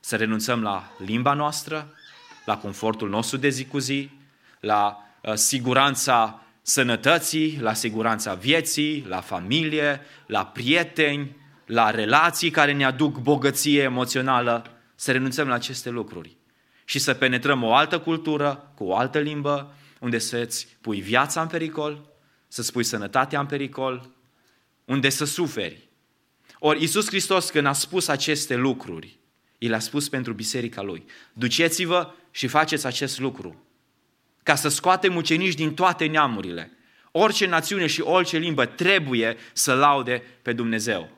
Să 0.00 0.16
renunțăm 0.16 0.62
la 0.62 0.92
limba 0.98 1.32
noastră, 1.32 1.94
la 2.44 2.58
confortul 2.58 3.08
nostru 3.08 3.36
de 3.36 3.48
zi 3.48 3.64
cu 3.64 3.78
zi, 3.78 4.10
la 4.60 4.96
uh, 5.22 5.34
siguranța 5.34 6.42
sănătății, 6.62 7.58
la 7.60 7.72
siguranța 7.72 8.34
vieții, 8.34 9.04
la 9.08 9.20
familie, 9.20 10.00
la 10.26 10.46
prieteni, 10.46 11.36
la 11.66 11.90
relații 11.90 12.50
care 12.50 12.72
ne 12.72 12.84
aduc 12.84 13.18
bogăție 13.18 13.82
emoțională, 13.82 14.64
să 14.94 15.12
renunțăm 15.12 15.48
la 15.48 15.54
aceste 15.54 15.90
lucruri 15.90 16.36
și 16.84 16.98
să 16.98 17.14
penetrăm 17.14 17.62
o 17.62 17.74
altă 17.74 17.98
cultură, 17.98 18.72
cu 18.74 18.84
o 18.84 18.96
altă 18.96 19.18
limbă, 19.18 19.74
unde 20.00 20.18
să-ți 20.18 20.76
pui 20.80 21.00
viața 21.00 21.40
în 21.40 21.46
pericol, 21.48 22.10
să-ți 22.48 22.72
pui 22.72 22.84
sănătatea 22.84 23.40
în 23.40 23.46
pericol, 23.46 24.10
unde 24.84 25.08
să 25.08 25.24
suferi. 25.24 25.88
Ori 26.58 26.80
Iisus 26.80 27.06
Hristos 27.06 27.50
când 27.50 27.66
a 27.66 27.72
spus 27.72 28.08
aceste 28.08 28.56
lucruri, 28.56 29.18
El 29.58 29.74
a 29.74 29.78
spus 29.78 30.08
pentru 30.08 30.32
biserica 30.32 30.82
Lui, 30.82 31.04
duceți-vă 31.32 32.14
și 32.30 32.46
faceți 32.46 32.86
acest 32.86 33.18
lucru, 33.18 33.66
ca 34.42 34.54
să 34.54 34.68
scoatem 34.68 35.16
ucenici 35.16 35.54
din 35.54 35.74
toate 35.74 36.06
neamurile. 36.06 36.72
Orice 37.12 37.46
națiune 37.46 37.86
și 37.86 38.00
orice 38.00 38.38
limbă 38.38 38.64
trebuie 38.66 39.36
să 39.52 39.74
laude 39.74 40.22
pe 40.42 40.52
Dumnezeu. 40.52 41.10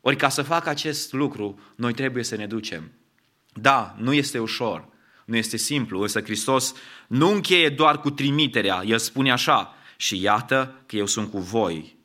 Ori 0.00 0.16
ca 0.16 0.28
să 0.28 0.42
facă 0.42 0.68
acest 0.68 1.12
lucru, 1.12 1.60
noi 1.76 1.92
trebuie 1.92 2.24
să 2.24 2.36
ne 2.36 2.46
ducem. 2.46 2.92
Da, 3.52 3.96
nu 3.98 4.12
este 4.12 4.38
ușor, 4.38 4.88
nu 5.28 5.36
este 5.36 5.56
simplu, 5.56 6.00
însă 6.00 6.20
Hristos 6.20 6.74
nu 7.06 7.30
încheie 7.30 7.68
doar 7.68 8.00
cu 8.00 8.10
trimiterea. 8.10 8.82
El 8.86 8.98
spune 8.98 9.32
așa, 9.32 9.74
și 9.96 10.20
iată 10.20 10.82
că 10.86 10.96
eu 10.96 11.06
sunt 11.06 11.30
cu 11.30 11.38
voi 11.38 11.96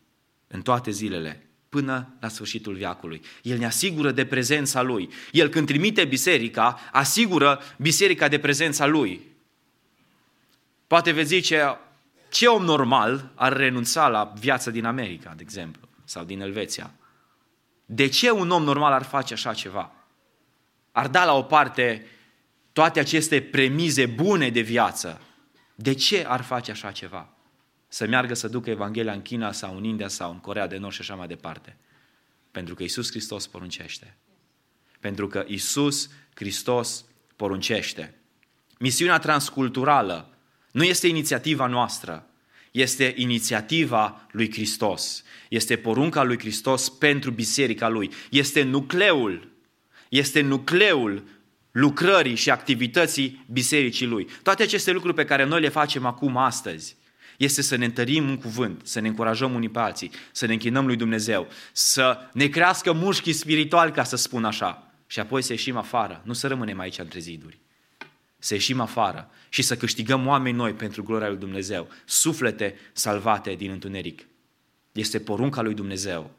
în 0.48 0.62
toate 0.62 0.92
zilele, 0.92 1.50
până 1.70 2.16
la 2.20 2.28
sfârșitul 2.28 2.74
viacului. 2.74 3.22
El 3.42 3.58
ne 3.58 3.66
asigură 3.66 4.12
de 4.12 4.26
prezența 4.26 4.82
Lui. 4.82 5.10
El 5.32 5.48
când 5.48 5.68
trimite 5.68 6.06
biserica, 6.06 6.80
asigură 6.92 7.62
biserica 7.78 8.28
de 8.28 8.40
prezența 8.40 8.86
Lui. 8.86 9.22
Poate 10.88 11.12
veți 11.12 11.28
zice, 11.28 11.78
ce 12.30 12.48
om 12.48 12.64
normal 12.64 13.32
ar 13.36 13.58
renunța 13.58 14.08
la 14.08 14.34
viața 14.40 14.72
din 14.72 14.86
America, 14.86 15.34
de 15.36 15.42
exemplu, 15.42 15.88
sau 16.06 16.24
din 16.24 16.42
Elveția? 16.42 16.94
De 17.86 18.08
ce 18.08 18.32
un 18.32 18.50
om 18.50 18.64
normal 18.64 18.92
ar 18.92 19.04
face 19.04 19.34
așa 19.34 19.54
ceva? 19.54 19.92
Ar 20.92 21.08
da 21.08 21.26
la 21.26 21.34
o 21.34 21.42
parte 21.42 22.08
toate 22.74 23.00
aceste 23.00 23.42
premize 23.42 24.06
bune 24.06 24.50
de 24.50 24.62
viață. 24.62 25.22
De 25.76 25.94
ce 25.94 26.26
ar 26.28 26.42
face 26.42 26.72
așa 26.72 26.92
ceva? 26.92 27.34
Să 27.88 28.08
meargă 28.08 28.34
să 28.34 28.48
ducă 28.48 28.70
Evanghelia 28.70 29.14
în 29.14 29.22
China 29.22 29.52
sau 29.52 29.78
în 29.78 29.84
India 29.84 30.08
sau 30.08 30.32
în 30.32 30.40
Corea 30.40 30.68
de 30.68 30.78
Nord 30.78 30.94
și 30.94 31.02
așa 31.02 31.16
mai 31.16 31.28
departe. 31.28 31.78
Pentru 32.52 32.76
că 32.76 32.84
Isus 32.84 33.10
Hristos 33.10 33.48
poruncește. 33.48 34.18
Pentru 35.00 35.28
că 35.28 35.44
Isus 35.48 36.10
Hristos 36.34 37.06
poruncește. 37.36 38.14
Misiunea 38.80 39.20
transculturală 39.20 40.38
nu 40.72 40.84
este 40.84 41.08
inițiativa 41.08 41.68
noastră, 41.68 42.28
este 42.72 43.14
inițiativa 43.18 44.28
lui 44.32 44.52
Hristos. 44.52 45.24
Este 45.50 45.78
porunca 45.78 46.24
lui 46.24 46.40
Hristos 46.40 46.90
pentru 46.90 47.32
biserica 47.32 47.88
lui. 47.88 48.12
Este 48.30 48.64
nucleul, 48.64 49.52
este 50.10 50.42
nucleul 50.42 51.24
lucrării 51.74 52.36
și 52.36 52.50
activității 52.50 53.46
bisericii 53.52 54.06
lui. 54.06 54.28
Toate 54.44 54.64
aceste 54.64 54.92
lucruri 54.92 55.16
pe 55.16 55.26
care 55.26 55.44
noi 55.44 55.62
le 55.62 55.70
facem 55.70 56.06
acum 56.06 56.38
astăzi 56.38 56.96
este 57.38 57.62
să 57.62 57.76
ne 57.76 57.86
întărim 57.86 58.28
în 58.28 58.38
cuvânt, 58.38 58.82
să 58.88 59.00
ne 59.00 59.08
încurajăm 59.08 59.54
unii 59.54 59.70
pe 59.70 59.80
alții, 59.80 60.12
să 60.32 60.46
ne 60.46 60.54
închinăm 60.54 60.86
lui 60.86 60.96
Dumnezeu, 60.96 61.48
să 61.72 62.18
ne 62.34 62.48
crească 62.48 62.94
mușchii 62.94 63.34
spirituali, 63.34 63.92
ca 63.92 64.04
să 64.04 64.16
spun 64.16 64.46
așa, 64.46 64.92
și 65.08 65.20
apoi 65.20 65.42
să 65.42 65.52
ieșim 65.52 65.78
afară, 65.78 66.22
nu 66.26 66.34
să 66.34 66.48
rămânem 66.48 66.80
aici 66.80 66.98
între 66.98 67.20
ziduri. 67.20 67.60
Să 68.38 68.54
ieșim 68.54 68.80
afară 68.80 69.30
și 69.50 69.62
să 69.62 69.78
câștigăm 69.78 70.28
oameni 70.28 70.58
noi 70.58 70.74
pentru 70.74 71.04
gloria 71.04 71.28
lui 71.28 71.38
Dumnezeu, 71.38 71.90
suflete 72.06 72.76
salvate 72.92 73.54
din 73.54 73.72
întuneric. 73.72 74.26
Este 74.92 75.20
porunca 75.20 75.62
lui 75.62 75.74
Dumnezeu, 75.74 76.32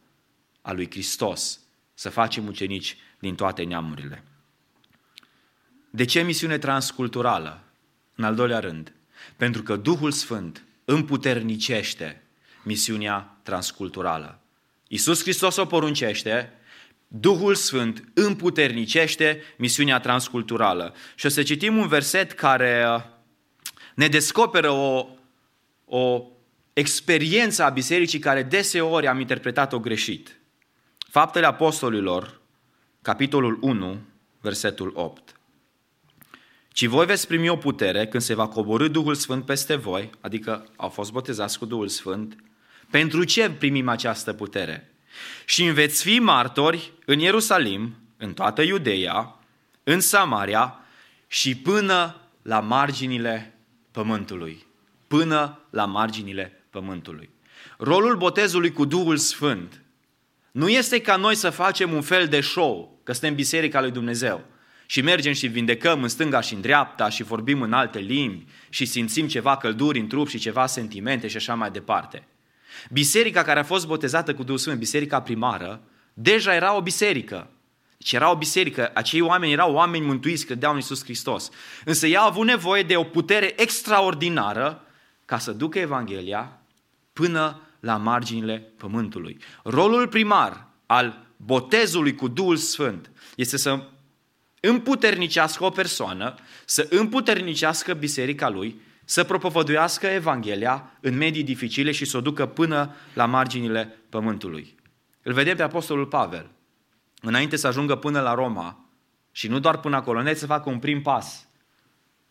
a 0.63 0.73
lui 0.73 0.91
Hristos, 0.91 1.61
să 1.95 2.09
facem 2.09 2.47
ucenici 2.47 2.97
din 3.19 3.35
toate 3.35 3.63
neamurile. 3.63 4.25
De 5.95 6.05
ce 6.05 6.23
misiune 6.23 6.59
transculturală? 6.59 7.63
În 8.15 8.25
al 8.25 8.35
doilea 8.35 8.59
rând, 8.59 8.93
pentru 9.37 9.63
că 9.63 9.77
Duhul 9.77 10.11
Sfânt 10.11 10.65
împuternicește 10.85 12.23
misiunea 12.63 13.39
transculturală. 13.43 14.41
Iisus 14.89 15.23
Hristos 15.23 15.57
o 15.57 15.65
poruncește, 15.65 16.53
Duhul 17.09 17.55
Sfânt 17.55 18.05
împuternicește 18.15 19.43
misiunea 19.57 20.01
transculturală. 20.01 20.95
Și 21.15 21.27
o 21.27 21.29
să 21.29 21.43
citim 21.43 21.77
un 21.77 21.89
verset 21.89 22.33
care 22.33 22.85
uh, 22.95 23.03
ne 23.95 24.07
descoperă 24.07 24.71
o, 24.71 25.09
o 25.85 26.27
experiență 26.73 27.63
a 27.63 27.69
bisericii 27.69 28.19
care 28.19 28.43
deseori 28.43 29.07
am 29.07 29.21
interpretat-o 29.21 29.81
greșit. 29.81 30.39
Faptele 30.99 31.47
Apostolilor, 31.47 32.41
capitolul 33.03 33.59
1, 33.61 34.01
versetul 34.41 34.93
8. 34.95 35.34
Ci 36.75 36.87
voi 36.87 37.07
veți 37.07 37.27
primi 37.27 37.49
o 37.49 37.57
putere 37.57 38.07
când 38.07 38.23
se 38.23 38.35
va 38.35 38.49
coborâ 38.49 38.89
Duhul 38.89 39.15
Sfânt 39.15 39.45
peste 39.45 39.75
voi, 39.75 40.11
adică 40.21 40.67
au 40.77 40.89
fost 40.89 41.13
botezați 41.13 41.59
cu 41.59 41.65
Duhul 41.65 41.89
Sfânt. 41.89 42.37
Pentru 42.91 43.25
ce 43.25 43.51
primim 43.51 43.89
această 43.89 44.33
putere? 44.33 44.93
Și 45.45 45.65
veți 45.65 46.03
fi 46.03 46.19
martori 46.19 46.93
în 47.05 47.19
Ierusalim, 47.19 47.95
în 48.17 48.33
toată 48.33 48.63
Iudeea, 48.63 49.39
în 49.83 50.01
Samaria 50.01 50.81
și 51.27 51.57
până 51.57 52.21
la 52.43 52.61
marginile 52.61 53.59
pământului. 53.91 54.67
Până 55.07 55.59
la 55.71 55.85
marginile 55.85 56.65
pământului. 56.71 57.31
Rolul 57.79 58.17
botezului 58.17 58.73
cu 58.73 58.85
Duhul 58.85 59.17
Sfânt 59.17 59.83
nu 60.51 60.69
este 60.69 61.01
ca 61.01 61.17
noi 61.17 61.35
să 61.35 61.51
facem 61.51 61.93
un 61.93 62.03
fel 62.03 62.29
de 62.29 62.41
show, 62.41 63.01
că 63.03 63.13
suntem 63.13 63.35
biserica 63.35 63.81
lui 63.81 63.91
Dumnezeu 63.91 64.53
și 64.87 65.01
mergem 65.01 65.33
și 65.33 65.47
vindecăm 65.47 66.03
în 66.03 66.09
stânga 66.09 66.41
și 66.41 66.55
în 66.55 66.61
dreapta 66.61 67.09
și 67.09 67.23
vorbim 67.23 67.63
în 67.63 67.73
alte 67.73 67.99
limbi 67.99 68.45
și 68.69 68.85
simțim 68.85 69.29
ceva 69.29 69.57
călduri 69.57 69.99
în 69.99 70.07
trup 70.07 70.29
și 70.29 70.39
ceva 70.39 70.67
sentimente 70.67 71.29
și 71.29 71.37
așa 71.37 71.55
mai 71.55 71.71
departe. 71.71 72.27
Biserica 72.91 73.43
care 73.43 73.61
a 73.61 73.65
fost 73.65 73.87
botezată 73.87 74.35
cu 74.35 74.43
Duhul 74.43 74.59
Sfânt, 74.59 74.79
biserica 74.79 75.21
primară, 75.21 75.81
deja 76.15 76.55
era 76.55 76.77
o 76.77 76.81
biserică. 76.81 77.51
Deci 77.97 78.13
era 78.13 78.31
o 78.31 78.37
biserică, 78.37 78.91
acei 78.95 79.21
oameni 79.21 79.53
erau 79.53 79.73
oameni 79.73 80.05
mântuiți, 80.05 80.47
credeau 80.47 80.71
în 80.71 80.79
Iisus 80.79 81.05
Hristos. 81.05 81.51
Însă 81.85 82.07
ea 82.07 82.21
a 82.21 82.27
avut 82.27 82.47
nevoie 82.47 82.83
de 82.83 82.97
o 82.97 83.05
putere 83.05 83.61
extraordinară 83.61 84.87
ca 85.25 85.39
să 85.39 85.53
ducă 85.53 85.79
Evanghelia 85.79 86.61
până 87.13 87.61
la 87.81 87.97
marginile 87.97 88.73
pământului. 88.77 89.39
Rolul 89.63 90.09
primar 90.09 90.67
al 90.87 91.27
botezului 91.37 92.15
cu 92.15 92.29
Duhul 92.29 92.57
Sfânt 92.57 93.11
este 93.37 93.57
să 93.57 93.83
împuternicească 94.69 95.65
o 95.65 95.71
persoană, 95.71 96.35
să 96.65 96.87
împuternicească 96.91 97.95
biserica 97.95 98.49
lui, 98.49 98.81
să 99.05 99.25
propovăduiască 99.25 100.07
Evanghelia 100.07 100.99
în 101.01 101.17
medii 101.17 101.43
dificile 101.43 101.93
și 101.93 102.05
să 102.05 102.17
o 102.17 102.21
ducă 102.21 102.47
până 102.47 102.95
la 103.15 103.27
marginile 103.27 103.99
pământului. 104.09 104.75
Îl 105.23 105.33
vedem 105.33 105.57
pe 105.57 105.63
Apostolul 105.63 106.07
Pavel. 106.07 106.51
Înainte 107.21 107.57
să 107.57 107.67
ajungă 107.67 107.97
până 107.97 108.21
la 108.21 108.35
Roma 108.35 108.89
și 109.33 109.49
nu 109.49 109.59
doar 109.59 109.79
până 109.79 109.97
acolo, 109.97 110.19
înainte 110.19 110.41
să 110.41 110.47
facă 110.47 110.71
un 110.71 110.79
prim 110.79 111.03
pas 111.03 111.49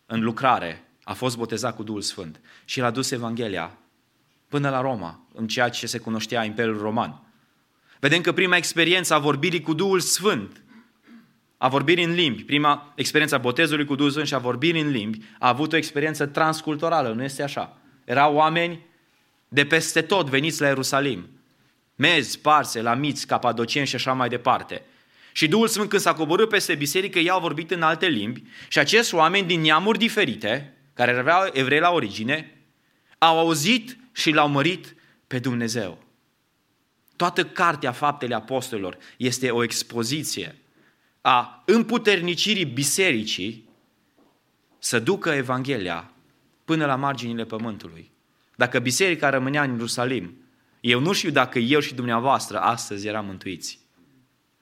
în 0.06 0.20
lucrare, 0.20 0.88
a 1.02 1.12
fost 1.12 1.36
botezat 1.36 1.76
cu 1.76 1.82
Duhul 1.82 2.00
Sfânt 2.00 2.40
și 2.64 2.80
l-a 2.80 2.90
dus 2.90 3.10
Evanghelia 3.10 3.78
până 4.48 4.70
la 4.70 4.80
Roma, 4.80 5.26
în 5.34 5.46
ceea 5.46 5.68
ce 5.68 5.86
se 5.86 5.98
cunoștea 5.98 6.44
Imperiul 6.44 6.78
Roman. 6.78 7.22
Vedem 8.00 8.20
că 8.20 8.32
prima 8.32 8.56
experiență 8.56 9.14
a 9.14 9.18
vorbirii 9.18 9.60
cu 9.60 9.72
Duhul 9.72 10.00
Sfânt, 10.00 10.63
a 11.64 11.68
vorbirii 11.68 12.04
în 12.04 12.14
limbi, 12.14 12.42
prima 12.42 12.92
experiență 12.96 13.34
a 13.34 13.38
botezului 13.38 13.84
cu 13.84 13.94
Duhul 13.94 14.10
Sfânt 14.10 14.26
și 14.26 14.34
a 14.34 14.38
vorbirii 14.38 14.80
în 14.80 14.90
limbi, 14.90 15.18
a 15.38 15.48
avut 15.48 15.72
o 15.72 15.76
experiență 15.76 16.26
transculturală, 16.26 17.12
nu 17.12 17.22
este 17.22 17.42
așa. 17.42 17.76
Erau 18.04 18.34
oameni 18.34 18.86
de 19.48 19.66
peste 19.66 20.02
tot 20.02 20.28
veniți 20.28 20.60
la 20.60 20.66
Ierusalim. 20.66 21.28
Mezi, 21.94 22.38
parse, 22.38 22.82
lamiți, 22.82 23.26
capadocieni 23.26 23.86
și 23.86 23.94
așa 23.94 24.12
mai 24.12 24.28
departe. 24.28 24.82
Și 25.32 25.48
Duhul 25.48 25.68
Sfânt 25.68 25.88
când 25.88 26.02
s-a 26.02 26.14
coborât 26.14 26.48
peste 26.48 26.74
biserică, 26.74 27.18
ei 27.18 27.30
au 27.30 27.40
vorbit 27.40 27.70
în 27.70 27.82
alte 27.82 28.06
limbi 28.06 28.42
și 28.68 28.78
acești 28.78 29.14
oameni 29.14 29.46
din 29.46 29.60
neamuri 29.60 29.98
diferite, 29.98 30.76
care 30.94 31.18
aveau 31.18 31.48
evrei 31.52 31.80
la 31.80 31.90
origine, 31.90 32.60
au 33.18 33.38
auzit 33.38 33.96
și 34.12 34.30
l-au 34.30 34.48
mărit 34.48 34.94
pe 35.26 35.38
Dumnezeu. 35.38 36.04
Toată 37.16 37.44
cartea 37.44 37.92
Faptele 37.92 38.34
Apostolilor 38.34 38.98
este 39.16 39.50
o 39.50 39.62
expoziție 39.62 40.58
a 41.26 41.62
împuternicirii 41.66 42.64
bisericii 42.64 43.68
să 44.78 44.98
ducă 44.98 45.30
Evanghelia 45.30 46.12
până 46.64 46.86
la 46.86 46.96
marginile 46.96 47.44
pământului. 47.44 48.10
Dacă 48.56 48.78
biserica 48.78 49.30
rămânea 49.30 49.62
în 49.62 49.70
Ierusalim, 49.70 50.36
eu 50.80 51.00
nu 51.00 51.12
știu 51.12 51.30
dacă 51.30 51.58
eu 51.58 51.80
și 51.80 51.94
dumneavoastră 51.94 52.58
astăzi 52.58 53.06
eram 53.06 53.26
mântuiți. 53.26 53.78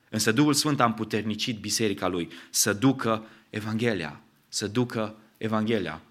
Însă 0.09 0.33
Duhul 0.33 0.53
Sfânt 0.53 0.81
a 0.81 0.85
împuternicit 0.85 1.61
biserica 1.61 2.09
lui 2.09 2.29
să 2.51 2.73
ducă 2.73 3.27
Evanghelia, 3.51 4.21
să 4.49 4.67
ducă 4.67 5.15
Evanghelia. 5.37 6.03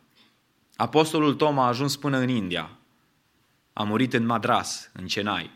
Apostolul 0.76 1.34
Tom 1.34 1.60
a 1.60 1.68
ajuns 1.68 1.95
până 1.95 2.18
în 2.18 2.30
India. 2.30 2.78
A 3.73 3.84
murit 3.84 4.14
în 4.14 4.26
Madras, 4.26 4.90
în 4.94 5.06
Chennai. 5.06 5.52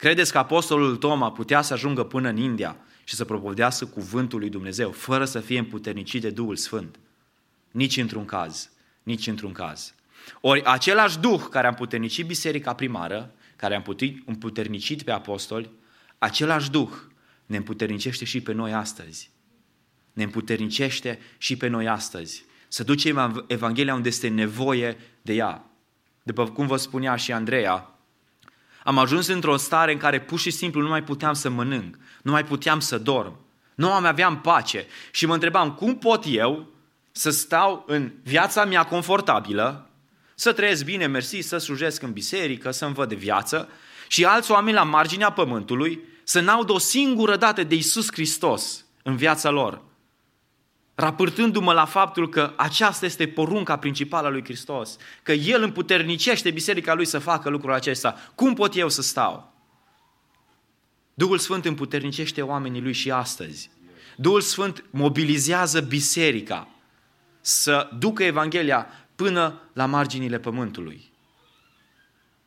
Credeți 0.00 0.32
că 0.32 0.38
apostolul 0.38 0.96
Toma 0.96 1.32
putea 1.32 1.62
să 1.62 1.72
ajungă 1.72 2.04
până 2.04 2.28
în 2.28 2.36
India 2.36 2.76
și 3.04 3.14
să 3.14 3.24
propovedească 3.24 3.86
cuvântul 3.86 4.38
lui 4.38 4.48
Dumnezeu 4.48 4.90
fără 4.90 5.24
să 5.24 5.40
fie 5.40 5.58
împuternicit 5.58 6.20
de 6.20 6.30
Duhul 6.30 6.56
Sfânt? 6.56 6.98
Nici 7.70 7.96
într-un 7.96 8.24
caz, 8.24 8.70
nici 9.02 9.26
într-un 9.26 9.52
caz. 9.52 9.94
Ori 10.40 10.64
același 10.64 11.18
Duh 11.18 11.42
care 11.50 11.66
a 11.66 11.70
împuternicit 11.70 12.26
biserica 12.26 12.74
primară, 12.74 13.34
care 13.56 13.74
a 13.74 13.82
împuternicit 14.26 15.02
pe 15.02 15.10
apostoli, 15.10 15.70
același 16.18 16.70
Duh 16.70 16.90
ne 17.46 17.56
împuternicește 17.56 18.24
și 18.24 18.40
pe 18.40 18.52
noi 18.52 18.72
astăzi. 18.72 19.30
Ne 20.12 20.22
împuternicește 20.22 21.18
și 21.38 21.56
pe 21.56 21.66
noi 21.66 21.88
astăzi. 21.88 22.44
Să 22.68 22.84
ducem 22.84 23.44
Evanghelia 23.48 23.94
unde 23.94 24.08
este 24.08 24.28
nevoie 24.28 24.96
de 25.22 25.34
ea. 25.34 25.70
După 26.22 26.48
cum 26.48 26.66
vă 26.66 26.76
spunea 26.76 27.16
și 27.16 27.32
Andreea, 27.32 27.99
am 28.84 28.98
ajuns 28.98 29.26
într-o 29.26 29.56
stare 29.56 29.92
în 29.92 29.98
care 29.98 30.20
pur 30.20 30.38
și 30.38 30.50
simplu 30.50 30.80
nu 30.80 30.88
mai 30.88 31.02
puteam 31.02 31.32
să 31.32 31.48
mănânc, 31.48 31.98
nu 32.22 32.30
mai 32.30 32.44
puteam 32.44 32.80
să 32.80 32.98
dorm, 32.98 33.38
nu 33.74 33.88
mai 33.88 34.08
aveam 34.08 34.40
pace. 34.40 34.86
Și 35.10 35.26
mă 35.26 35.34
întrebam 35.34 35.72
cum 35.72 35.98
pot 35.98 36.24
eu 36.26 36.66
să 37.12 37.30
stau 37.30 37.84
în 37.86 38.12
viața 38.22 38.64
mea 38.64 38.84
confortabilă, 38.84 39.90
să 40.34 40.52
trăiesc 40.52 40.84
bine, 40.84 41.06
mersi, 41.06 41.40
să 41.40 41.58
slujesc 41.58 42.02
în 42.02 42.12
biserică, 42.12 42.70
să-mi 42.70 42.94
văd 42.94 43.08
de 43.08 43.14
viață 43.14 43.68
și 44.08 44.24
alți 44.24 44.50
oameni 44.50 44.76
la 44.76 44.82
marginea 44.82 45.30
pământului 45.30 46.00
să 46.24 46.40
n-audă 46.40 46.72
o 46.72 46.78
singură 46.78 47.36
dată 47.36 47.62
de 47.62 47.74
Isus 47.74 48.12
Hristos 48.12 48.84
în 49.02 49.16
viața 49.16 49.50
lor 49.50 49.82
rapărtându-mă 51.00 51.72
la 51.72 51.84
faptul 51.84 52.28
că 52.28 52.52
aceasta 52.56 53.06
este 53.06 53.28
porunca 53.28 53.76
principală 53.76 54.26
a 54.26 54.30
lui 54.30 54.44
Hristos, 54.44 54.96
că 55.22 55.32
El 55.32 55.62
împuternicește 55.62 56.50
biserica 56.50 56.94
Lui 56.94 57.04
să 57.04 57.18
facă 57.18 57.48
lucrul 57.48 57.72
acesta. 57.72 58.16
Cum 58.34 58.54
pot 58.54 58.76
eu 58.76 58.88
să 58.88 59.02
stau? 59.02 59.52
Duhul 61.14 61.38
Sfânt 61.38 61.64
împuternicește 61.64 62.42
oamenii 62.42 62.80
Lui 62.80 62.92
și 62.92 63.10
astăzi. 63.10 63.70
Duhul 64.16 64.40
Sfânt 64.40 64.84
mobilizează 64.90 65.80
biserica 65.80 66.68
să 67.40 67.88
ducă 67.98 68.24
Evanghelia 68.24 68.86
până 69.14 69.60
la 69.72 69.86
marginile 69.86 70.38
pământului. 70.38 71.12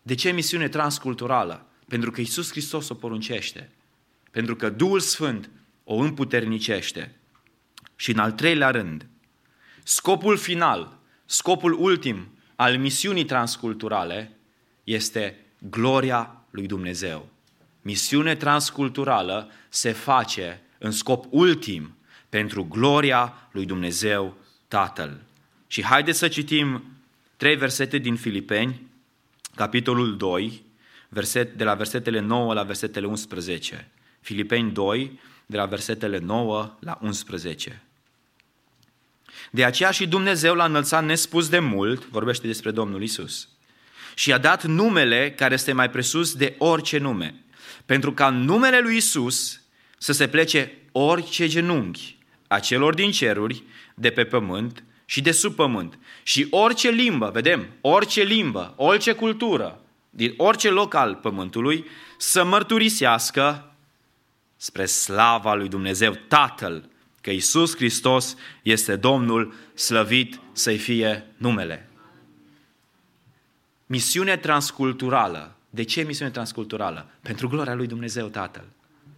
De 0.02 0.16
ce 0.16 0.32
misiune 0.32 0.68
transculturală? 0.68 1.66
Pentru 1.88 2.12
că 2.12 2.22
Isus 2.22 2.50
Hristos 2.50 2.90
o 2.90 2.94
poruncește. 2.94 3.72
Pentru 4.32 4.56
că 4.56 4.70
Duhul 4.70 5.00
Sfânt 5.00 5.50
o 5.84 5.96
împuternicește. 5.96 7.16
Și 7.96 8.12
în 8.12 8.20
al 8.20 8.32
treilea 8.32 8.70
rând, 8.70 9.08
scopul 9.84 10.38
final, 10.38 10.98
scopul 11.26 11.74
ultim 11.80 12.28
al 12.56 12.78
misiunii 12.78 13.26
transculturale 13.26 14.38
este 14.84 15.46
gloria 15.70 16.46
lui 16.50 16.68
Dumnezeu. 16.68 17.30
Misiune 17.82 18.36
transculturală 18.36 19.52
se 19.70 19.92
face 19.92 20.62
în 20.78 20.92
scop 20.92 21.26
ultim 21.30 21.96
pentru 22.30 22.64
gloria 22.64 23.50
lui 23.52 23.66
Dumnezeu 23.66 24.38
Tatăl. 24.68 25.22
Și 25.68 25.84
haideți 25.84 26.18
să 26.18 26.28
citim 26.28 26.84
trei 27.38 27.56
versete 27.56 27.98
din 27.98 28.16
Filipeni, 28.16 28.82
capitolul 29.56 30.18
2, 30.18 30.64
verset, 31.10 31.54
de 31.54 31.64
la 31.64 31.74
versetele 31.74 32.20
9 32.20 32.54
la 32.54 32.64
versetele 32.64 33.06
11. 33.06 33.92
Filipeni 34.20 34.72
2, 34.72 35.20
de 35.46 35.58
la 35.58 35.66
versetele 35.66 36.18
9 36.18 36.78
la 36.80 36.98
11. 37.02 37.84
De 39.52 39.64
aceea 39.64 39.92
și 39.92 40.08
Dumnezeu 40.08 40.56
l-a 40.56 40.66
înălțat 40.66 41.06
nespus 41.06 41.50
de 41.50 41.60
mult, 41.60 42.06
vorbește 42.08 42.48
despre 42.48 42.72
Domnul 42.72 43.04
Isus, 43.04 43.48
și 44.16 44.34
a 44.34 44.38
dat 44.38 44.64
numele 44.64 45.32
care 45.32 45.54
este 45.54 45.72
mai 45.72 45.90
presus 45.90 46.34
de 46.34 46.56
orice 46.58 46.98
nume, 46.98 47.44
pentru 47.86 48.14
ca 48.14 48.28
în 48.28 48.44
numele 48.44 48.80
lui 48.80 48.96
Isus 48.96 49.62
să 49.98 50.12
se 50.12 50.28
plece 50.28 50.78
orice 50.92 51.48
genunchi 51.48 52.18
a 52.48 52.60
celor 52.60 52.94
din 52.94 53.12
ceruri, 53.12 53.64
de 53.96 54.10
pe 54.10 54.24
pământ 54.24 54.84
și 55.06 55.22
de 55.22 55.32
sub 55.32 55.56
pământ. 55.56 56.00
Și 56.24 56.48
orice 56.50 56.90
limbă, 56.90 57.30
vedem, 57.34 57.68
orice 57.82 58.24
limbă, 58.24 58.74
orice 58.78 59.12
cultură, 59.12 59.82
din 60.10 60.34
orice 60.38 60.70
loc 60.70 60.94
al 60.94 61.16
pământului, 61.16 61.86
să 62.18 62.44
mărturisească 62.44 63.73
spre 64.64 64.86
slava 64.86 65.54
lui 65.54 65.68
Dumnezeu 65.68 66.18
Tatăl, 66.28 66.90
că 67.22 67.30
Isus 67.30 67.76
Hristos 67.76 68.36
este 68.62 68.96
Domnul, 68.96 69.54
slăvit 69.74 70.40
să-i 70.52 70.78
fie 70.78 71.26
numele. 71.38 71.90
Misiune 73.86 74.38
transculturală. 74.38 75.56
De 75.70 75.84
ce 75.84 76.02
misiune 76.02 76.32
transculturală? 76.32 77.10
Pentru 77.22 77.48
gloria 77.48 77.74
lui 77.74 77.88
Dumnezeu 77.88 78.28
Tatăl. 78.28 78.64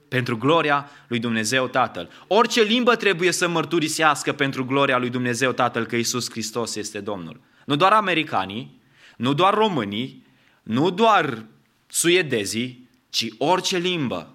Pentru 0.08 0.38
gloria 0.38 0.90
lui 1.08 1.20
Dumnezeu 1.20 1.68
Tatăl. 1.68 2.10
Orice 2.28 2.62
limbă 2.62 2.96
trebuie 2.96 3.32
să 3.32 3.48
mărturisească 3.48 4.34
pentru 4.34 4.66
gloria 4.66 4.98
lui 4.98 5.10
Dumnezeu 5.10 5.52
Tatăl 5.52 5.86
că 5.86 5.96
Isus 5.96 6.30
Hristos 6.30 6.76
este 6.76 7.00
Domnul. 7.00 7.40
Nu 7.66 7.76
doar 7.76 7.92
americanii, 7.92 8.82
nu 9.18 9.34
doar 9.34 9.54
românii, 9.54 10.26
nu 10.64 10.90
doar 10.90 11.46
suedezii, 11.88 12.90
ci 13.10 13.28
orice 13.38 13.78
limbă 13.78 14.35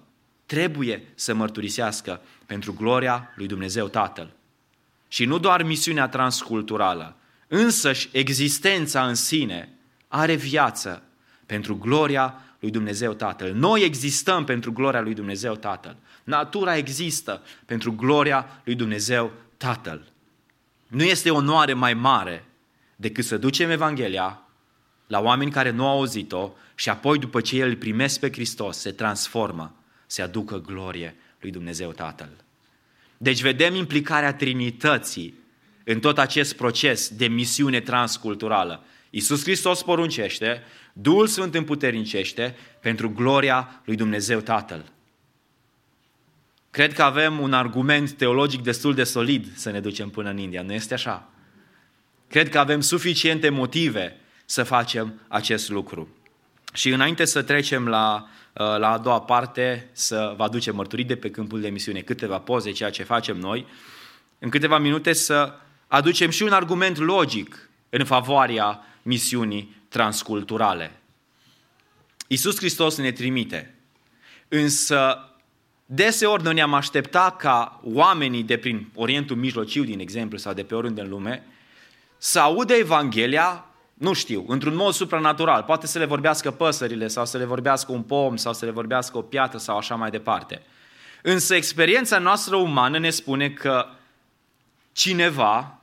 trebuie 0.51 1.03
să 1.15 1.33
mărturisească 1.33 2.21
pentru 2.45 2.73
gloria 2.73 3.33
lui 3.35 3.47
Dumnezeu 3.47 3.87
Tatăl. 3.87 4.33
Și 5.07 5.25
nu 5.25 5.37
doar 5.37 5.63
misiunea 5.63 6.07
transculturală, 6.07 7.15
însăși 7.47 8.09
existența 8.11 9.07
în 9.07 9.15
sine 9.15 9.69
are 10.07 10.35
viață 10.35 11.03
pentru 11.45 11.77
gloria 11.77 12.41
lui 12.59 12.71
Dumnezeu 12.71 13.13
Tatăl. 13.13 13.53
Noi 13.53 13.81
existăm 13.83 14.43
pentru 14.43 14.71
gloria 14.71 15.01
lui 15.01 15.13
Dumnezeu 15.13 15.55
Tatăl. 15.55 15.95
Natura 16.23 16.75
există 16.75 17.41
pentru 17.65 17.91
gloria 17.93 18.61
lui 18.63 18.75
Dumnezeu 18.75 19.31
Tatăl. 19.57 20.11
Nu 20.87 21.03
este 21.03 21.29
onoare 21.29 21.73
mai 21.73 21.93
mare 21.93 22.45
decât 22.95 23.25
să 23.25 23.37
ducem 23.37 23.69
Evanghelia 23.69 24.41
la 25.07 25.19
oameni 25.19 25.51
care 25.51 25.69
nu 25.69 25.87
au 25.87 25.97
auzit-o 25.97 26.51
și 26.75 26.89
apoi 26.89 27.19
după 27.19 27.41
ce 27.41 27.57
el 27.57 27.75
primesc 27.75 28.19
pe 28.19 28.31
Hristos 28.31 28.77
se 28.77 28.91
transformă, 28.91 29.75
se 30.11 30.21
aducă 30.21 30.61
glorie 30.61 31.15
lui 31.39 31.51
Dumnezeu 31.51 31.91
Tatăl. 31.91 32.29
Deci 33.17 33.41
vedem 33.41 33.75
implicarea 33.75 34.33
Trinității 34.33 35.33
în 35.83 35.99
tot 35.99 36.17
acest 36.17 36.55
proces 36.55 37.09
de 37.09 37.27
misiune 37.27 37.79
transculturală. 37.79 38.83
Iisus 39.09 39.43
Hristos 39.43 39.83
poruncește, 39.83 40.63
Duhul 40.93 41.27
Sfânt 41.27 41.55
împuternicește 41.55 42.55
pentru 42.79 43.09
gloria 43.09 43.81
lui 43.85 43.95
Dumnezeu 43.95 44.39
Tatăl. 44.39 44.91
Cred 46.69 46.93
că 46.93 47.03
avem 47.03 47.39
un 47.39 47.53
argument 47.53 48.11
teologic 48.11 48.61
destul 48.61 48.93
de 48.93 49.03
solid 49.03 49.55
să 49.55 49.71
ne 49.71 49.79
ducem 49.79 50.09
până 50.09 50.29
în 50.29 50.37
India, 50.37 50.61
nu 50.61 50.73
este 50.73 50.93
așa? 50.93 51.29
Cred 52.27 52.49
că 52.49 52.59
avem 52.59 52.81
suficiente 52.81 53.49
motive 53.49 54.17
să 54.45 54.63
facem 54.63 55.21
acest 55.27 55.69
lucru. 55.69 56.15
Și 56.73 56.89
înainte 56.89 57.25
să 57.25 57.41
trecem 57.41 57.87
la, 57.87 58.29
la 58.53 58.91
a 58.91 58.97
doua 58.97 59.21
parte, 59.21 59.89
să 59.91 60.33
vă 60.37 60.43
aducem 60.43 60.75
mărturii 60.75 61.05
de 61.05 61.15
pe 61.15 61.29
câmpul 61.29 61.61
de 61.61 61.69
misiune, 61.69 61.99
câteva 61.99 62.39
poze, 62.39 62.71
ceea 62.71 62.89
ce 62.89 63.03
facem 63.03 63.37
noi, 63.37 63.65
în 64.39 64.49
câteva 64.49 64.77
minute 64.77 65.13
să 65.13 65.53
aducem 65.87 66.29
și 66.29 66.43
un 66.43 66.51
argument 66.51 66.97
logic 66.97 67.69
în 67.89 68.05
favoarea 68.05 68.85
misiunii 69.01 69.75
transculturale. 69.89 70.91
Iisus 72.27 72.57
Hristos 72.57 72.97
ne 72.97 73.11
trimite, 73.11 73.75
însă 74.47 75.25
deseori 75.85 76.43
noi 76.43 76.53
ne-am 76.53 76.73
aștepta 76.73 77.35
ca 77.37 77.79
oamenii 77.83 78.43
de 78.43 78.57
prin 78.57 78.91
Orientul 78.95 79.35
Mijlociu, 79.35 79.83
din 79.83 79.99
exemplu, 79.99 80.37
sau 80.37 80.53
de 80.53 80.63
pe 80.63 80.75
oriunde 80.75 81.01
în 81.01 81.09
lume, 81.09 81.45
să 82.17 82.39
audă 82.39 82.73
Evanghelia, 82.73 83.65
nu 84.01 84.13
știu, 84.13 84.45
într-un 84.47 84.75
mod 84.75 84.93
supranatural. 84.93 85.63
Poate 85.63 85.87
să 85.87 85.99
le 85.99 86.05
vorbească 86.05 86.51
păsările, 86.51 87.07
sau 87.07 87.25
să 87.25 87.37
le 87.37 87.45
vorbească 87.45 87.91
un 87.91 88.01
pom, 88.01 88.35
sau 88.35 88.53
să 88.53 88.65
le 88.65 88.71
vorbească 88.71 89.17
o 89.17 89.21
piatră, 89.21 89.57
sau 89.57 89.77
așa 89.77 89.95
mai 89.95 90.09
departe. 90.09 90.61
Însă 91.21 91.55
experiența 91.55 92.19
noastră 92.19 92.55
umană 92.55 92.99
ne 92.99 93.09
spune 93.09 93.49
că 93.49 93.85
cineva, 94.91 95.79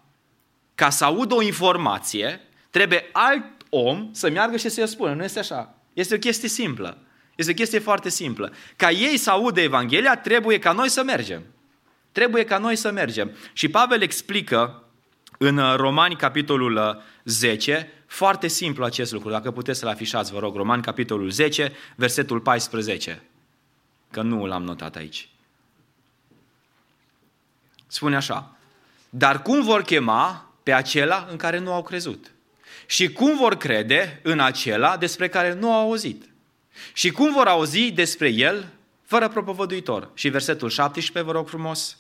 ca 0.75 0.91
să 0.91 1.05
audă 1.05 1.35
o 1.35 1.43
informație, 1.43 2.41
trebuie 2.71 3.09
alt 3.13 3.45
om 3.69 4.09
să 4.13 4.31
meargă 4.31 4.57
și 4.57 4.69
să-i 4.69 4.89
spună. 4.89 5.15
Nu 5.15 5.25
este 5.25 5.39
așa. 5.39 5.75
Este 5.93 6.15
o 6.15 6.19
chestie 6.19 6.49
simplă. 6.49 6.99
Este 7.37 7.51
o 7.51 7.55
chestie 7.55 7.79
foarte 7.79 8.09
simplă. 8.09 8.53
Ca 8.77 8.91
ei 8.91 9.17
să 9.17 9.31
audă 9.31 9.61
Evanghelia, 9.61 10.17
trebuie 10.17 10.59
ca 10.59 10.73
noi 10.73 10.89
să 10.89 11.03
mergem. 11.03 11.43
Trebuie 12.13 12.45
ca 12.45 12.59
noi 12.59 12.77
să 12.77 12.91
mergem. 12.91 13.37
Și 13.53 13.69
Pavel 13.69 14.03
explică 14.03 14.83
în 15.39 15.77
Romani, 15.77 16.17
capitolul 16.17 17.03
10, 17.25 17.93
foarte 18.07 18.49
simplu 18.49 18.85
acest 18.85 19.13
lucru. 19.13 19.31
Dacă 19.31 19.51
puteți 19.51 19.79
să-l 19.79 19.89
afișați, 19.89 20.33
vă 20.33 20.39
rog, 20.39 20.57
Romani, 20.57 20.83
capitolul 20.83 21.31
10, 21.31 21.73
versetul 21.97 22.41
14. 22.41 23.23
Că 24.11 24.23
nu 24.23 24.47
l-am 24.47 24.63
notat 24.63 24.97
aici. 24.97 25.29
Spune 27.87 28.17
așa. 28.17 28.57
Dar 29.11 29.43
cum 29.43 29.63
vor 29.63 29.83
chema 29.83 30.53
pe 30.63 30.73
acela 30.73 31.27
în 31.31 31.37
care 31.37 31.59
nu 31.59 31.73
au 31.73 31.83
crezut? 31.83 32.31
Și 32.87 33.13
cum 33.13 33.37
vor 33.37 33.57
crede 33.57 34.21
în 34.23 34.41
acela 34.41 34.97
despre 34.97 35.29
care 35.29 35.55
nu 35.55 35.73
au 35.73 35.81
auzit? 35.81 36.29
Și 36.93 37.11
cum 37.11 37.33
vor 37.33 37.47
auzi 37.47 37.91
despre 37.91 38.29
el 38.29 38.67
fără 39.05 39.29
propovăduitor? 39.29 40.11
Și 40.15 40.29
versetul 40.29 40.69
17, 40.69 41.33
vă 41.33 41.39
rog 41.39 41.49
frumos. 41.49 41.99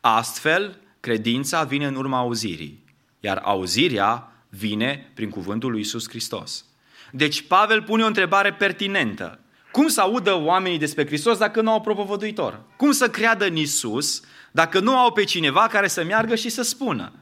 Astfel, 0.00 0.80
credința 1.00 1.64
vine 1.64 1.86
în 1.86 1.94
urma 1.94 2.18
auzirii, 2.18 2.84
iar 3.20 3.40
auzirea 3.44 4.32
vine 4.48 5.10
prin 5.14 5.30
cuvântul 5.30 5.70
lui 5.70 5.80
Isus 5.80 6.08
Hristos. 6.08 6.64
Deci 7.12 7.42
Pavel 7.42 7.82
pune 7.82 8.02
o 8.02 8.06
întrebare 8.06 8.52
pertinentă. 8.52 9.40
Cum 9.72 9.88
să 9.88 10.00
audă 10.00 10.34
oamenii 10.34 10.78
despre 10.78 11.06
Hristos 11.06 11.38
dacă 11.38 11.60
nu 11.60 11.70
au 11.70 11.80
propovăduitor? 11.80 12.60
Cum 12.76 12.92
să 12.92 13.10
creadă 13.10 13.46
în 13.46 13.56
Isus 13.56 14.22
dacă 14.52 14.80
nu 14.80 14.96
au 14.96 15.12
pe 15.12 15.24
cineva 15.24 15.66
care 15.66 15.88
să 15.88 16.04
meargă 16.04 16.34
și 16.34 16.48
să 16.48 16.62
spună? 16.62 17.12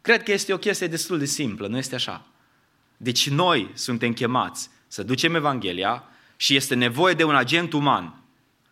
Cred 0.00 0.22
că 0.22 0.32
este 0.32 0.52
o 0.52 0.58
chestie 0.58 0.86
destul 0.86 1.18
de 1.18 1.24
simplă, 1.24 1.66
nu 1.66 1.76
este 1.76 1.94
așa? 1.94 2.26
Deci 2.96 3.28
noi 3.28 3.70
suntem 3.74 4.12
chemați 4.12 4.70
să 4.86 5.02
ducem 5.02 5.34
Evanghelia 5.34 6.04
și 6.36 6.56
este 6.56 6.74
nevoie 6.74 7.14
de 7.14 7.24
un 7.24 7.34
agent 7.34 7.72
uman 7.72 8.22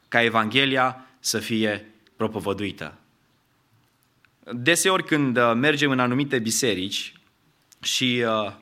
ca 0.09 0.23
Evanghelia 0.23 1.07
să 1.21 1.39
fie 1.39 1.95
propovăduită. 2.17 2.99
Deseori 4.53 5.05
când 5.05 5.37
uh, 5.37 5.53
mergem 5.55 5.91
în 5.91 5.99
anumite 5.99 6.39
biserici 6.39 7.13
și 7.81 8.25
uh, 8.27 8.53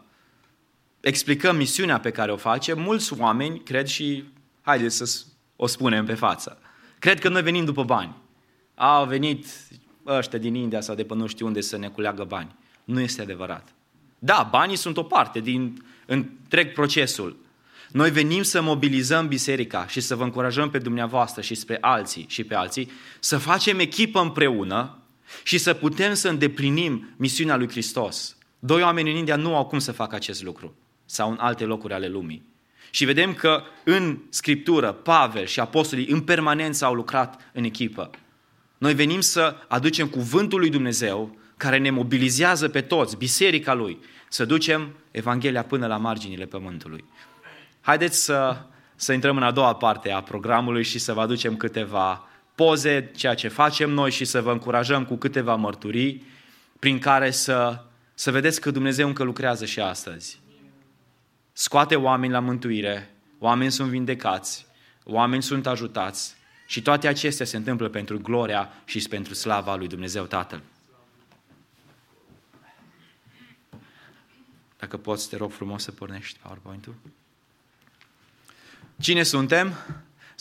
explicăm 1.00 1.56
misiunea 1.56 2.00
pe 2.00 2.10
care 2.10 2.32
o 2.32 2.36
facem, 2.36 2.80
mulți 2.80 3.18
oameni 3.18 3.60
cred 3.60 3.86
și, 3.86 4.24
haideți 4.60 4.96
să 4.96 5.20
o 5.56 5.66
spunem 5.66 6.04
pe 6.04 6.14
față, 6.14 6.58
cred 6.98 7.20
că 7.20 7.28
noi 7.28 7.42
venim 7.42 7.64
după 7.64 7.84
bani. 7.84 8.16
Au 8.74 9.06
venit 9.06 9.46
ăștia 10.06 10.38
din 10.38 10.54
India 10.54 10.80
sau 10.80 10.94
de 10.94 11.04
pe 11.04 11.14
nu 11.14 11.26
știu 11.26 11.46
unde 11.46 11.60
să 11.60 11.76
ne 11.76 11.88
culeagă 11.88 12.24
bani. 12.24 12.54
Nu 12.84 13.00
este 13.00 13.22
adevărat. 13.22 13.68
Da, 14.18 14.48
banii 14.50 14.76
sunt 14.76 14.96
o 14.96 15.02
parte 15.02 15.40
din 15.40 15.84
întreg 16.06 16.72
procesul. 16.72 17.36
Noi 17.90 18.10
venim 18.10 18.42
să 18.42 18.62
mobilizăm 18.62 19.28
biserica 19.28 19.86
și 19.86 20.00
să 20.00 20.16
vă 20.16 20.22
încurajăm 20.22 20.70
pe 20.70 20.78
dumneavoastră 20.78 21.42
și 21.42 21.54
spre 21.54 21.78
alții 21.80 22.26
și 22.28 22.44
pe 22.44 22.54
alții 22.54 22.90
să 23.20 23.38
facem 23.38 23.78
echipă 23.78 24.20
împreună 24.20 25.01
și 25.42 25.58
să 25.58 25.74
putem 25.74 26.14
să 26.14 26.28
îndeplinim 26.28 27.14
misiunea 27.16 27.56
lui 27.56 27.68
Hristos. 27.68 28.36
Doi 28.58 28.82
oameni 28.82 29.10
în 29.10 29.16
India 29.16 29.36
nu 29.36 29.56
au 29.56 29.66
cum 29.66 29.78
să 29.78 29.92
facă 29.92 30.14
acest 30.14 30.42
lucru 30.42 30.74
sau 31.04 31.30
în 31.30 31.36
alte 31.40 31.64
locuri 31.64 31.92
ale 31.92 32.08
lumii. 32.08 32.50
Și 32.90 33.04
vedem 33.04 33.34
că 33.34 33.62
în 33.84 34.18
Scriptură, 34.28 34.92
Pavel 34.92 35.46
și 35.46 35.60
apostolii 35.60 36.06
în 36.06 36.20
permanență 36.20 36.84
au 36.84 36.94
lucrat 36.94 37.50
în 37.52 37.64
echipă. 37.64 38.10
Noi 38.78 38.94
venim 38.94 39.20
să 39.20 39.56
aducem 39.68 40.08
cuvântul 40.08 40.58
lui 40.58 40.70
Dumnezeu 40.70 41.36
care 41.56 41.78
ne 41.78 41.90
mobilizează 41.90 42.68
pe 42.68 42.80
toți, 42.80 43.16
biserica 43.16 43.74
lui, 43.74 43.98
să 44.28 44.44
ducem 44.44 44.94
Evanghelia 45.10 45.64
până 45.64 45.86
la 45.86 45.96
marginile 45.96 46.44
pământului. 46.44 47.04
Haideți 47.80 48.24
să, 48.24 48.62
să 48.94 49.12
intrăm 49.12 49.36
în 49.36 49.42
a 49.42 49.50
doua 49.50 49.74
parte 49.74 50.10
a 50.10 50.22
programului 50.22 50.84
și 50.84 50.98
să 50.98 51.12
vă 51.12 51.20
aducem 51.20 51.56
câteva 51.56 52.28
poze, 52.54 53.10
ceea 53.16 53.34
ce 53.34 53.48
facem 53.48 53.90
noi 53.90 54.10
și 54.10 54.24
să 54.24 54.40
vă 54.40 54.52
încurajăm 54.52 55.04
cu 55.04 55.16
câteva 55.16 55.54
mărturii 55.54 56.26
prin 56.78 56.98
care 56.98 57.30
să, 57.30 57.84
să 58.14 58.30
vedeți 58.30 58.60
că 58.60 58.70
Dumnezeu 58.70 59.06
încă 59.06 59.22
lucrează 59.22 59.64
și 59.64 59.80
astăzi. 59.80 60.40
Scoate 61.52 61.96
oameni 61.96 62.32
la 62.32 62.38
mântuire, 62.38 63.10
oameni 63.38 63.72
sunt 63.72 63.88
vindecați, 63.88 64.66
oameni 65.04 65.42
sunt 65.42 65.66
ajutați 65.66 66.36
și 66.66 66.82
toate 66.82 67.08
acestea 67.08 67.46
se 67.46 67.56
întâmplă 67.56 67.88
pentru 67.88 68.18
gloria 68.20 68.70
și 68.84 69.08
pentru 69.08 69.34
slava 69.34 69.76
lui 69.76 69.88
Dumnezeu 69.88 70.24
Tatăl. 70.24 70.62
Dacă 74.78 74.96
poți, 74.96 75.28
te 75.28 75.36
rog 75.36 75.52
frumos 75.52 75.82
să 75.82 75.90
pornești 75.90 76.38
PowerPoint-ul. 76.38 76.94
Cine 79.00 79.22
suntem? 79.22 79.74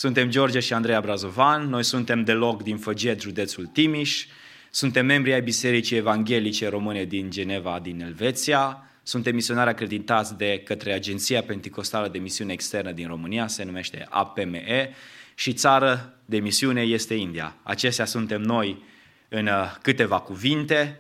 Suntem 0.01 0.29
George 0.29 0.59
și 0.59 0.73
Andreea 0.73 1.01
Brazovan, 1.01 1.69
noi 1.69 1.83
suntem 1.83 2.23
de 2.23 2.31
loc 2.31 2.63
din 2.63 2.77
Făget, 2.77 3.21
județul 3.21 3.65
Timiș, 3.65 4.25
suntem 4.69 5.05
membri 5.05 5.33
ai 5.33 5.41
Bisericii 5.41 5.97
Evanghelice 5.97 6.69
Române 6.69 7.03
din 7.03 7.29
Geneva, 7.29 7.79
din 7.81 8.01
Elveția, 8.01 8.89
suntem 9.03 9.35
misionari 9.35 9.69
acreditați 9.69 10.37
de 10.37 10.61
către 10.65 10.93
Agenția 10.93 11.43
Pentecostală 11.43 12.07
de 12.07 12.17
Misiune 12.17 12.53
Externă 12.53 12.91
din 12.91 13.07
România, 13.07 13.47
se 13.47 13.63
numește 13.63 14.07
APME, 14.09 14.89
și 15.35 15.53
țară 15.53 16.17
de 16.25 16.37
misiune 16.39 16.81
este 16.81 17.13
India. 17.13 17.55
Acestea 17.63 18.05
suntem 18.05 18.41
noi 18.41 18.83
în 19.29 19.47
uh, 19.47 19.75
câteva 19.81 20.19
cuvinte. 20.19 20.99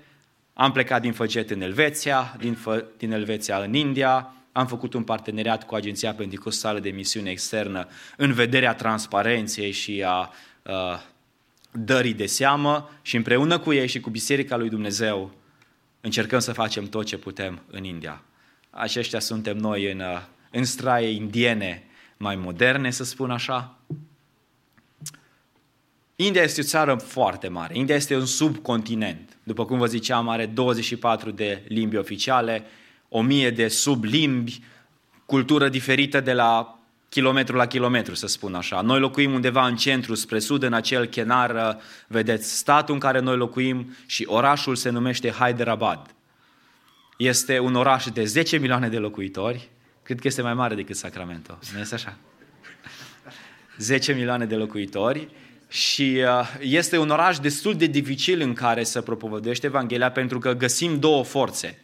Am 0.53 0.71
plecat 0.71 1.01
din 1.01 1.13
Făget 1.13 1.49
în 1.49 1.61
Elveția, 1.61 2.35
din, 2.39 2.53
Fă, 2.53 2.85
din 2.97 3.11
Elveția 3.11 3.57
în 3.57 3.73
India, 3.73 4.35
am 4.51 4.67
făcut 4.67 4.93
un 4.93 5.03
parteneriat 5.03 5.65
cu 5.65 5.75
Agenția 5.75 6.13
Pentecostală 6.13 6.79
de 6.79 6.89
Misiune 6.89 7.29
Externă 7.29 7.87
în 8.17 8.33
vederea 8.33 8.75
transparenței 8.75 9.71
și 9.71 10.03
a 10.05 10.31
uh, 10.63 10.73
dării 11.71 12.13
de 12.13 12.25
seamă 12.25 12.89
și 13.01 13.15
împreună 13.15 13.59
cu 13.59 13.73
ei 13.73 13.87
și 13.87 13.99
cu 13.99 14.09
Biserica 14.09 14.57
lui 14.57 14.69
Dumnezeu 14.69 15.31
încercăm 16.01 16.39
să 16.39 16.53
facem 16.53 16.85
tot 16.85 17.05
ce 17.05 17.17
putem 17.17 17.61
în 17.67 17.83
India. 17.83 18.23
Aceștia 18.69 19.19
suntem 19.19 19.57
noi 19.57 19.91
în, 19.91 19.99
uh, 19.99 20.21
în 20.51 20.63
straie 20.63 21.07
indiene 21.07 21.83
mai 22.17 22.35
moderne, 22.35 22.91
să 22.91 23.03
spun 23.03 23.31
așa. 23.31 23.79
India 26.15 26.41
este 26.41 26.61
o 26.61 26.63
țară 26.63 26.95
foarte 26.95 27.47
mare. 27.47 27.77
India 27.77 27.95
este 27.95 28.15
un 28.15 28.25
subcontinent. 28.25 29.37
După 29.43 29.65
cum 29.65 29.77
vă 29.77 29.85
ziceam, 29.85 30.29
are 30.29 30.45
24 30.45 31.31
de 31.31 31.63
limbi 31.67 31.97
oficiale, 31.97 32.63
1000 33.13 33.49
de 33.49 33.67
sublimbi, 33.67 34.61
cultură 35.25 35.69
diferită 35.69 36.19
de 36.19 36.33
la 36.33 36.79
kilometru 37.09 37.55
la 37.55 37.65
kilometru, 37.65 38.15
să 38.15 38.27
spun 38.27 38.55
așa. 38.55 38.81
Noi 38.81 38.99
locuim 38.99 39.33
undeva 39.33 39.65
în 39.65 39.75
centru, 39.75 40.15
spre 40.15 40.39
sud, 40.39 40.63
în 40.63 40.73
acel 40.73 41.05
chenar, 41.05 41.77
vedeți, 42.07 42.57
statul 42.57 42.93
în 42.93 42.99
care 42.99 43.19
noi 43.19 43.37
locuim 43.37 43.95
și 44.05 44.25
orașul 44.27 44.75
se 44.75 44.89
numește 44.89 45.29
Hyderabad. 45.29 46.15
Este 47.17 47.59
un 47.59 47.75
oraș 47.75 48.05
de 48.05 48.23
10 48.23 48.57
milioane 48.57 48.89
de 48.89 48.97
locuitori, 48.97 49.69
cred 50.03 50.19
că 50.19 50.27
este 50.27 50.41
mai 50.41 50.53
mare 50.53 50.75
decât 50.75 50.95
Sacramento, 50.95 51.59
nu 51.73 51.79
este 51.79 51.95
așa? 51.95 52.17
10 53.77 54.13
milioane 54.13 54.45
de 54.45 54.55
locuitori 54.55 55.27
și 55.67 56.23
uh, 56.25 56.57
este 56.59 56.97
un 56.97 57.09
oraș 57.09 57.39
destul 57.39 57.75
de 57.75 57.85
dificil 57.85 58.41
în 58.41 58.53
care 58.53 58.83
să 58.83 59.01
propovădește 59.01 59.65
Evanghelia 59.65 60.11
pentru 60.11 60.39
că 60.39 60.53
găsim 60.53 60.99
două 60.99 61.23
forțe. 61.23 61.79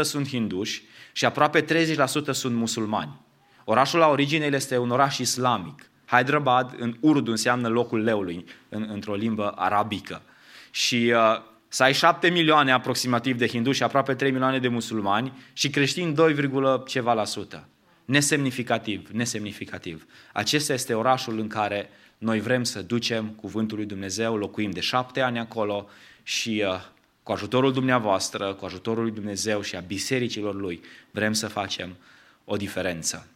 70% 0.00 0.02
sunt 0.02 0.28
hinduși 0.28 0.82
și 1.12 1.24
aproape 1.24 1.64
30% 1.64 1.96
sunt 2.30 2.54
musulmani. 2.54 3.20
Orașul 3.64 3.98
la 3.98 4.08
origine 4.08 4.46
este 4.52 4.78
un 4.78 4.90
oraș 4.90 5.18
islamic. 5.18 5.90
Hyderabad 6.06 6.74
în 6.78 6.96
Urdu 7.00 7.30
înseamnă 7.30 7.68
locul 7.68 8.02
leului 8.02 8.44
în, 8.68 8.88
într-o 8.92 9.14
limbă 9.14 9.52
arabică. 9.56 10.22
Și 10.70 11.12
uh, 11.14 11.42
să 11.68 11.82
ai 11.82 11.94
7 11.94 12.28
milioane 12.28 12.72
aproximativ 12.72 13.38
de 13.38 13.46
hinduși 13.46 13.76
și 13.76 13.82
aproape 13.82 14.14
3 14.14 14.30
milioane 14.30 14.58
de 14.58 14.68
musulmani 14.68 15.32
și 15.52 15.70
creștini 15.70 16.14
2, 16.14 16.50
ceva 16.86 17.12
la 17.12 17.24
sută. 17.24 17.68
Nesemnificativ, 18.04 19.08
nesemnificativ. 19.12 20.06
Acesta 20.32 20.72
este 20.72 20.94
orașul 20.94 21.38
în 21.38 21.48
care 21.48 21.90
noi 22.18 22.40
vrem 22.40 22.64
să 22.64 22.82
ducem 22.82 23.26
cuvântul 23.28 23.76
lui 23.76 23.86
Dumnezeu, 23.86 24.36
locuim 24.36 24.70
de 24.70 24.80
șapte 24.80 25.20
ani 25.20 25.38
acolo 25.38 25.88
și 26.22 26.64
uh, 26.66 26.74
cu 27.22 27.32
ajutorul 27.32 27.72
dumneavoastră, 27.72 28.54
cu 28.54 28.64
ajutorul 28.64 29.02
lui 29.02 29.12
Dumnezeu 29.12 29.60
și 29.60 29.76
a 29.76 29.80
bisericilor 29.80 30.54
lui, 30.54 30.80
vrem 31.10 31.32
să 31.32 31.48
facem 31.48 31.96
o 32.44 32.56
diferență. 32.56 33.26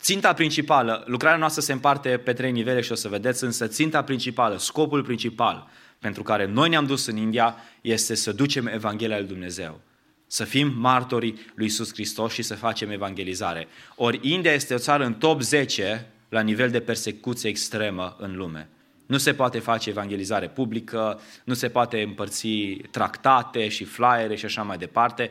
Ținta 0.00 0.32
principală, 0.32 1.04
lucrarea 1.06 1.38
noastră 1.38 1.60
se 1.60 1.72
împarte 1.72 2.18
pe 2.18 2.32
trei 2.32 2.52
nivele 2.52 2.80
și 2.80 2.92
o 2.92 2.94
să 2.94 3.08
vedeți, 3.08 3.44
însă 3.44 3.66
ținta 3.66 4.02
principală, 4.02 4.56
scopul 4.56 5.02
principal 5.02 5.68
pentru 5.98 6.22
care 6.22 6.46
noi 6.46 6.68
ne-am 6.68 6.86
dus 6.86 7.06
în 7.06 7.16
India 7.16 7.56
este 7.80 8.14
să 8.14 8.32
ducem 8.32 8.66
Evanghelia 8.66 9.18
lui 9.18 9.26
Dumnezeu. 9.26 9.80
Să 10.26 10.44
fim 10.44 10.72
martorii 10.76 11.32
lui 11.54 11.64
Iisus 11.64 11.92
Hristos 11.92 12.32
și 12.32 12.42
să 12.42 12.54
facem 12.54 12.90
evangelizare. 12.90 13.68
Ori 13.96 14.18
India 14.22 14.52
este 14.52 14.74
o 14.74 14.78
țară 14.78 15.04
în 15.04 15.14
top 15.14 15.42
10 15.42 16.06
la 16.28 16.40
nivel 16.40 16.70
de 16.70 16.80
persecuție 16.80 17.48
extremă 17.48 18.16
în 18.18 18.36
lume. 18.36 18.68
Nu 19.12 19.18
se 19.18 19.34
poate 19.34 19.58
face 19.58 19.88
evangelizare 19.88 20.48
publică, 20.48 21.20
nu 21.44 21.54
se 21.54 21.68
poate 21.68 22.02
împărți 22.02 22.48
tractate 22.90 23.68
și 23.68 23.84
flyere 23.84 24.34
și 24.34 24.44
așa 24.44 24.62
mai 24.62 24.78
departe. 24.78 25.30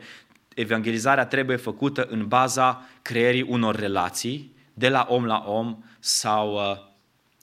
Evangelizarea 0.54 1.26
trebuie 1.26 1.56
făcută 1.56 2.06
în 2.10 2.26
baza 2.26 2.88
creierii 3.02 3.42
unor 3.42 3.76
relații 3.76 4.54
de 4.74 4.88
la 4.88 5.06
om 5.08 5.24
la 5.24 5.44
om 5.46 5.84
sau 5.98 6.54
uh, 6.54 6.76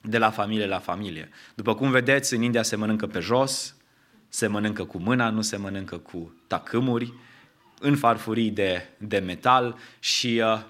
de 0.01 0.17
la 0.17 0.29
familie 0.29 0.65
la 0.65 0.79
familie. 0.79 1.29
După 1.55 1.75
cum 1.75 1.91
vedeți, 1.91 2.33
în 2.33 2.41
India 2.41 2.63
se 2.63 2.75
mănâncă 2.75 3.07
pe 3.07 3.19
jos, 3.19 3.75
se 4.29 4.47
mănâncă 4.47 4.83
cu 4.83 4.97
mâna, 4.97 5.29
nu 5.29 5.41
se 5.41 5.57
mănâncă 5.57 5.97
cu 5.97 6.35
tacâmuri, 6.47 7.13
în 7.79 7.95
farfurii 7.95 8.49
de, 8.49 8.89
de 8.97 9.17
metal 9.17 9.77
și 9.99 10.41
uh, 10.43 10.61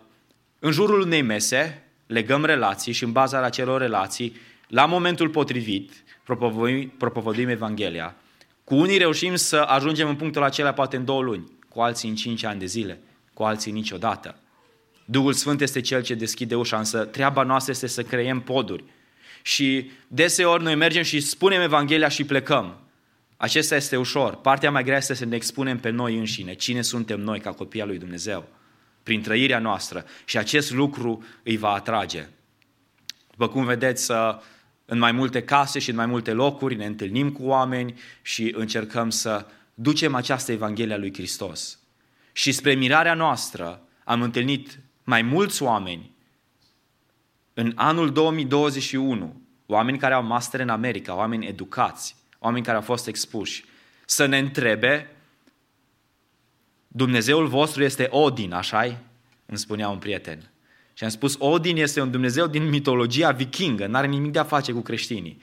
în 0.59 0.71
jurul 0.71 1.01
unei 1.01 1.21
mese 1.21 1.83
legăm 2.05 2.45
relații 2.45 2.93
și 2.93 3.03
în 3.03 3.11
baza 3.11 3.43
acelor 3.43 3.81
relații, 3.81 4.35
la 4.69 4.85
momentul 4.85 5.29
potrivit, 5.29 5.91
propovăduim, 6.23 6.89
propovăduim 6.97 7.47
Evanghelia. 7.47 8.15
Cu 8.63 8.75
unii 8.75 8.97
reușim 8.97 9.35
să 9.35 9.57
ajungem 9.57 10.07
în 10.07 10.15
punctul 10.15 10.43
acela 10.43 10.71
poate 10.71 10.95
în 10.95 11.05
două 11.05 11.21
luni, 11.21 11.51
cu 11.69 11.79
alții 11.79 12.09
în 12.09 12.15
cinci 12.15 12.43
ani 12.43 12.59
de 12.59 12.65
zile, 12.65 12.99
cu 13.33 13.43
alții 13.43 13.71
niciodată. 13.71 14.35
Duhul 15.05 15.33
Sfânt 15.33 15.61
este 15.61 15.81
Cel 15.81 16.01
ce 16.01 16.13
deschide 16.13 16.55
ușa, 16.55 16.77
însă 16.77 17.05
treaba 17.05 17.43
noastră 17.43 17.71
este 17.71 17.87
să 17.87 18.03
creăm 18.03 18.41
poduri. 18.41 18.83
Și 19.41 19.91
deseori 20.07 20.63
noi 20.63 20.75
mergem 20.75 21.03
și 21.03 21.19
spunem 21.19 21.61
Evanghelia 21.61 22.07
și 22.07 22.23
plecăm. 22.23 22.79
Acesta 23.37 23.75
este 23.75 23.97
ușor. 23.97 24.35
Partea 24.35 24.71
mai 24.71 24.83
grea 24.83 24.97
este 24.97 25.13
să 25.13 25.25
ne 25.25 25.35
expunem 25.35 25.79
pe 25.79 25.89
noi 25.89 26.17
înșine. 26.17 26.53
Cine 26.53 26.81
suntem 26.81 27.19
noi 27.19 27.39
ca 27.39 27.51
copii 27.51 27.81
al 27.81 27.87
lui 27.87 27.97
Dumnezeu? 27.97 28.47
Prin 29.03 29.21
trăirea 29.21 29.59
noastră. 29.59 30.05
Și 30.25 30.37
acest 30.37 30.71
lucru 30.71 31.23
îi 31.43 31.57
va 31.57 31.69
atrage. 31.69 32.27
După 33.31 33.47
cum 33.47 33.65
vedeți, 33.65 34.11
în 34.89 34.97
mai 34.97 35.11
multe 35.11 35.43
case 35.43 35.79
și 35.79 35.89
în 35.89 35.95
mai 35.95 36.05
multe 36.05 36.31
locuri 36.31 36.75
ne 36.75 36.85
întâlnim 36.85 37.31
cu 37.31 37.43
oameni 37.43 37.99
și 38.21 38.53
încercăm 38.57 39.09
să 39.09 39.45
ducem 39.73 40.15
această 40.15 40.51
Evanghelie 40.51 40.93
a 40.93 40.97
lui 40.97 41.13
Hristos. 41.13 41.79
Și 42.31 42.51
spre 42.51 42.73
mirarea 42.73 43.13
noastră 43.13 43.81
am 44.03 44.21
întâlnit 44.21 44.79
mai 45.03 45.21
mulți 45.21 45.63
oameni 45.63 46.11
în 47.53 47.71
anul 47.75 48.11
2021, 48.11 49.41
oameni 49.65 49.97
care 49.97 50.13
au 50.13 50.23
master 50.23 50.59
în 50.59 50.69
America, 50.69 51.15
oameni 51.15 51.47
educați, 51.47 52.15
oameni 52.39 52.65
care 52.65 52.77
au 52.77 52.83
fost 52.83 53.07
expuși, 53.07 53.65
să 54.05 54.25
ne 54.25 54.37
întrebe 54.37 55.09
Dumnezeul 56.87 57.47
vostru 57.47 57.83
este 57.83 58.07
Odin, 58.09 58.53
așa 58.53 58.99
Îmi 59.45 59.57
spunea 59.57 59.89
un 59.89 59.97
prieten. 59.97 60.49
Și 60.99 61.05
am 61.05 61.11
spus, 61.11 61.35
Odin 61.37 61.77
este 61.77 62.01
un 62.01 62.11
Dumnezeu 62.11 62.47
din 62.47 62.69
mitologia 62.69 63.31
vikingă, 63.31 63.87
n-are 63.87 64.07
nimic 64.07 64.31
de 64.31 64.39
a 64.39 64.43
face 64.43 64.71
cu 64.71 64.81
creștinii. 64.81 65.41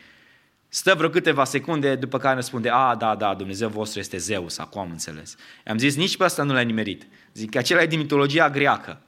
Stă 0.69 0.95
vreo 0.95 1.09
câteva 1.09 1.45
secunde, 1.45 1.95
după 1.95 2.19
care 2.19 2.35
răspunde, 2.35 2.69
a, 2.69 2.95
da, 2.95 3.15
da, 3.15 3.35
Dumnezeu 3.35 3.69
vostru 3.69 3.99
este 3.99 4.17
Zeus, 4.17 4.59
acum 4.59 4.81
am 4.81 4.91
înțeles. 4.91 5.37
Am 5.67 5.79
zis, 5.79 5.97
nici 5.97 6.17
pe 6.17 6.25
asta 6.25 6.43
nu 6.43 6.53
l-ai 6.53 6.65
nimerit. 6.65 7.07
Zic 7.35 7.51
că 7.51 7.59
acela 7.59 7.83
e 7.83 7.87
din 7.87 7.99
mitologia 7.99 8.51
greacă. 8.51 9.03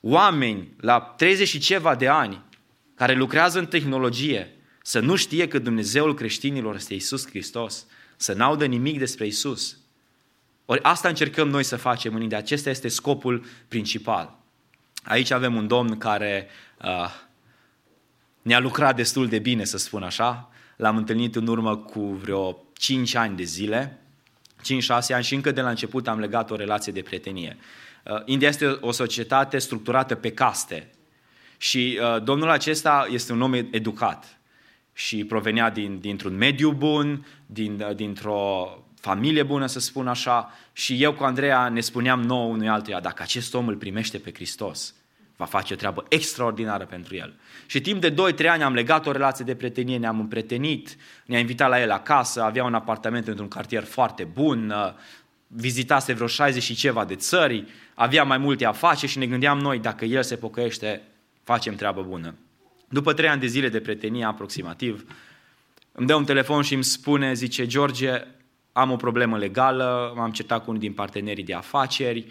Oameni 0.00 0.74
la 0.80 1.00
30 1.00 1.48
și 1.48 1.58
ceva 1.58 1.94
de 1.94 2.08
ani 2.08 2.42
care 2.94 3.14
lucrează 3.14 3.58
în 3.58 3.66
tehnologie 3.66 4.56
să 4.82 5.00
nu 5.00 5.16
știe 5.16 5.48
că 5.48 5.58
Dumnezeul 5.58 6.14
creștinilor 6.14 6.74
este 6.74 6.94
Isus 6.94 7.28
Hristos, 7.28 7.86
să 8.16 8.32
n-audă 8.32 8.64
nimic 8.64 8.98
despre 8.98 9.26
Isus. 9.26 9.78
Ori 10.64 10.82
asta 10.82 11.08
încercăm 11.08 11.48
noi 11.48 11.62
să 11.62 11.76
facem 11.76 12.14
în 12.14 12.22
India. 12.22 12.38
Acesta 12.38 12.70
este 12.70 12.88
scopul 12.88 13.44
principal. 13.68 14.37
Aici 15.08 15.30
avem 15.30 15.54
un 15.54 15.66
domn 15.66 15.98
care 15.98 16.48
uh, 16.84 17.10
ne-a 18.42 18.58
lucrat 18.58 18.96
destul 18.96 19.28
de 19.28 19.38
bine, 19.38 19.64
să 19.64 19.78
spun 19.78 20.02
așa. 20.02 20.50
L-am 20.76 20.96
întâlnit 20.96 21.36
în 21.36 21.46
urmă 21.46 21.76
cu 21.76 22.00
vreo 22.00 22.64
5 22.72 23.14
ani 23.14 23.36
de 23.36 23.42
zile, 23.42 23.98
5-6 24.58 25.14
ani 25.14 25.24
și 25.24 25.34
încă 25.34 25.50
de 25.50 25.60
la 25.60 25.68
început 25.68 26.08
am 26.08 26.18
legat 26.18 26.50
o 26.50 26.56
relație 26.56 26.92
de 26.92 27.02
prietenie. 27.02 27.56
Uh, 28.04 28.22
India 28.24 28.48
este 28.48 28.66
o 28.66 28.90
societate 28.90 29.58
structurată 29.58 30.14
pe 30.14 30.32
caste 30.32 30.90
și 31.56 31.98
uh, 32.00 32.22
domnul 32.22 32.50
acesta 32.50 33.06
este 33.10 33.32
un 33.32 33.42
om 33.42 33.54
educat 33.54 34.38
și 34.92 35.24
provenea 35.24 35.70
din, 35.70 36.00
dintr-un 36.00 36.36
mediu 36.36 36.72
bun, 36.72 37.26
din, 37.46 37.84
uh, 37.88 37.94
dintr-o 37.94 38.68
familie 39.00 39.42
bună, 39.42 39.66
să 39.66 39.80
spun 39.80 40.08
așa, 40.08 40.52
și 40.72 41.02
eu 41.02 41.12
cu 41.12 41.24
Andreea 41.24 41.68
ne 41.68 41.80
spuneam 41.80 42.22
nouă 42.22 42.44
unui 42.44 42.68
altuia, 42.68 43.00
dacă 43.00 43.22
acest 43.22 43.54
om 43.54 43.68
îl 43.68 43.76
primește 43.76 44.18
pe 44.18 44.32
Hristos, 44.34 44.94
va 45.38 45.44
face 45.44 45.72
o 45.72 45.76
treabă 45.76 46.04
extraordinară 46.08 46.84
pentru 46.84 47.16
el. 47.16 47.34
Și 47.66 47.80
timp 47.80 48.00
de 48.00 48.14
2-3 48.14 48.14
ani 48.46 48.62
am 48.62 48.74
legat 48.74 49.06
o 49.06 49.12
relație 49.12 49.44
de 49.44 49.54
prietenie, 49.54 49.98
ne-am 49.98 50.20
împretenit, 50.20 50.96
ne-a 51.26 51.38
invitat 51.38 51.68
la 51.68 51.80
el 51.80 51.90
acasă, 51.90 52.42
avea 52.42 52.64
un 52.64 52.74
apartament 52.74 53.26
într-un 53.26 53.48
cartier 53.48 53.84
foarte 53.84 54.24
bun, 54.24 54.70
uh, 54.70 54.92
vizitase 55.46 56.12
vreo 56.12 56.26
60 56.26 56.62
și 56.62 56.74
ceva 56.74 57.04
de 57.04 57.14
țări, 57.14 57.66
avea 57.94 58.24
mai 58.24 58.38
multe 58.38 58.64
afaceri 58.64 59.12
și 59.12 59.18
ne 59.18 59.26
gândeam 59.26 59.58
noi, 59.58 59.78
dacă 59.78 60.04
el 60.04 60.22
se 60.22 60.36
pocăiește, 60.36 61.02
facem 61.42 61.74
treabă 61.74 62.02
bună. 62.02 62.34
După 62.88 63.12
trei 63.12 63.28
ani 63.28 63.40
de 63.40 63.46
zile 63.46 63.68
de 63.68 63.80
prietenie 63.80 64.24
aproximativ, 64.24 65.04
îmi 65.92 66.06
dă 66.06 66.14
un 66.14 66.24
telefon 66.24 66.62
și 66.62 66.74
îmi 66.74 66.84
spune, 66.84 67.34
zice, 67.34 67.66
George, 67.66 68.10
am 68.72 68.90
o 68.90 68.96
problemă 68.96 69.38
legală, 69.38 70.12
m-am 70.16 70.30
certat 70.30 70.58
cu 70.58 70.64
unul 70.68 70.80
din 70.80 70.92
partenerii 70.92 71.44
de 71.44 71.54
afaceri, 71.54 72.26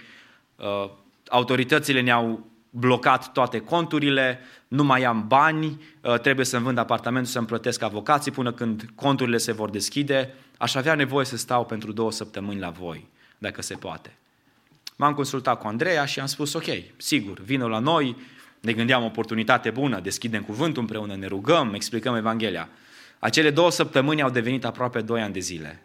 uh, 0.55 0.89
autoritățile 1.27 2.01
ne-au 2.01 2.55
blocat 2.79 3.31
toate 3.31 3.59
conturile, 3.59 4.39
nu 4.67 4.83
mai 4.83 5.03
am 5.03 5.27
bani, 5.27 5.81
uh, 6.01 6.19
trebuie 6.19 6.45
să-mi 6.45 6.63
vând 6.63 6.77
apartamentul, 6.77 7.31
să-mi 7.31 7.45
plătesc 7.45 7.81
avocații 7.81 8.31
până 8.31 8.51
când 8.51 8.85
conturile 8.95 9.37
se 9.37 9.51
vor 9.51 9.69
deschide, 9.69 10.33
aș 10.57 10.75
avea 10.75 10.95
nevoie 10.95 11.25
să 11.25 11.37
stau 11.37 11.65
pentru 11.65 11.91
două 11.91 12.11
săptămâni 12.11 12.59
la 12.59 12.69
voi, 12.69 13.07
dacă 13.37 13.61
se 13.61 13.75
poate. 13.75 14.17
M-am 14.95 15.13
consultat 15.13 15.59
cu 15.59 15.67
Andreea 15.67 16.05
și 16.05 16.19
am 16.19 16.25
spus, 16.25 16.53
ok, 16.53 16.65
sigur, 16.97 17.39
vină 17.39 17.67
la 17.67 17.79
noi, 17.79 18.17
ne 18.61 18.73
gândeam 18.73 19.03
oportunitate 19.03 19.69
bună, 19.69 19.99
deschidem 19.99 20.43
cuvântul 20.43 20.81
împreună, 20.81 21.15
ne 21.15 21.27
rugăm, 21.27 21.73
explicăm 21.73 22.15
Evanghelia. 22.15 22.69
Acele 23.19 23.49
două 23.49 23.71
săptămâni 23.71 24.21
au 24.21 24.29
devenit 24.29 24.65
aproape 24.65 25.01
doi 25.01 25.21
ani 25.21 25.33
de 25.33 25.39
zile. 25.39 25.81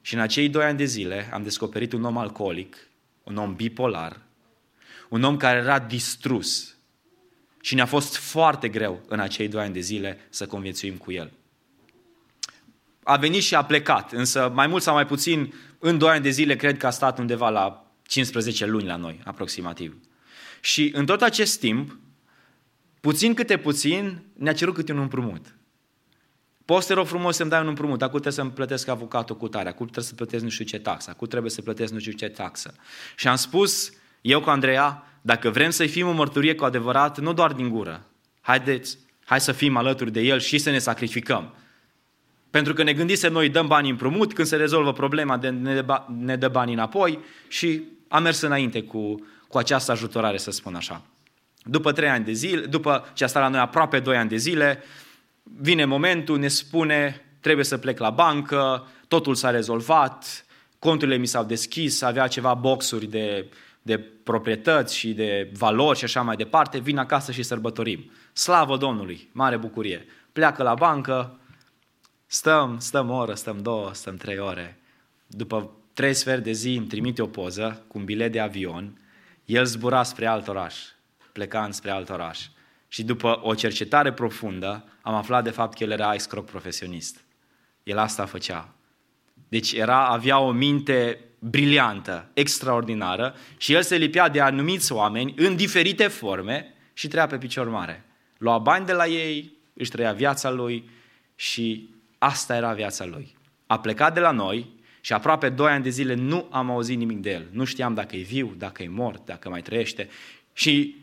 Și 0.00 0.14
în 0.14 0.20
acei 0.20 0.48
doi 0.48 0.64
ani 0.64 0.78
de 0.78 0.84
zile 0.84 1.30
am 1.32 1.42
descoperit 1.42 1.92
un 1.92 2.04
om 2.04 2.18
alcoolic, 2.18 2.76
un 3.22 3.36
om 3.36 3.54
bipolar, 3.54 4.20
un 5.10 5.22
om 5.22 5.36
care 5.36 5.58
era 5.58 5.78
distrus. 5.78 6.74
Și 7.60 7.74
ne-a 7.74 7.86
fost 7.86 8.16
foarte 8.16 8.68
greu 8.68 9.02
în 9.08 9.20
acei 9.20 9.48
doi 9.48 9.62
ani 9.62 9.72
de 9.72 9.80
zile 9.80 10.18
să 10.28 10.46
conviețuim 10.46 10.96
cu 10.96 11.12
el. 11.12 11.32
A 13.02 13.16
venit 13.16 13.42
și 13.42 13.54
a 13.54 13.64
plecat, 13.64 14.12
însă 14.12 14.50
mai 14.54 14.66
mult 14.66 14.82
sau 14.82 14.94
mai 14.94 15.06
puțin, 15.06 15.54
în 15.78 15.98
doi 15.98 16.10
ani 16.10 16.22
de 16.22 16.30
zile, 16.30 16.56
cred 16.56 16.76
că 16.76 16.86
a 16.86 16.90
stat 16.90 17.18
undeva 17.18 17.48
la 17.48 17.92
15 18.02 18.66
luni 18.66 18.86
la 18.86 18.96
noi, 18.96 19.20
aproximativ. 19.24 19.96
Și 20.60 20.90
în 20.94 21.06
tot 21.06 21.22
acest 21.22 21.58
timp, 21.58 21.98
puțin 23.00 23.34
câte 23.34 23.58
puțin, 23.58 24.22
ne-a 24.32 24.52
cerut 24.52 24.74
câte 24.74 24.92
un 24.92 24.98
împrumut. 24.98 25.54
Poți 26.64 26.86
te 26.86 26.92
rog 26.92 27.06
frumos 27.06 27.36
să-mi 27.36 27.50
dai 27.50 27.60
un 27.60 27.68
împrumut, 27.68 28.02
acum 28.02 28.20
trebuie 28.20 28.32
să-mi 28.32 28.50
plătesc 28.50 28.88
avocatul 28.88 29.36
cu 29.36 29.48
tare, 29.48 29.68
acum 29.68 29.86
trebuie 29.86 30.04
să 30.04 30.14
plătesc 30.14 30.42
nu 30.42 30.50
știu 30.50 30.64
ce 30.64 30.78
taxă, 30.78 31.10
acum 31.10 31.26
trebuie 31.26 31.50
să 31.50 31.62
plătesc 31.62 31.92
nu 31.92 31.98
știu 31.98 32.12
ce 32.12 32.28
taxă. 32.28 32.74
Și 33.16 33.28
am 33.28 33.36
spus, 33.36 33.92
eu 34.20 34.40
cu 34.40 34.50
Andreea, 34.50 35.04
dacă 35.22 35.50
vrem 35.50 35.70
să-i 35.70 35.88
fim 35.88 36.08
o 36.08 36.12
mărturie 36.12 36.54
cu 36.54 36.64
adevărat, 36.64 37.18
nu 37.18 37.32
doar 37.32 37.52
din 37.52 37.68
gură, 37.68 38.06
haideți, 38.40 38.98
hai 39.24 39.40
să 39.40 39.52
fim 39.52 39.76
alături 39.76 40.10
de 40.10 40.20
El 40.20 40.40
și 40.40 40.58
să 40.58 40.70
ne 40.70 40.78
sacrificăm. 40.78 41.54
Pentru 42.50 42.72
că 42.72 42.82
ne 42.82 42.92
gândise 42.92 43.28
noi 43.28 43.48
dăm 43.48 43.66
bani 43.66 43.90
împrumut, 43.90 44.34
când 44.34 44.48
se 44.48 44.56
rezolvă 44.56 44.92
problema 44.92 45.36
de 45.36 45.48
ne 46.08 46.36
dă 46.36 46.48
bani 46.48 46.72
înapoi 46.72 47.18
și 47.48 47.82
am 48.08 48.22
mers 48.22 48.40
înainte 48.40 48.82
cu, 48.82 49.26
cu 49.48 49.58
această 49.58 49.92
ajutorare, 49.92 50.36
să 50.36 50.50
spun 50.50 50.74
așa. 50.74 51.02
După 51.64 51.92
trei 51.92 52.08
ani 52.08 52.24
de 52.24 52.32
zile, 52.32 52.66
după 52.66 53.10
ce 53.14 53.24
a 53.24 53.26
stat 53.26 53.42
la 53.42 53.48
noi 53.48 53.60
aproape 53.60 54.00
doi 54.00 54.16
ani 54.16 54.28
de 54.28 54.36
zile, 54.36 54.82
vine 55.42 55.84
momentul, 55.84 56.38
ne 56.38 56.48
spune, 56.48 57.24
trebuie 57.40 57.64
să 57.64 57.78
plec 57.78 57.98
la 57.98 58.10
bancă, 58.10 58.88
totul 59.08 59.34
s-a 59.34 59.50
rezolvat, 59.50 60.44
conturile 60.78 61.16
mi 61.16 61.26
s-au 61.26 61.44
deschis, 61.44 62.02
avea 62.02 62.26
ceva 62.26 62.54
boxuri 62.54 63.06
de, 63.06 63.46
de 63.82 63.98
proprietăți 63.98 64.96
și 64.96 65.12
de 65.12 65.50
valori 65.52 65.98
și 65.98 66.04
așa 66.04 66.22
mai 66.22 66.36
departe, 66.36 66.78
vin 66.78 66.98
acasă 66.98 67.32
și 67.32 67.42
sărbătorim. 67.42 68.10
Slavă 68.32 68.76
Domnului, 68.76 69.30
mare 69.32 69.56
bucurie. 69.56 70.06
Pleacă 70.32 70.62
la 70.62 70.74
bancă, 70.74 71.38
stăm, 72.26 72.78
stăm 72.78 73.10
o 73.10 73.16
oră, 73.16 73.34
stăm 73.34 73.58
două, 73.62 73.94
stăm 73.94 74.16
trei 74.16 74.38
ore. 74.38 74.80
După 75.26 75.70
trei 75.92 76.14
sferi 76.14 76.42
de 76.42 76.52
zi 76.52 76.74
îmi 76.74 76.86
trimite 76.86 77.22
o 77.22 77.26
poză 77.26 77.84
cu 77.88 77.98
un 77.98 78.04
bilet 78.04 78.32
de 78.32 78.40
avion, 78.40 79.00
el 79.44 79.64
zbura 79.64 80.02
spre 80.02 80.26
alt 80.26 80.48
oraș, 80.48 80.76
pleca 81.32 81.68
spre 81.70 81.90
alt 81.90 82.10
oraș. 82.10 82.46
Și 82.88 83.02
după 83.02 83.40
o 83.42 83.54
cercetare 83.54 84.12
profundă, 84.12 84.84
am 85.02 85.14
aflat 85.14 85.44
de 85.44 85.50
fapt 85.50 85.76
că 85.76 85.84
el 85.84 85.90
era 85.90 86.14
escroc 86.14 86.44
profesionist. 86.44 87.24
El 87.82 87.98
asta 87.98 88.26
făcea. 88.26 88.74
Deci 89.48 89.72
era, 89.72 90.06
avea 90.06 90.38
o 90.38 90.52
minte 90.52 91.24
briliantă, 91.40 92.30
extraordinară 92.32 93.34
și 93.56 93.72
el 93.72 93.82
se 93.82 93.96
lipea 93.96 94.28
de 94.28 94.40
anumiți 94.40 94.92
oameni 94.92 95.34
în 95.36 95.56
diferite 95.56 96.06
forme 96.06 96.74
și 96.92 97.08
trăia 97.08 97.26
pe 97.26 97.38
picior 97.38 97.68
mare. 97.68 98.04
Lua 98.38 98.58
bani 98.58 98.86
de 98.86 98.92
la 98.92 99.06
ei, 99.06 99.52
își 99.74 99.90
trăia 99.90 100.12
viața 100.12 100.50
lui 100.50 100.90
și 101.34 101.94
asta 102.18 102.56
era 102.56 102.72
viața 102.72 103.04
lui. 103.04 103.36
A 103.66 103.80
plecat 103.80 104.14
de 104.14 104.20
la 104.20 104.30
noi 104.30 104.78
și 105.00 105.12
aproape 105.12 105.48
doi 105.48 105.70
ani 105.70 105.82
de 105.82 105.90
zile 105.90 106.14
nu 106.14 106.48
am 106.50 106.70
auzit 106.70 106.98
nimic 106.98 107.18
de 107.18 107.30
el. 107.30 107.46
Nu 107.50 107.64
știam 107.64 107.94
dacă 107.94 108.16
e 108.16 108.22
viu, 108.22 108.54
dacă 108.58 108.82
e 108.82 108.88
mort, 108.88 109.24
dacă 109.24 109.48
mai 109.48 109.62
trăiește. 109.62 110.08
Și 110.52 111.00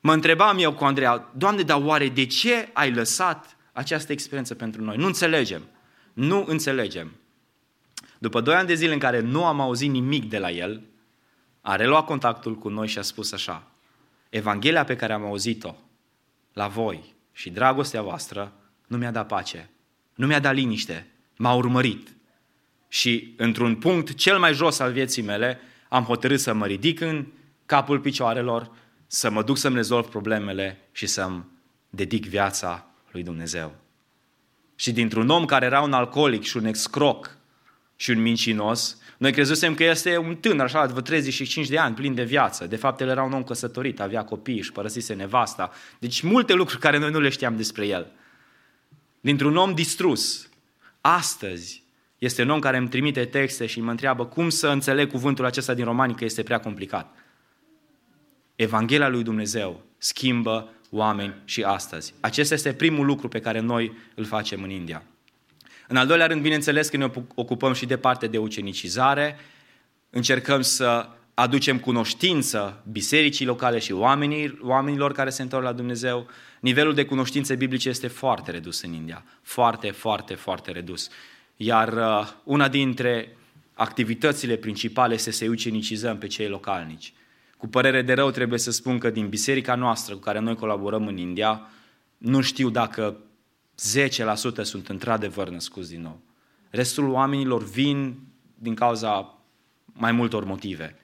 Mă 0.00 0.12
întrebam 0.12 0.58
eu 0.58 0.72
cu 0.72 0.84
Andreea, 0.84 1.30
Doamne, 1.36 1.62
dar 1.62 1.82
oare 1.84 2.08
de 2.08 2.26
ce 2.26 2.68
ai 2.72 2.92
lăsat 2.92 3.56
această 3.72 4.12
experiență 4.12 4.54
pentru 4.54 4.82
noi? 4.82 4.96
Nu 4.96 5.06
înțelegem. 5.06 5.62
Nu 6.12 6.44
înțelegem. 6.48 7.19
După 8.20 8.40
doi 8.40 8.54
ani 8.54 8.66
de 8.66 8.74
zile 8.74 8.92
în 8.92 8.98
care 8.98 9.20
nu 9.20 9.44
am 9.44 9.60
auzit 9.60 9.90
nimic 9.90 10.28
de 10.28 10.38
la 10.38 10.50
el, 10.50 10.82
a 11.60 11.76
reluat 11.76 12.04
contactul 12.04 12.58
cu 12.58 12.68
noi 12.68 12.88
și 12.88 12.98
a 12.98 13.02
spus 13.02 13.32
așa, 13.32 13.66
Evanghelia 14.28 14.84
pe 14.84 14.96
care 14.96 15.12
am 15.12 15.24
auzit-o 15.24 15.74
la 16.52 16.68
voi 16.68 17.14
și 17.32 17.50
dragostea 17.50 18.02
voastră 18.02 18.52
nu 18.86 18.96
mi-a 18.96 19.10
dat 19.10 19.26
pace, 19.26 19.70
nu 20.14 20.26
mi-a 20.26 20.38
dat 20.38 20.54
liniște, 20.54 21.06
m-a 21.36 21.54
urmărit. 21.54 22.08
Și 22.88 23.34
într-un 23.36 23.76
punct 23.76 24.14
cel 24.14 24.38
mai 24.38 24.52
jos 24.52 24.78
al 24.78 24.92
vieții 24.92 25.22
mele, 25.22 25.60
am 25.88 26.04
hotărât 26.04 26.40
să 26.40 26.52
mă 26.52 26.66
ridic 26.66 27.00
în 27.00 27.26
capul 27.66 28.00
picioarelor 28.00 28.70
să 29.06 29.30
mă 29.30 29.42
duc 29.42 29.56
să-mi 29.56 29.74
rezolv 29.74 30.06
problemele 30.06 30.78
și 30.92 31.06
să-mi 31.06 31.44
dedic 31.90 32.26
viața 32.26 32.86
lui 33.10 33.22
Dumnezeu. 33.22 33.74
Și 34.74 34.92
dintr-un 34.92 35.28
om 35.28 35.44
care 35.44 35.66
era 35.66 35.80
un 35.80 35.92
alcoolic 35.92 36.42
și 36.42 36.56
un 36.56 36.64
excroc 36.64 37.38
și 38.00 38.10
un 38.10 38.22
mincinos, 38.22 38.98
noi 39.18 39.32
crezusem 39.32 39.74
că 39.74 39.84
este 39.84 40.16
un 40.16 40.36
tânăr, 40.36 40.64
așa, 40.64 40.86
de 40.86 41.00
35 41.00 41.68
de 41.68 41.78
ani, 41.78 41.94
plin 41.94 42.14
de 42.14 42.24
viață. 42.24 42.66
De 42.66 42.76
fapt, 42.76 43.00
el 43.00 43.08
era 43.08 43.22
un 43.22 43.32
om 43.32 43.42
căsătorit, 43.42 44.00
avea 44.00 44.24
copii, 44.24 44.62
și 44.62 44.72
părăsise 44.72 45.14
nevasta. 45.14 45.72
Deci 45.98 46.20
multe 46.20 46.52
lucruri 46.52 46.80
care 46.80 46.98
noi 46.98 47.10
nu 47.10 47.20
le 47.20 47.28
știam 47.28 47.56
despre 47.56 47.86
el. 47.86 48.12
Dintr-un 49.20 49.56
om 49.56 49.74
distrus, 49.74 50.48
astăzi, 51.00 51.82
este 52.18 52.42
un 52.42 52.50
om 52.50 52.58
care 52.58 52.76
îmi 52.76 52.88
trimite 52.88 53.24
texte 53.24 53.66
și 53.66 53.80
mă 53.80 53.90
întreabă 53.90 54.26
cum 54.26 54.48
să 54.48 54.68
înțeleg 54.68 55.10
cuvântul 55.10 55.44
acesta 55.44 55.74
din 55.74 55.84
Romani, 55.84 56.14
că 56.14 56.24
este 56.24 56.42
prea 56.42 56.60
complicat. 56.60 57.14
Evanghelia 58.56 59.08
lui 59.08 59.22
Dumnezeu 59.22 59.82
schimbă 59.98 60.72
oameni 60.90 61.34
și 61.44 61.62
astăzi. 61.62 62.14
Acesta 62.20 62.54
este 62.54 62.72
primul 62.72 63.06
lucru 63.06 63.28
pe 63.28 63.40
care 63.40 63.60
noi 63.60 63.96
îl 64.14 64.24
facem 64.24 64.62
în 64.62 64.70
India. 64.70 65.02
În 65.90 65.96
al 65.96 66.06
doilea 66.06 66.26
rând, 66.26 66.42
bineînțeles 66.42 66.88
că 66.88 66.96
ne 66.96 67.10
ocupăm 67.34 67.72
și 67.72 67.86
de 67.86 67.96
parte 67.96 68.26
de 68.26 68.38
ucenicizare, 68.38 69.36
încercăm 70.10 70.60
să 70.60 71.08
aducem 71.34 71.78
cunoștință 71.78 72.82
bisericii 72.90 73.46
locale 73.46 73.78
și 73.78 73.92
oamenii, 73.92 74.58
oamenilor 74.62 75.12
care 75.12 75.30
se 75.30 75.42
întorc 75.42 75.64
la 75.64 75.72
Dumnezeu. 75.72 76.26
Nivelul 76.60 76.94
de 76.94 77.04
cunoștințe 77.04 77.54
biblice 77.54 77.88
este 77.88 78.08
foarte 78.08 78.50
redus 78.50 78.82
în 78.82 78.92
India. 78.92 79.24
Foarte, 79.42 79.90
foarte, 79.90 80.34
foarte 80.34 80.70
redus. 80.70 81.08
Iar 81.56 81.92
uh, 81.92 82.28
una 82.44 82.68
dintre 82.68 83.36
activitățile 83.74 84.56
principale 84.56 85.14
este 85.14 85.30
să 85.30 85.44
ucenicizăm 85.48 86.18
pe 86.18 86.26
cei 86.26 86.48
localnici. 86.48 87.12
Cu 87.56 87.68
părere 87.68 88.02
de 88.02 88.12
rău 88.12 88.30
trebuie 88.30 88.58
să 88.58 88.70
spun 88.70 88.98
că 88.98 89.10
din 89.10 89.28
biserica 89.28 89.74
noastră 89.74 90.14
cu 90.14 90.20
care 90.20 90.38
noi 90.38 90.54
colaborăm 90.54 91.06
în 91.06 91.16
India, 91.16 91.70
nu 92.18 92.40
știu 92.40 92.70
dacă 92.70 93.16
10% 93.80 94.62
sunt 94.62 94.88
într-adevăr 94.88 95.48
născuți 95.48 95.90
din 95.90 96.02
nou. 96.02 96.20
Restul 96.70 97.08
oamenilor 97.08 97.64
vin 97.64 98.18
din 98.54 98.74
cauza 98.74 99.38
mai 99.84 100.12
multor 100.12 100.44
motive. 100.44 100.96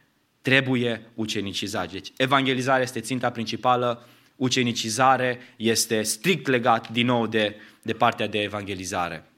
Trebuie 0.42 1.10
ucenicizat. 1.14 1.92
Deci, 1.92 2.12
evangelizarea 2.16 2.82
este 2.82 3.00
ținta 3.00 3.30
principală, 3.30 4.06
ucenicizare 4.36 5.38
este 5.56 6.02
strict 6.02 6.46
legat 6.46 6.88
din 6.88 7.06
nou 7.06 7.26
de, 7.26 7.56
de 7.82 7.92
partea 7.92 8.26
de 8.26 8.42
evangelizare. 8.42 9.30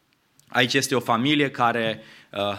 Aici 0.48 0.74
este 0.74 0.94
o 0.94 1.01
familie 1.01 1.51
care 1.51 2.01
uh, 2.32 2.59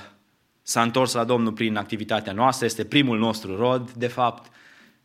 s-a 0.61 0.81
întors 0.81 1.13
la 1.13 1.23
Domnul 1.23 1.53
prin 1.53 1.75
activitatea 1.75 2.33
noastră, 2.33 2.65
este 2.65 2.85
primul 2.85 3.17
nostru 3.17 3.55
rod, 3.55 3.91
de 3.91 4.07
fapt. 4.07 4.51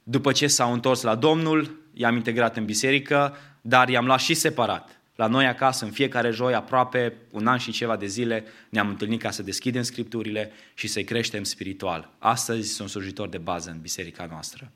După 0.02 0.32
ce 0.32 0.46
s-au 0.46 0.72
întors 0.72 1.02
la 1.02 1.14
Domnul, 1.14 1.80
i-am 1.92 2.16
integrat 2.16 2.56
în 2.56 2.64
biserică, 2.64 3.36
dar 3.60 3.88
i-am 3.88 4.06
luat 4.06 4.20
și 4.20 4.34
separat. 4.34 5.01
La 5.14 5.26
noi 5.26 5.46
acasă, 5.46 5.84
în 5.84 5.90
fiecare 5.90 6.30
joi, 6.30 6.54
aproape 6.54 7.16
un 7.30 7.46
an 7.46 7.58
și 7.58 7.72
ceva 7.72 7.96
de 7.96 8.06
zile, 8.06 8.44
ne-am 8.68 8.88
întâlnit 8.88 9.20
ca 9.20 9.30
să 9.30 9.42
deschidem 9.42 9.82
scripturile 9.82 10.52
și 10.74 10.86
să-i 10.86 11.04
creștem 11.04 11.44
spiritual. 11.44 12.10
Astăzi 12.18 12.72
sunt 12.72 12.88
slujitor 12.88 13.28
de 13.28 13.38
bază 13.38 13.70
în 13.70 13.80
biserica 13.80 14.26
noastră. 14.30 14.72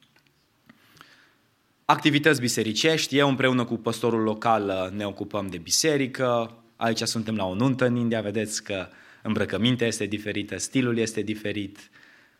Activități 1.85 2.41
bisericești, 2.41 3.17
eu 3.17 3.29
împreună 3.29 3.65
cu 3.65 3.77
pastorul 3.77 4.23
local 4.23 4.93
ne 4.97 5.07
ocupăm 5.07 5.47
de 5.47 5.59
biserică, 5.59 6.57
aici 6.77 7.01
suntem 7.01 7.37
la 7.37 7.47
o 7.47 7.55
nuntă 7.55 7.87
în 7.87 7.97
India, 7.97 8.21
vedeți 8.21 8.65
că 8.65 8.89
îmbrăcămintea 9.23 9.87
este 9.87 10.07
diferită, 10.07 10.59
stilul 10.59 10.99
este 10.99 11.21
diferit, 11.23 11.91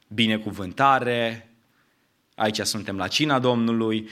binecuvântare, 0.09 1.51
aici 2.35 2.61
suntem 2.61 2.97
la 2.97 3.09
cina 3.09 3.39
Domnului. 3.39 4.09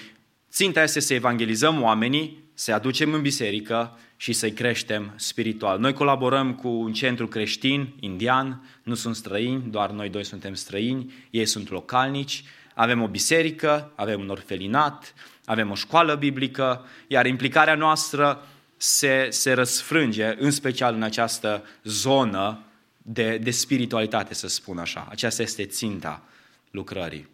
Ținta 0.51 0.83
este 0.83 1.01
să 1.01 1.15
evangelizăm 1.15 1.83
oamenii, 1.83 2.46
să 2.59 2.73
aducem 2.73 3.13
în 3.13 3.23
biserică 3.23 3.99
și 4.17 4.33
să-i 4.33 4.53
creștem 4.53 5.13
spiritual. 5.17 5.79
Noi 5.79 5.93
colaborăm 5.93 6.55
cu 6.55 6.69
un 6.69 6.93
centru 6.93 7.27
creștin, 7.27 7.95
indian, 8.01 8.69
nu 8.83 8.95
sunt 8.95 9.17
străini, 9.17 9.63
doar 9.71 9.91
noi 9.91 10.09
doi 10.09 10.25
suntem 10.25 10.55
străini, 10.55 11.13
ei 11.31 11.47
sunt 11.47 11.71
localnici, 11.71 12.45
avem 12.75 13.03
o 13.03 13.09
biserică, 13.09 13.93
avem 13.95 14.21
un 14.21 14.29
orfelinat, 14.29 15.15
avem 15.45 15.71
o 15.71 15.75
școală 15.75 16.15
biblică, 16.15 16.85
iar 17.07 17.27
implicarea 17.27 17.75
noastră 17.75 18.47
se, 18.77 19.27
se 19.31 19.53
răsfrânge, 19.53 20.35
în 20.39 20.51
special 20.51 20.95
în 20.95 21.03
această 21.03 21.65
zonă 21.85 22.61
de, 23.03 23.39
de 23.39 23.51
spiritualitate, 23.51 24.35
să 24.35 24.49
spun 24.49 24.79
așa. 24.79 25.07
Aceasta 25.11 25.43
este 25.43 25.65
ținta 25.65 26.23
lucrării. 26.71 27.29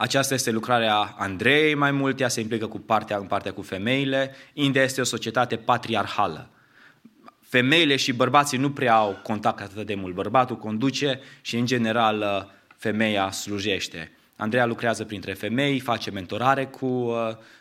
Aceasta 0.00 0.34
este 0.34 0.50
lucrarea 0.50 1.14
Andrei 1.18 1.74
mai 1.74 1.90
mult, 1.90 2.20
ea 2.20 2.28
se 2.28 2.40
implică 2.40 2.66
cu 2.66 2.78
partea, 2.78 3.16
în 3.16 3.26
partea 3.26 3.52
cu 3.52 3.62
femeile. 3.62 4.34
India 4.52 4.82
este 4.82 5.00
o 5.00 5.04
societate 5.04 5.56
patriarhală. 5.56 6.48
Femeile 7.40 7.96
și 7.96 8.12
bărbații 8.12 8.58
nu 8.58 8.70
prea 8.70 8.94
au 8.94 9.20
contact 9.22 9.60
atât 9.60 9.86
de 9.86 9.94
mult. 9.94 10.14
Bărbatul 10.14 10.56
conduce 10.56 11.20
și, 11.40 11.56
în 11.56 11.66
general, 11.66 12.48
femeia 12.76 13.30
slujește. 13.30 14.12
Andreea 14.36 14.66
lucrează 14.66 15.04
printre 15.04 15.32
femei, 15.32 15.80
face 15.80 16.10
mentorare 16.10 16.66
cu 16.66 16.86
uh, 16.86 17.14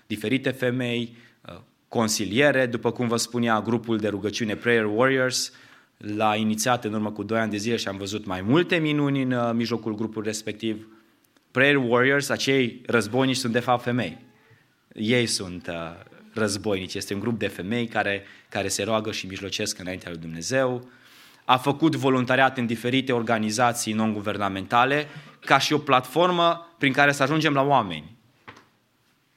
diferite 0.07 0.49
femei, 0.49 1.15
uh, 1.47 1.55
consiliere, 1.87 2.65
după 2.65 2.91
cum 2.91 3.07
vă 3.07 3.17
spunea 3.17 3.61
grupul 3.61 3.97
de 3.97 4.07
rugăciune 4.07 4.55
Prayer 4.55 4.85
Warriors, 4.85 5.51
l-a 5.97 6.35
inițiat 6.35 6.85
în 6.85 6.93
urmă 6.93 7.11
cu 7.11 7.23
2 7.23 7.39
ani 7.39 7.51
de 7.51 7.57
zile 7.57 7.75
și 7.75 7.87
am 7.87 7.97
văzut 7.97 8.25
mai 8.25 8.41
multe 8.41 8.75
minuni 8.75 9.21
în 9.21 9.31
uh, 9.31 9.49
mijlocul 9.53 9.95
grupului 9.95 10.27
respectiv. 10.27 10.87
Prayer 11.57 11.75
Warriors, 11.75 12.29
acei 12.29 12.81
războinici 12.85 13.35
sunt 13.35 13.53
de 13.53 13.59
fapt 13.59 13.83
femei. 13.83 14.17
Ei 14.93 15.25
sunt 15.25 15.67
uh, 15.67 15.75
războinici, 16.33 16.93
este 16.93 17.13
un 17.13 17.19
grup 17.19 17.39
de 17.39 17.47
femei 17.47 17.87
care, 17.87 18.23
care 18.49 18.67
se 18.67 18.83
roagă 18.83 19.11
și 19.11 19.27
mijlocesc 19.27 19.79
înaintea 19.79 20.09
lui 20.09 20.19
Dumnezeu. 20.19 20.89
A 21.45 21.57
făcut 21.57 21.95
voluntariat 21.95 22.57
în 22.57 22.65
diferite 22.65 23.11
organizații 23.11 23.93
non-guvernamentale 23.93 25.07
ca 25.39 25.57
și 25.57 25.73
o 25.73 25.77
platformă 25.77 26.75
prin 26.77 26.93
care 26.93 27.11
să 27.11 27.23
ajungem 27.23 27.53
la 27.53 27.61
oameni. 27.61 28.16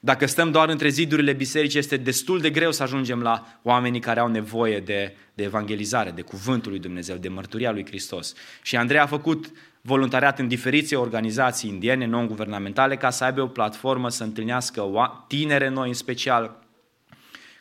Dacă 0.02 0.26
stăm 0.26 0.50
doar 0.50 0.68
între 0.68 0.88
zidurile 0.88 1.32
bisericii, 1.32 1.78
este 1.78 1.96
destul 1.96 2.40
de 2.40 2.50
greu 2.50 2.72
să 2.72 2.82
ajungem 2.82 3.22
la 3.22 3.60
oamenii 3.62 4.00
care 4.00 4.20
au 4.20 4.28
nevoie 4.28 4.80
de, 4.80 5.16
de 5.34 5.42
evangelizare, 5.42 6.10
de 6.10 6.22
cuvântul 6.22 6.70
lui 6.70 6.80
Dumnezeu, 6.80 7.16
de 7.16 7.28
mărturia 7.28 7.70
lui 7.70 7.86
Hristos. 7.86 8.34
Și 8.62 8.76
Andrei 8.76 9.00
a 9.00 9.06
făcut 9.06 9.50
voluntariat 9.80 10.38
în 10.38 10.48
diferite 10.48 10.96
organizații 10.96 11.70
indiene, 11.70 12.06
non-guvernamentale, 12.06 12.96
ca 12.96 13.10
să 13.10 13.24
aibă 13.24 13.42
o 13.42 13.46
platformă 13.46 14.08
să 14.08 14.22
întâlnească 14.22 14.82
tinere 15.26 15.68
noi 15.68 15.88
în 15.88 15.94
special, 15.94 16.58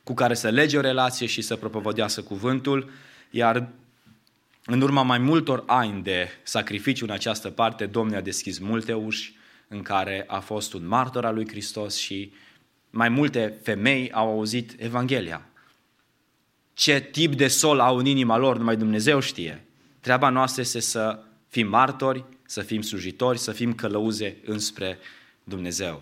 cu 0.04 0.14
care 0.14 0.34
să 0.34 0.50
lege 0.50 0.78
o 0.78 0.82
relație 0.82 1.28
și 1.28 1.42
să 1.42 1.56
propovădească 1.56 2.22
cuvântul, 2.22 2.90
iar 3.30 3.70
în 4.66 4.82
urma 4.82 5.02
mai 5.02 5.18
multor 5.18 5.64
ani 5.68 6.04
de 6.04 6.28
sacrificiu 6.44 7.06
în 7.06 7.12
această 7.12 7.50
parte, 7.50 7.86
Domnul 7.86 8.18
a 8.18 8.22
deschis 8.22 8.60
multe 8.60 8.94
uși 8.94 9.38
în 9.72 9.82
care 9.82 10.24
a 10.28 10.40
fost 10.40 10.74
un 10.74 10.88
martor 10.88 11.26
al 11.26 11.34
lui 11.34 11.48
Hristos 11.48 11.98
și 11.98 12.34
mai 12.90 13.10
multe 13.10 13.60
femei 13.64 14.12
au 14.12 14.30
auzit 14.30 14.76
Evanghelia. 14.78 15.50
Ce 16.74 17.00
tip 17.12 17.36
de 17.36 17.48
sol 17.48 17.80
au 17.80 17.98
în 17.98 18.06
inima 18.06 18.38
lor, 18.38 18.58
numai 18.58 18.78
Dumnezeu 18.78 19.20
știe. 19.20 19.66
Treaba 20.00 20.30
noastră 20.30 20.62
este 20.62 20.80
să 20.80 21.20
fim 21.48 21.68
martori, 21.68 22.24
să 22.46 22.62
fim 22.62 22.82
slujitori, 22.82 23.38
să 23.38 23.52
fim 23.52 23.74
călăuze 23.74 24.38
înspre 24.46 24.98
Dumnezeu. 25.44 26.02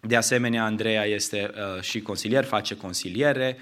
De 0.00 0.16
asemenea, 0.16 0.64
Andreea 0.64 1.04
este 1.04 1.50
uh, 1.54 1.82
și 1.82 2.00
consilier, 2.00 2.44
face 2.44 2.76
consiliere. 2.76 3.58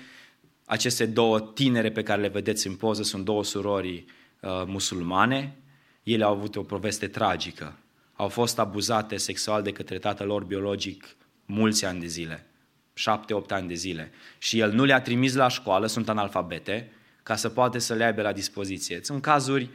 Aceste 0.65 1.07
două 1.07 1.40
tinere 1.40 1.90
pe 1.90 2.02
care 2.02 2.20
le 2.20 2.28
vedeți 2.28 2.66
în 2.66 2.74
poză 2.74 3.02
sunt 3.02 3.24
două 3.24 3.44
surori 3.44 4.05
uh, 4.40 4.51
musulmane. 4.66 5.57
Ele 6.02 6.24
au 6.24 6.32
avut 6.32 6.57
o 6.57 6.62
poveste 6.62 7.09
tragică. 7.09 7.77
Au 8.21 8.29
fost 8.29 8.59
abuzate 8.59 9.17
sexual 9.17 9.63
de 9.63 9.73
către 9.73 9.99
tatăl 9.99 10.27
lor 10.27 10.45
biologic 10.45 11.17
mulți 11.47 11.85
ani 11.85 12.01
de 12.01 12.07
zile, 12.07 12.47
șapte, 12.95 13.35
opt 13.35 13.53
ani 13.53 13.69
de 13.69 13.75
zile. 13.75 14.13
Și 14.39 14.59
el 14.59 14.73
nu 14.73 14.85
le-a 14.85 15.01
trimis 15.01 15.35
la 15.35 15.49
școală, 15.49 15.87
sunt 15.87 16.09
analfabete, 16.09 16.93
ca 17.23 17.37
să 17.37 17.49
poată 17.49 17.79
să 17.79 17.95
le 17.95 18.05
aibă 18.05 18.23
la 18.23 18.33
dispoziție. 18.33 19.01
Sunt 19.03 19.23
cazuri 19.23 19.71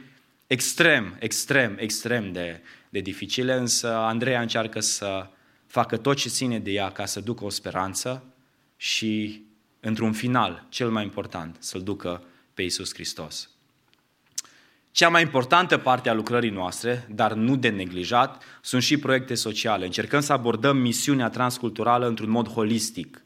extrem, 0.46 1.16
extrem, 1.18 1.76
extrem 1.78 2.32
de, 2.32 2.60
de 2.88 3.00
dificile, 3.00 3.54
însă 3.54 3.94
Andreea 3.94 4.40
încearcă 4.40 4.80
să 4.80 5.30
facă 5.66 5.96
tot 5.96 6.16
ce 6.16 6.28
ține 6.28 6.58
de 6.58 6.70
ea 6.70 6.90
ca 6.90 7.06
să 7.06 7.20
ducă 7.20 7.44
o 7.44 7.50
speranță 7.50 8.24
și, 8.76 9.42
într-un 9.80 10.12
final, 10.12 10.66
cel 10.68 10.90
mai 10.90 11.02
important, 11.02 11.56
să-L 11.58 11.82
ducă 11.82 12.24
pe 12.54 12.62
Iisus 12.62 12.94
Hristos. 12.94 13.50
Cea 14.96 15.08
mai 15.08 15.22
importantă 15.22 15.78
parte 15.78 16.08
a 16.08 16.14
lucrării 16.14 16.50
noastre, 16.50 17.06
dar 17.10 17.32
nu 17.32 17.56
de 17.56 17.68
neglijat, 17.68 18.42
sunt 18.60 18.82
și 18.82 18.96
proiecte 18.96 19.34
sociale. 19.34 19.84
Încercăm 19.84 20.20
să 20.20 20.32
abordăm 20.32 20.76
misiunea 20.76 21.28
transculturală 21.28 22.06
într-un 22.06 22.30
mod 22.30 22.48
holistic, 22.48 23.22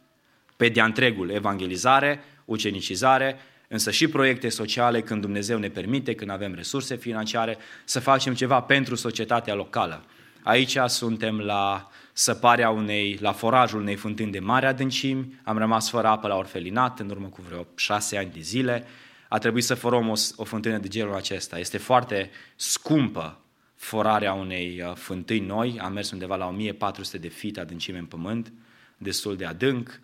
pe 0.56 0.68
de 0.68 0.80
întregul, 0.80 1.30
evangelizare, 1.30 2.24
ucenicizare, 2.44 3.38
însă 3.68 3.90
și 3.90 4.08
proiecte 4.08 4.48
sociale 4.48 5.00
când 5.00 5.20
Dumnezeu 5.20 5.58
ne 5.58 5.68
permite, 5.68 6.14
când 6.14 6.30
avem 6.30 6.54
resurse 6.54 6.96
financiare, 6.96 7.58
să 7.84 8.00
facem 8.00 8.34
ceva 8.34 8.60
pentru 8.60 8.94
societatea 8.94 9.54
locală. 9.54 10.04
Aici 10.42 10.76
suntem 10.86 11.38
la 11.38 11.90
săparea 12.12 12.70
unei, 12.70 13.18
la 13.20 13.32
forajul 13.32 13.80
unei 13.80 13.96
fântâni 13.96 14.32
de 14.32 14.38
mare 14.38 14.66
adâncimi, 14.66 15.40
am 15.44 15.58
rămas 15.58 15.90
fără 15.90 16.06
apă 16.06 16.28
la 16.28 16.36
orfelinat 16.36 17.00
în 17.00 17.10
urmă 17.10 17.26
cu 17.26 17.42
vreo 17.48 17.66
șase 17.76 18.18
ani 18.18 18.30
de 18.32 18.40
zile, 18.40 18.86
a 19.32 19.38
trebuit 19.38 19.64
să 19.64 19.74
forăm 19.74 20.08
o, 20.08 20.14
o 20.36 20.44
fântână 20.44 20.78
de 20.78 20.88
genul 20.88 21.14
acesta. 21.14 21.58
Este 21.58 21.78
foarte 21.78 22.30
scumpă 22.56 23.40
forarea 23.74 24.32
unei 24.32 24.82
uh, 24.86 24.94
fântâni 24.94 25.46
noi, 25.46 25.78
am 25.80 25.92
mers 25.92 26.10
undeva 26.10 26.36
la 26.36 26.46
1400 26.46 27.18
de 27.18 27.28
feet 27.28 27.58
adâncime 27.58 27.98
în 27.98 28.04
pământ, 28.04 28.52
destul 28.98 29.36
de 29.36 29.44
adânc, 29.44 30.00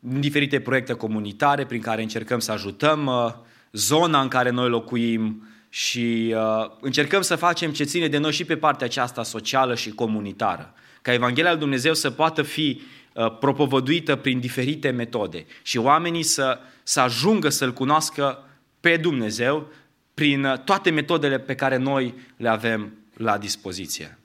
în 0.00 0.20
diferite 0.20 0.60
proiecte 0.60 0.92
comunitare 0.92 1.66
prin 1.66 1.80
care 1.80 2.02
încercăm 2.02 2.38
să 2.38 2.52
ajutăm 2.52 3.06
uh, 3.06 3.32
zona 3.72 4.20
în 4.20 4.28
care 4.28 4.50
noi 4.50 4.68
locuim 4.68 5.48
și 5.68 6.34
uh, 6.36 6.70
încercăm 6.80 7.22
să 7.22 7.36
facem 7.36 7.72
ce 7.72 7.84
ține 7.84 8.08
de 8.08 8.18
noi 8.18 8.32
și 8.32 8.44
pe 8.44 8.56
partea 8.56 8.86
aceasta 8.86 9.22
socială 9.22 9.74
și 9.74 9.90
comunitară. 9.90 10.74
Ca 11.02 11.12
Evanghelia 11.12 11.50
lui 11.50 11.60
Dumnezeu 11.60 11.94
să 11.94 12.10
poată 12.10 12.42
fi 12.42 12.80
uh, 12.80 12.99
propovăduită 13.28 14.16
prin 14.16 14.40
diferite 14.40 14.90
metode 14.90 15.46
și 15.62 15.78
oamenii 15.78 16.22
să, 16.22 16.58
să 16.82 17.00
ajungă 17.00 17.48
să-L 17.48 17.72
cunoască 17.72 18.44
pe 18.80 18.96
Dumnezeu 18.96 19.68
prin 20.14 20.60
toate 20.64 20.90
metodele 20.90 21.38
pe 21.38 21.54
care 21.54 21.76
noi 21.76 22.14
le 22.36 22.48
avem 22.48 22.92
la 23.16 23.38
dispoziție. 23.38 24.18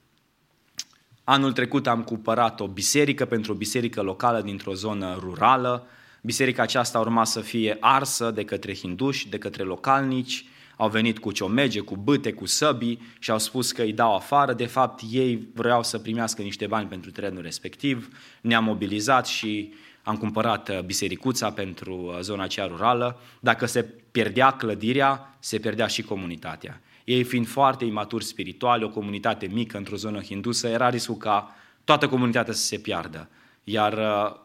Anul 1.23 1.53
trecut 1.53 1.87
am 1.87 2.03
cumpărat 2.03 2.59
o 2.59 2.67
biserică 2.67 3.25
pentru 3.25 3.51
o 3.51 3.55
biserică 3.55 4.01
locală 4.01 4.41
dintr-o 4.41 4.73
zonă 4.73 5.17
rurală. 5.19 5.87
Biserica 6.21 6.61
aceasta 6.61 6.99
urma 6.99 7.23
să 7.23 7.41
fie 7.41 7.77
arsă 7.79 8.31
de 8.31 8.43
către 8.43 8.75
hinduși, 8.75 9.29
de 9.29 9.37
către 9.37 9.63
localnici. 9.63 10.45
Au 10.77 10.89
venit 10.89 11.19
cu 11.19 11.31
ciomege, 11.31 11.79
cu 11.79 11.95
bâte, 11.95 12.33
cu 12.33 12.45
săbii 12.45 13.01
și 13.19 13.31
au 13.31 13.39
spus 13.39 13.71
că 13.71 13.81
îi 13.81 13.93
dau 13.93 14.15
afară. 14.15 14.53
De 14.53 14.65
fapt, 14.65 15.01
ei 15.11 15.47
vreau 15.53 15.83
să 15.83 15.99
primească 15.99 16.41
niște 16.41 16.67
bani 16.67 16.87
pentru 16.87 17.11
terenul 17.11 17.41
respectiv. 17.41 18.09
Ne-am 18.41 18.63
mobilizat 18.63 19.27
și 19.27 19.73
am 20.03 20.17
cumpărat 20.17 20.69
uh, 20.69 20.79
bisericuța 20.79 21.51
pentru 21.51 21.95
uh, 21.95 22.19
zona 22.21 22.43
aceea 22.43 22.65
rurală. 22.65 23.19
Dacă 23.39 23.65
se 23.65 23.83
pierdea 24.11 24.51
clădirea, 24.51 25.37
se 25.39 25.59
pierdea 25.59 25.87
și 25.87 26.01
comunitatea. 26.01 26.81
Ei 27.03 27.23
fiind 27.23 27.47
foarte 27.47 27.85
imaturi 27.85 28.23
spirituali, 28.23 28.83
o 28.83 28.89
comunitate 28.89 29.45
mică 29.45 29.77
într-o 29.77 29.95
zonă 29.95 30.21
hindusă, 30.21 30.67
era 30.67 30.89
riscul 30.89 31.15
ca 31.15 31.55
toată 31.83 32.07
comunitatea 32.07 32.53
să 32.53 32.63
se 32.63 32.77
piardă. 32.77 33.29
Iar 33.63 33.93
uh, 33.93 34.39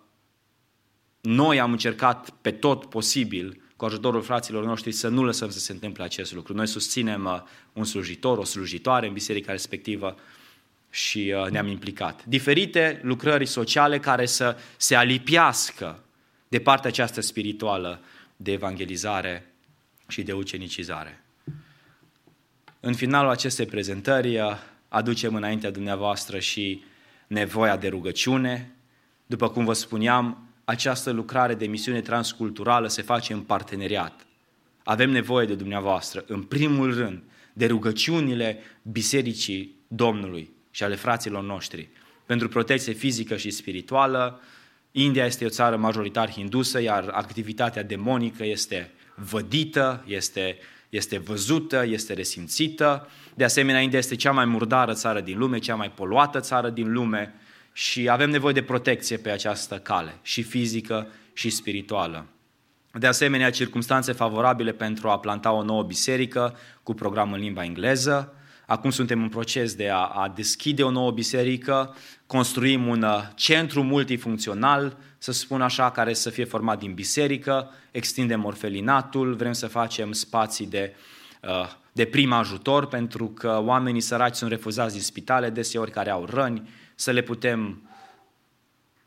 noi 1.20 1.60
am 1.60 1.70
încercat 1.70 2.30
pe 2.30 2.50
tot 2.50 2.84
posibil, 2.84 3.62
cu 3.80 3.86
ajutorul 3.86 4.22
fraților 4.22 4.64
noștri, 4.64 4.92
să 4.92 5.08
nu 5.08 5.24
lăsăm 5.24 5.50
să 5.50 5.58
se 5.58 5.72
întâmple 5.72 6.04
acest 6.04 6.32
lucru. 6.32 6.54
Noi 6.54 6.66
susținem 6.66 7.24
uh, 7.24 7.40
un 7.72 7.84
slujitor, 7.84 8.38
o 8.38 8.44
slujitoare 8.44 9.06
în 9.06 9.12
biserica 9.12 9.52
respectivă 9.52 10.16
și 10.90 11.34
uh, 11.36 11.50
ne-am 11.50 11.66
implicat. 11.66 12.24
Diferite 12.24 13.00
lucrări 13.02 13.46
sociale 13.46 13.98
care 13.98 14.26
să 14.26 14.56
se 14.76 14.94
alipiască 14.94 16.02
de 16.48 16.58
partea 16.58 16.90
aceasta 16.90 17.20
spirituală 17.20 18.00
de 18.36 18.52
evangelizare 18.52 19.52
și 20.08 20.22
de 20.22 20.32
ucenicizare. 20.32 21.24
În 22.80 22.94
finalul 22.94 23.30
acestei 23.30 23.66
prezentări 23.66 24.38
uh, 24.38 24.50
aducem 24.88 25.34
înaintea 25.34 25.70
dumneavoastră 25.70 26.38
și 26.38 26.82
nevoia 27.26 27.76
de 27.76 27.88
rugăciune. 27.88 28.74
După 29.26 29.48
cum 29.48 29.64
vă 29.64 29.72
spuneam, 29.72 30.49
această 30.70 31.10
lucrare 31.10 31.54
de 31.54 31.66
misiune 31.66 32.00
transculturală 32.00 32.88
se 32.88 33.02
face 33.02 33.32
în 33.32 33.40
parteneriat. 33.40 34.26
Avem 34.84 35.10
nevoie 35.10 35.46
de 35.46 35.54
dumneavoastră, 35.54 36.24
în 36.26 36.42
primul 36.42 36.94
rând, 36.94 37.22
de 37.52 37.66
rugăciunile 37.66 38.58
Bisericii 38.82 39.76
Domnului 39.88 40.50
și 40.70 40.82
ale 40.82 40.94
fraților 40.94 41.42
noștri 41.42 41.88
pentru 42.26 42.48
protecție 42.48 42.92
fizică 42.92 43.36
și 43.36 43.50
spirituală. 43.50 44.40
India 44.92 45.24
este 45.24 45.44
o 45.44 45.48
țară 45.48 45.76
majoritar 45.76 46.30
hindusă, 46.30 46.80
iar 46.80 47.08
activitatea 47.12 47.82
demonică 47.82 48.44
este 48.44 48.90
vădită, 49.14 50.04
este, 50.06 50.58
este 50.88 51.18
văzută, 51.18 51.84
este 51.86 52.12
resimțită. 52.12 53.08
De 53.34 53.44
asemenea, 53.44 53.80
India 53.80 53.98
este 53.98 54.16
cea 54.16 54.32
mai 54.32 54.44
murdară 54.44 54.92
țară 54.92 55.20
din 55.20 55.38
lume, 55.38 55.58
cea 55.58 55.74
mai 55.74 55.90
poluată 55.90 56.40
țară 56.40 56.70
din 56.70 56.92
lume 56.92 57.34
și 57.80 58.08
avem 58.08 58.30
nevoie 58.30 58.52
de 58.52 58.62
protecție 58.62 59.16
pe 59.16 59.30
această 59.30 59.78
cale, 59.78 60.18
și 60.22 60.42
fizică 60.42 61.06
și 61.32 61.50
spirituală. 61.50 62.26
De 62.92 63.06
asemenea, 63.06 63.50
circumstanțe 63.50 64.12
favorabile 64.12 64.72
pentru 64.72 65.08
a 65.08 65.18
planta 65.18 65.52
o 65.52 65.62
nouă 65.62 65.82
biserică 65.82 66.56
cu 66.82 66.94
program 66.94 67.32
în 67.32 67.40
limba 67.40 67.64
engleză. 67.64 68.34
Acum 68.66 68.90
suntem 68.90 69.22
în 69.22 69.28
proces 69.28 69.74
de 69.74 69.88
a, 69.88 69.96
a 69.96 70.32
deschide 70.34 70.82
o 70.82 70.90
nouă 70.90 71.10
biserică, 71.10 71.96
construim 72.26 72.86
un 72.86 73.02
uh, 73.02 73.22
centru 73.34 73.82
multifuncțional, 73.82 74.96
să 75.18 75.32
spun 75.32 75.62
așa, 75.62 75.90
care 75.90 76.12
să 76.12 76.30
fie 76.30 76.44
format 76.44 76.78
din 76.78 76.94
biserică, 76.94 77.70
extindem 77.90 78.44
orfelinatul, 78.44 79.34
vrem 79.34 79.52
să 79.52 79.66
facem 79.66 80.12
spații 80.12 80.66
de, 80.66 80.94
uh, 81.42 81.70
de 81.92 82.04
prim 82.04 82.32
ajutor, 82.32 82.86
pentru 82.86 83.26
că 83.26 83.62
oamenii 83.64 84.00
săraci 84.00 84.36
sunt 84.36 84.50
refuzați 84.50 84.92
din 84.92 85.02
spitale, 85.02 85.50
deseori 85.50 85.90
care 85.90 86.10
au 86.10 86.24
răni, 86.24 86.68
să 87.00 87.10
le 87.10 87.20
putem 87.20 87.90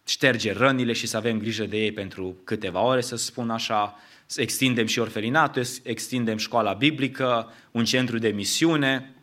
șterge 0.06 0.54
rănile 0.54 0.94
și 0.94 1.08
să 1.08 1.18
avem 1.18 1.40
grijă 1.40 1.66
de 1.66 1.78
ei 1.78 1.92
pentru 1.92 2.38
câteva 2.44 2.82
ore, 2.82 3.02
să 3.02 3.16
spun 3.16 3.50
așa, 3.50 3.96
să 4.26 4.42
extindem 4.42 4.86
și 4.86 5.00
orfelinatul, 5.00 5.64
extindem 5.84 6.38
școala 6.38 6.74
biblică, 6.74 7.54
un 7.72 7.86
centru 7.86 8.18
de 8.18 8.28
misiune. 8.28 9.16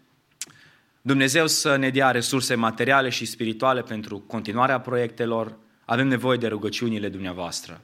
Dumnezeu 1.02 1.46
să 1.46 1.76
ne 1.76 1.90
dea 1.90 2.10
resurse 2.10 2.54
materiale 2.54 3.08
și 3.08 3.24
spirituale 3.24 3.82
pentru 3.82 4.18
continuarea 4.18 4.80
proiectelor. 4.80 5.56
Avem 5.84 6.06
nevoie 6.06 6.38
de 6.38 6.46
rugăciunile 6.46 7.08
dumneavoastră. 7.08 7.80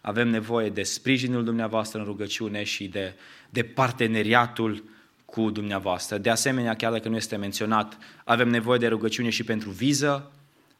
Avem 0.00 0.28
nevoie 0.28 0.70
de 0.70 0.82
sprijinul 0.82 1.44
dumneavoastră 1.44 1.98
în 1.98 2.04
rugăciune 2.04 2.62
și 2.62 2.88
de, 2.88 3.14
de 3.50 3.62
parteneriatul 3.62 4.84
cu 5.30 5.50
dumneavoastră. 5.50 6.18
De 6.18 6.30
asemenea, 6.30 6.74
chiar 6.74 6.92
dacă 6.92 7.08
nu 7.08 7.16
este 7.16 7.36
menționat, 7.36 7.98
avem 8.24 8.48
nevoie 8.48 8.78
de 8.78 8.86
rugăciune 8.86 9.30
și 9.30 9.44
pentru 9.44 9.70
viză, 9.70 10.30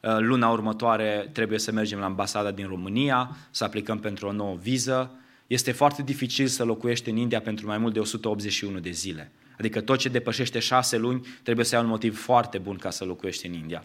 Uh, 0.03 0.17
luna 0.19 0.51
următoare 0.51 1.31
trebuie 1.33 1.59
să 1.59 1.73
mergem 1.73 1.99
la 1.99 2.05
ambasada 2.05 2.51
din 2.51 2.67
România, 2.67 3.37
să 3.51 3.65
aplicăm 3.65 3.99
pentru 3.99 4.27
o 4.27 4.33
nouă 4.33 4.57
viză. 4.63 5.11
Este 5.47 5.73
foarte 5.73 6.03
dificil 6.03 6.47
să 6.47 6.65
locuiești 6.65 7.11
în 7.11 7.17
India 7.17 7.41
pentru 7.41 7.67
mai 7.67 7.79
mult 7.79 7.93
de 7.93 8.01
181 8.01 8.79
de 8.79 8.91
zile. 8.91 9.31
Adică 9.59 9.81
tot 9.81 9.99
ce 9.99 10.09
depășește 10.09 10.59
șase 10.59 10.97
luni 10.97 11.27
trebuie 11.43 11.65
să 11.65 11.77
ai 11.77 11.83
un 11.83 11.89
motiv 11.89 12.19
foarte 12.19 12.59
bun 12.59 12.77
ca 12.77 12.91
să 12.91 13.05
locuiești 13.05 13.47
în 13.47 13.53
India. 13.53 13.85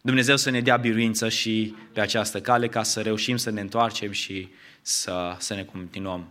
Dumnezeu 0.00 0.36
să 0.36 0.50
ne 0.50 0.60
dea 0.60 0.76
biruință 0.76 1.28
și 1.28 1.74
pe 1.92 2.00
această 2.00 2.40
cale 2.40 2.68
ca 2.68 2.82
să 2.82 3.00
reușim 3.00 3.36
să 3.36 3.50
ne 3.50 3.60
întoarcem 3.60 4.10
și 4.10 4.48
să, 4.82 5.36
să 5.38 5.54
ne 5.54 5.64
continuăm 5.64 6.28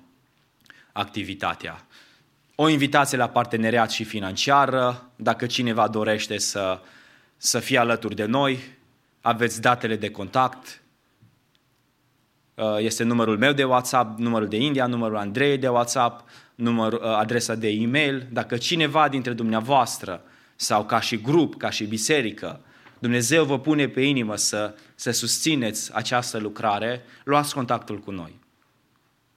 activitatea. 0.91 1.85
O 2.55 2.69
invitație 2.69 3.17
la 3.17 3.29
parteneriat 3.29 3.91
și 3.91 4.03
financiară, 4.03 5.09
dacă 5.15 5.45
cineva 5.45 5.87
dorește 5.87 6.37
să, 6.37 6.79
să 7.37 7.59
fie 7.59 7.77
alături 7.77 8.15
de 8.15 8.25
noi, 8.25 8.59
aveți 9.21 9.61
datele 9.61 9.95
de 9.95 10.11
contact, 10.11 10.81
uh, 12.55 12.77
este 12.77 13.03
numărul 13.03 13.37
meu 13.37 13.53
de 13.53 13.63
WhatsApp, 13.63 14.19
numărul 14.19 14.47
de 14.47 14.57
India, 14.57 14.85
numărul 14.85 15.17
Andrei 15.17 15.57
de 15.57 15.67
WhatsApp, 15.67 16.29
număr, 16.55 16.93
uh, 16.93 17.01
adresa 17.01 17.55
de 17.55 17.69
e-mail. 17.69 18.27
Dacă 18.31 18.57
cineva 18.57 19.09
dintre 19.09 19.33
dumneavoastră 19.33 20.21
sau 20.55 20.85
ca 20.85 20.99
și 20.99 21.21
grup, 21.21 21.57
ca 21.57 21.69
și 21.69 21.85
biserică, 21.85 22.59
Dumnezeu 22.99 23.45
vă 23.45 23.59
pune 23.59 23.87
pe 23.87 24.01
inimă 24.01 24.35
să, 24.35 24.75
să 24.95 25.11
susțineți 25.11 25.95
această 25.95 26.37
lucrare, 26.37 27.01
luați 27.23 27.53
contactul 27.53 27.99
cu 27.99 28.11
noi. 28.11 28.39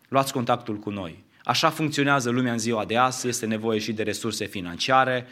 Luați 0.08 0.32
contactul 0.32 0.78
cu 0.78 0.90
noi. 0.90 1.24
Așa 1.48 1.70
funcționează 1.70 2.30
lumea 2.30 2.52
în 2.52 2.58
ziua 2.58 2.84
de 2.84 2.96
azi, 2.96 3.28
este 3.28 3.46
nevoie 3.46 3.78
și 3.78 3.92
de 3.92 4.02
resurse 4.02 4.46
financiare. 4.46 5.26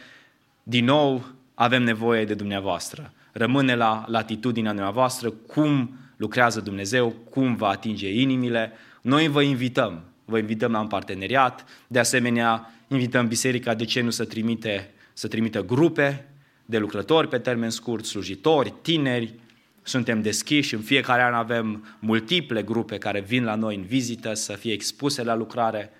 Din 0.63 0.85
nou, 0.85 1.25
avem 1.53 1.83
nevoie 1.83 2.25
de 2.25 2.33
dumneavoastră 2.33 3.13
rămâne 3.37 3.75
la 3.75 4.05
latitudinea 4.07 4.71
dumneavoastră 4.71 5.29
cum 5.29 5.97
lucrează 6.15 6.59
Dumnezeu, 6.59 7.09
cum 7.29 7.55
va 7.55 7.67
atinge 7.67 8.11
inimile. 8.11 8.71
Noi 9.01 9.27
vă 9.27 9.41
invităm, 9.41 10.03
vă 10.25 10.37
invităm 10.37 10.71
la 10.71 10.79
un 10.79 10.87
parteneriat, 10.87 11.65
de 11.87 11.99
asemenea 11.99 12.71
invităm 12.87 13.27
biserica, 13.27 13.73
de 13.73 13.85
ce 13.85 14.01
nu 14.01 14.09
să 14.09 14.25
trimite, 14.25 14.91
să 15.13 15.27
trimită 15.27 15.63
grupe 15.63 16.25
de 16.65 16.77
lucrători 16.77 17.27
pe 17.27 17.37
termen 17.37 17.69
scurt, 17.69 18.05
slujitori, 18.05 18.73
tineri, 18.81 19.33
suntem 19.81 20.21
deschiși, 20.21 20.73
în 20.73 20.81
fiecare 20.81 21.21
an 21.21 21.33
avem 21.33 21.95
multiple 21.99 22.61
grupe 22.61 22.97
care 22.97 23.19
vin 23.19 23.43
la 23.43 23.55
noi 23.55 23.75
în 23.75 23.83
vizită 23.83 24.33
să 24.33 24.53
fie 24.53 24.73
expuse 24.73 25.23
la 25.23 25.35
lucrare. 25.35 25.91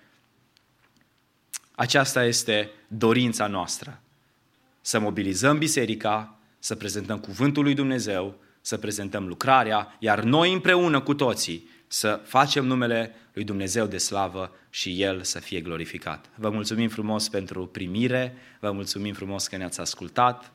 Aceasta 1.78 2.24
este 2.24 2.70
dorința 2.88 3.46
noastră, 3.46 4.00
să 4.80 4.98
mobilizăm 4.98 5.58
biserica 5.58 6.38
să 6.58 6.74
prezentăm 6.74 7.18
cuvântul 7.18 7.62
lui 7.62 7.74
Dumnezeu, 7.74 8.34
să 8.60 8.76
prezentăm 8.76 9.26
lucrarea, 9.26 9.96
iar 9.98 10.22
noi 10.22 10.52
împreună 10.52 11.00
cu 11.00 11.14
toții 11.14 11.68
să 11.86 12.20
facem 12.24 12.64
numele 12.64 13.14
lui 13.32 13.44
Dumnezeu 13.44 13.86
de 13.86 13.98
slavă 13.98 14.52
și 14.70 15.02
El 15.02 15.22
să 15.22 15.38
fie 15.38 15.60
glorificat. 15.60 16.30
Vă 16.34 16.50
mulțumim 16.50 16.88
frumos 16.88 17.28
pentru 17.28 17.66
primire, 17.66 18.36
vă 18.60 18.70
mulțumim 18.70 19.14
frumos 19.14 19.46
că 19.46 19.56
ne-ați 19.56 19.80
ascultat. 19.80 20.52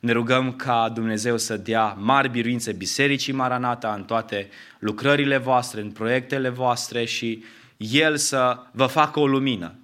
Ne 0.00 0.12
rugăm 0.12 0.52
ca 0.56 0.88
Dumnezeu 0.94 1.38
să 1.38 1.56
dea 1.56 1.96
mari 1.98 2.28
biruințe 2.28 2.72
Bisericii 2.72 3.32
Maranata 3.32 3.94
în 3.94 4.04
toate 4.04 4.48
lucrările 4.78 5.36
voastre, 5.36 5.80
în 5.80 5.90
proiectele 5.90 6.48
voastre 6.48 7.04
și 7.04 7.44
El 7.76 8.16
să 8.16 8.62
vă 8.70 8.86
facă 8.86 9.20
o 9.20 9.26
lumină. 9.26 9.74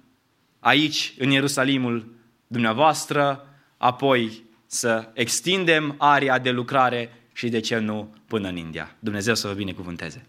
Aici, 0.59 1.13
în 1.17 1.29
Ierusalimul 1.29 2.13
dumneavoastră, 2.47 3.47
apoi 3.77 4.43
să 4.65 5.09
extindem 5.13 5.95
area 5.97 6.39
de 6.39 6.49
lucrare 6.49 7.13
și 7.33 7.49
de 7.49 7.59
ce 7.59 7.77
nu 7.77 8.15
până 8.27 8.47
în 8.47 8.55
India. 8.55 8.95
Dumnezeu 8.99 9.35
să 9.35 9.47
vă 9.47 9.53
binecuvânteze! 9.53 10.25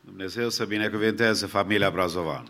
Dumnezeu 0.00 0.50
să 0.50 0.64
binecuvânteze 0.64 1.46
familia 1.46 1.90
Brazovan. 1.90 2.46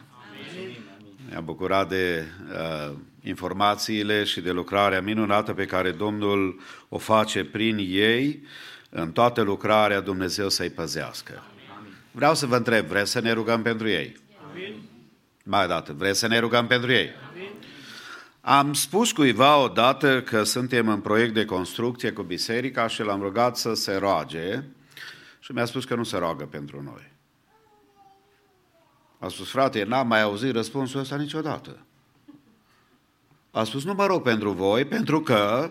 Ne-am 1.29 1.45
bucurat 1.45 1.89
de 1.89 2.25
uh, 2.53 2.97
informațiile 3.23 4.25
și 4.25 4.41
de 4.41 4.51
lucrarea 4.51 5.01
minunată 5.01 5.53
pe 5.53 5.65
care 5.65 5.91
Domnul 5.91 6.61
o 6.89 6.99
face 6.99 7.45
prin 7.45 7.77
ei. 7.79 8.43
În 8.91 9.13
toată 9.13 9.43
lucrarea 9.43 10.01
Dumnezeu 10.01 10.49
să-i 10.49 10.71
păzească. 10.71 11.43
Vreau 12.17 12.35
să 12.35 12.47
vă 12.47 12.57
întreb, 12.57 12.87
vreți 12.87 13.11
să 13.11 13.21
ne 13.21 13.33
rugăm 13.33 13.63
pentru 13.63 13.89
ei? 13.89 14.17
Amin. 14.51 14.83
Mai 15.45 15.67
dată, 15.67 15.93
vreți 15.93 16.19
să 16.19 16.27
ne 16.27 16.39
rugăm 16.39 16.67
pentru 16.67 16.93
ei? 16.93 17.11
Am 18.41 18.73
spus 18.73 19.13
cuiva 19.13 19.57
odată 19.57 20.23
că 20.23 20.43
suntem 20.43 20.89
în 20.89 21.01
proiect 21.01 21.35
de 21.35 21.45
construcție 21.45 22.13
cu 22.13 22.23
biserica 22.23 22.87
și 22.87 23.03
l-am 23.03 23.21
rugat 23.21 23.57
să 23.57 23.75
se 23.75 23.97
roage 23.97 24.63
și 25.41 25.53
mi-a 25.53 25.65
spus 25.65 25.85
că 25.85 25.95
nu 25.95 26.03
se 26.03 26.17
roagă 26.17 26.45
pentru 26.45 26.83
noi. 26.83 27.13
A 29.19 29.29
spus, 29.29 29.51
frate, 29.51 29.85
n-am 29.85 30.07
mai 30.07 30.23
auzit 30.23 30.55
răspunsul 30.55 31.01
ăsta 31.01 31.17
niciodată. 31.17 31.79
A 33.51 33.65
spus, 33.65 33.85
nu 33.85 33.95
mă 33.95 34.07
rog 34.07 34.23
pentru 34.23 34.51
voi, 34.51 34.85
pentru 34.85 35.21
că 35.21 35.71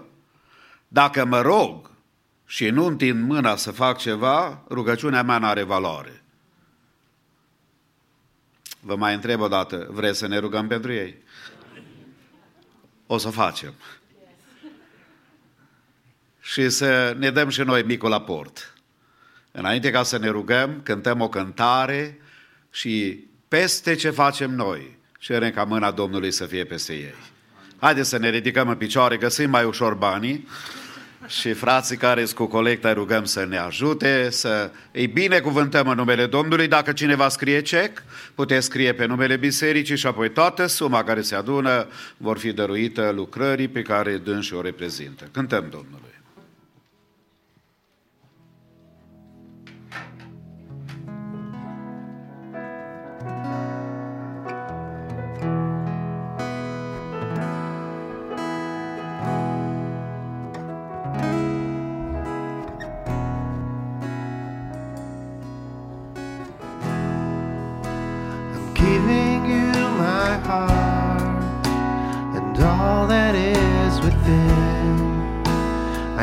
dacă 0.88 1.26
mă 1.26 1.42
rog 1.42 1.92
și 2.46 2.70
nu 2.70 2.86
întind 2.86 3.28
mâna 3.28 3.56
să 3.56 3.72
fac 3.72 3.98
ceva, 3.98 4.64
rugăciunea 4.70 5.24
mea 5.24 5.38
nu 5.38 5.46
are 5.46 5.64
valoare. 5.64 6.23
Vă 8.86 8.96
mai 8.96 9.14
întreb 9.14 9.42
o 9.42 9.48
dată, 9.48 9.88
vreți 9.92 10.18
să 10.18 10.28
ne 10.28 10.38
rugăm 10.38 10.68
pentru 10.68 10.92
ei? 10.92 11.22
o 13.14 13.18
să 13.18 13.30
facem. 13.30 13.74
Și 16.40 16.70
să 16.70 17.16
ne 17.18 17.32
dăm 17.32 17.50
și 17.50 17.62
noi 17.62 17.84
micul 17.84 18.14
aport. 18.14 18.74
Înainte 19.52 19.92
ca 19.92 20.04
să 20.04 20.18
ne 20.18 20.30
rugăm, 20.30 20.82
cântăm 20.84 21.22
o 21.22 21.30
cântare 21.30 22.20
și 22.72 23.28
peste 23.48 23.96
ce 23.96 24.10
facem 24.10 24.52
noi, 24.52 24.98
cerem 25.20 25.52
ca 25.52 25.64
mâna 25.64 25.92
Domnului 25.92 26.32
să 26.32 26.46
fie 26.46 26.64
peste 26.64 26.94
ei. 26.94 27.14
Haideți 27.80 28.10
să 28.10 28.18
ne 28.18 28.30
ridicăm 28.30 28.68
în 28.70 28.76
picioare, 28.76 29.18
găsim 29.18 29.50
mai 29.50 29.64
ușor 29.64 29.94
banii 29.94 30.48
și 31.28 31.54
frații 31.54 31.98
care 31.98 32.26
sunt 32.26 32.38
cu 32.38 32.46
colecta 32.46 32.94
rugăm 32.94 33.26
să 33.26 33.46
ne 33.46 33.58
ajute, 33.58 34.30
să 34.30 34.72
îi 34.92 35.08
binecuvântăm 35.08 35.88
în 35.88 35.96
numele 35.96 36.26
Domnului. 36.26 36.68
Dacă 36.68 36.92
cineva 36.92 37.30
scrie 37.30 37.62
cec, 37.62 38.04
puteți 38.36 38.66
scrie 38.66 38.94
pe 38.94 39.06
numele 39.06 39.36
bisericii 39.36 39.98
și 39.98 40.08
apoi 40.08 40.30
toată 40.30 40.66
suma 40.66 41.04
care 41.04 41.22
se 41.22 41.36
adună 41.36 41.88
vor 42.18 42.38
fi 42.38 42.52
dăruită 42.52 43.12
lucrării 43.16 43.68
pe 43.68 43.82
care 43.82 44.18
dânsi 44.18 44.54
o 44.54 44.62
reprezintă. 44.62 45.30
Cântăm 45.32 45.68
Domnului. 45.70 46.12
I'm 53.26 53.63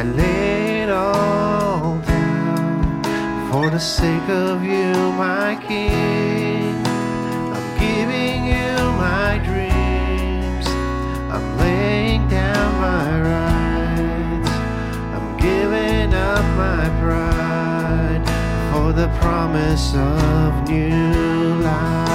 I 0.00 0.02
lay 0.02 0.80
it 0.84 0.88
all 0.88 1.98
down 1.98 3.52
for 3.52 3.68
the 3.68 3.78
sake 3.78 4.30
of 4.30 4.64
you, 4.64 4.94
my 5.12 5.62
King. 5.68 6.74
I'm 7.54 7.78
giving 7.78 8.46
you 8.46 8.72
my 8.96 9.38
dreams. 9.44 10.66
I'm 11.30 11.58
laying 11.58 12.26
down 12.30 12.80
my 12.80 13.20
rights. 13.28 14.50
I'm 15.16 15.36
giving 15.36 16.14
up 16.14 16.46
my 16.56 16.88
pride 17.02 18.22
for 18.72 18.94
the 18.94 19.08
promise 19.20 19.94
of 19.94 20.66
new 20.66 21.60
life. 21.62 22.09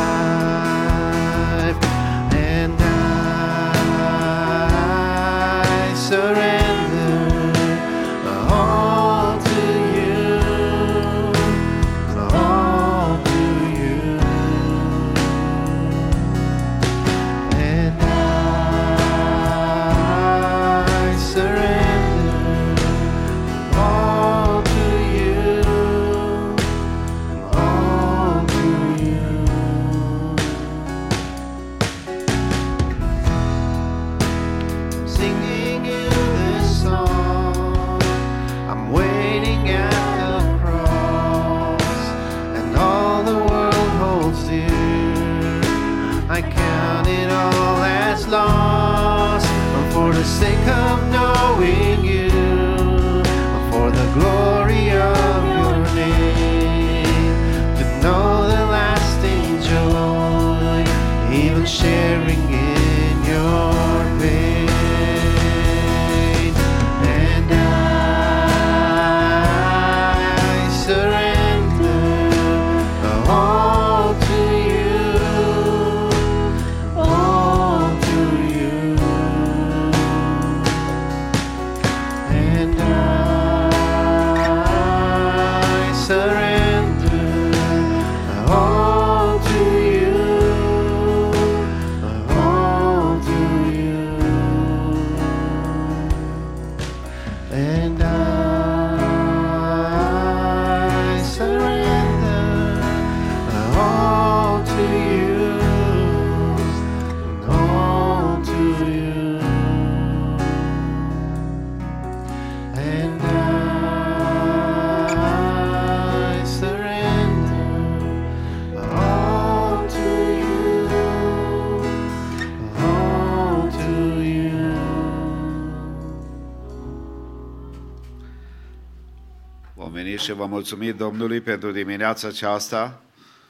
Și 130.25 130.33
vă 130.33 130.45
mulțumi 130.45 130.93
Domnului 130.93 131.41
pentru 131.41 131.71
dimineața 131.71 132.27
aceasta, 132.27 133.01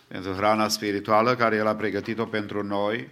pentru 0.08 0.34
hrana 0.34 0.68
spirituală 0.68 1.36
care 1.36 1.56
El 1.56 1.68
a 1.68 1.76
pregătit-o 1.76 2.26
pentru 2.26 2.64
noi, 2.64 3.10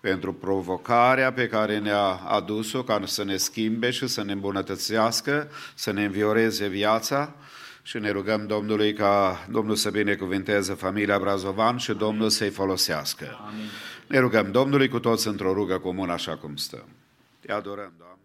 pentru 0.00 0.32
provocarea 0.32 1.32
pe 1.32 1.46
care 1.46 1.78
ne-a 1.78 2.20
adus-o 2.26 2.82
ca 2.82 3.00
să 3.04 3.24
ne 3.24 3.36
schimbe 3.36 3.90
și 3.90 4.06
să 4.06 4.22
ne 4.22 4.32
îmbunătățească, 4.32 5.50
să 5.74 5.92
ne 5.92 6.04
învioreze 6.04 6.66
viața 6.66 7.34
și 7.82 7.98
ne 7.98 8.10
rugăm 8.10 8.46
Domnului 8.46 8.92
ca 8.92 9.46
Domnul 9.50 9.74
să 9.74 9.90
binecuvinteze 9.90 10.74
familia 10.74 11.18
Brazovan 11.18 11.76
și 11.76 11.92
Domnul 11.92 12.28
să-i 12.28 12.50
folosească. 12.50 13.38
Amin. 13.48 13.66
Ne 14.06 14.18
rugăm 14.18 14.50
Domnului 14.50 14.88
cu 14.88 14.98
toți 14.98 15.28
într-o 15.28 15.52
rugă 15.52 15.78
comună 15.78 16.12
așa 16.12 16.36
cum 16.36 16.56
stăm. 16.56 16.88
Te 17.40 17.52
adorăm, 17.52 17.92
Doamne. 17.98 18.17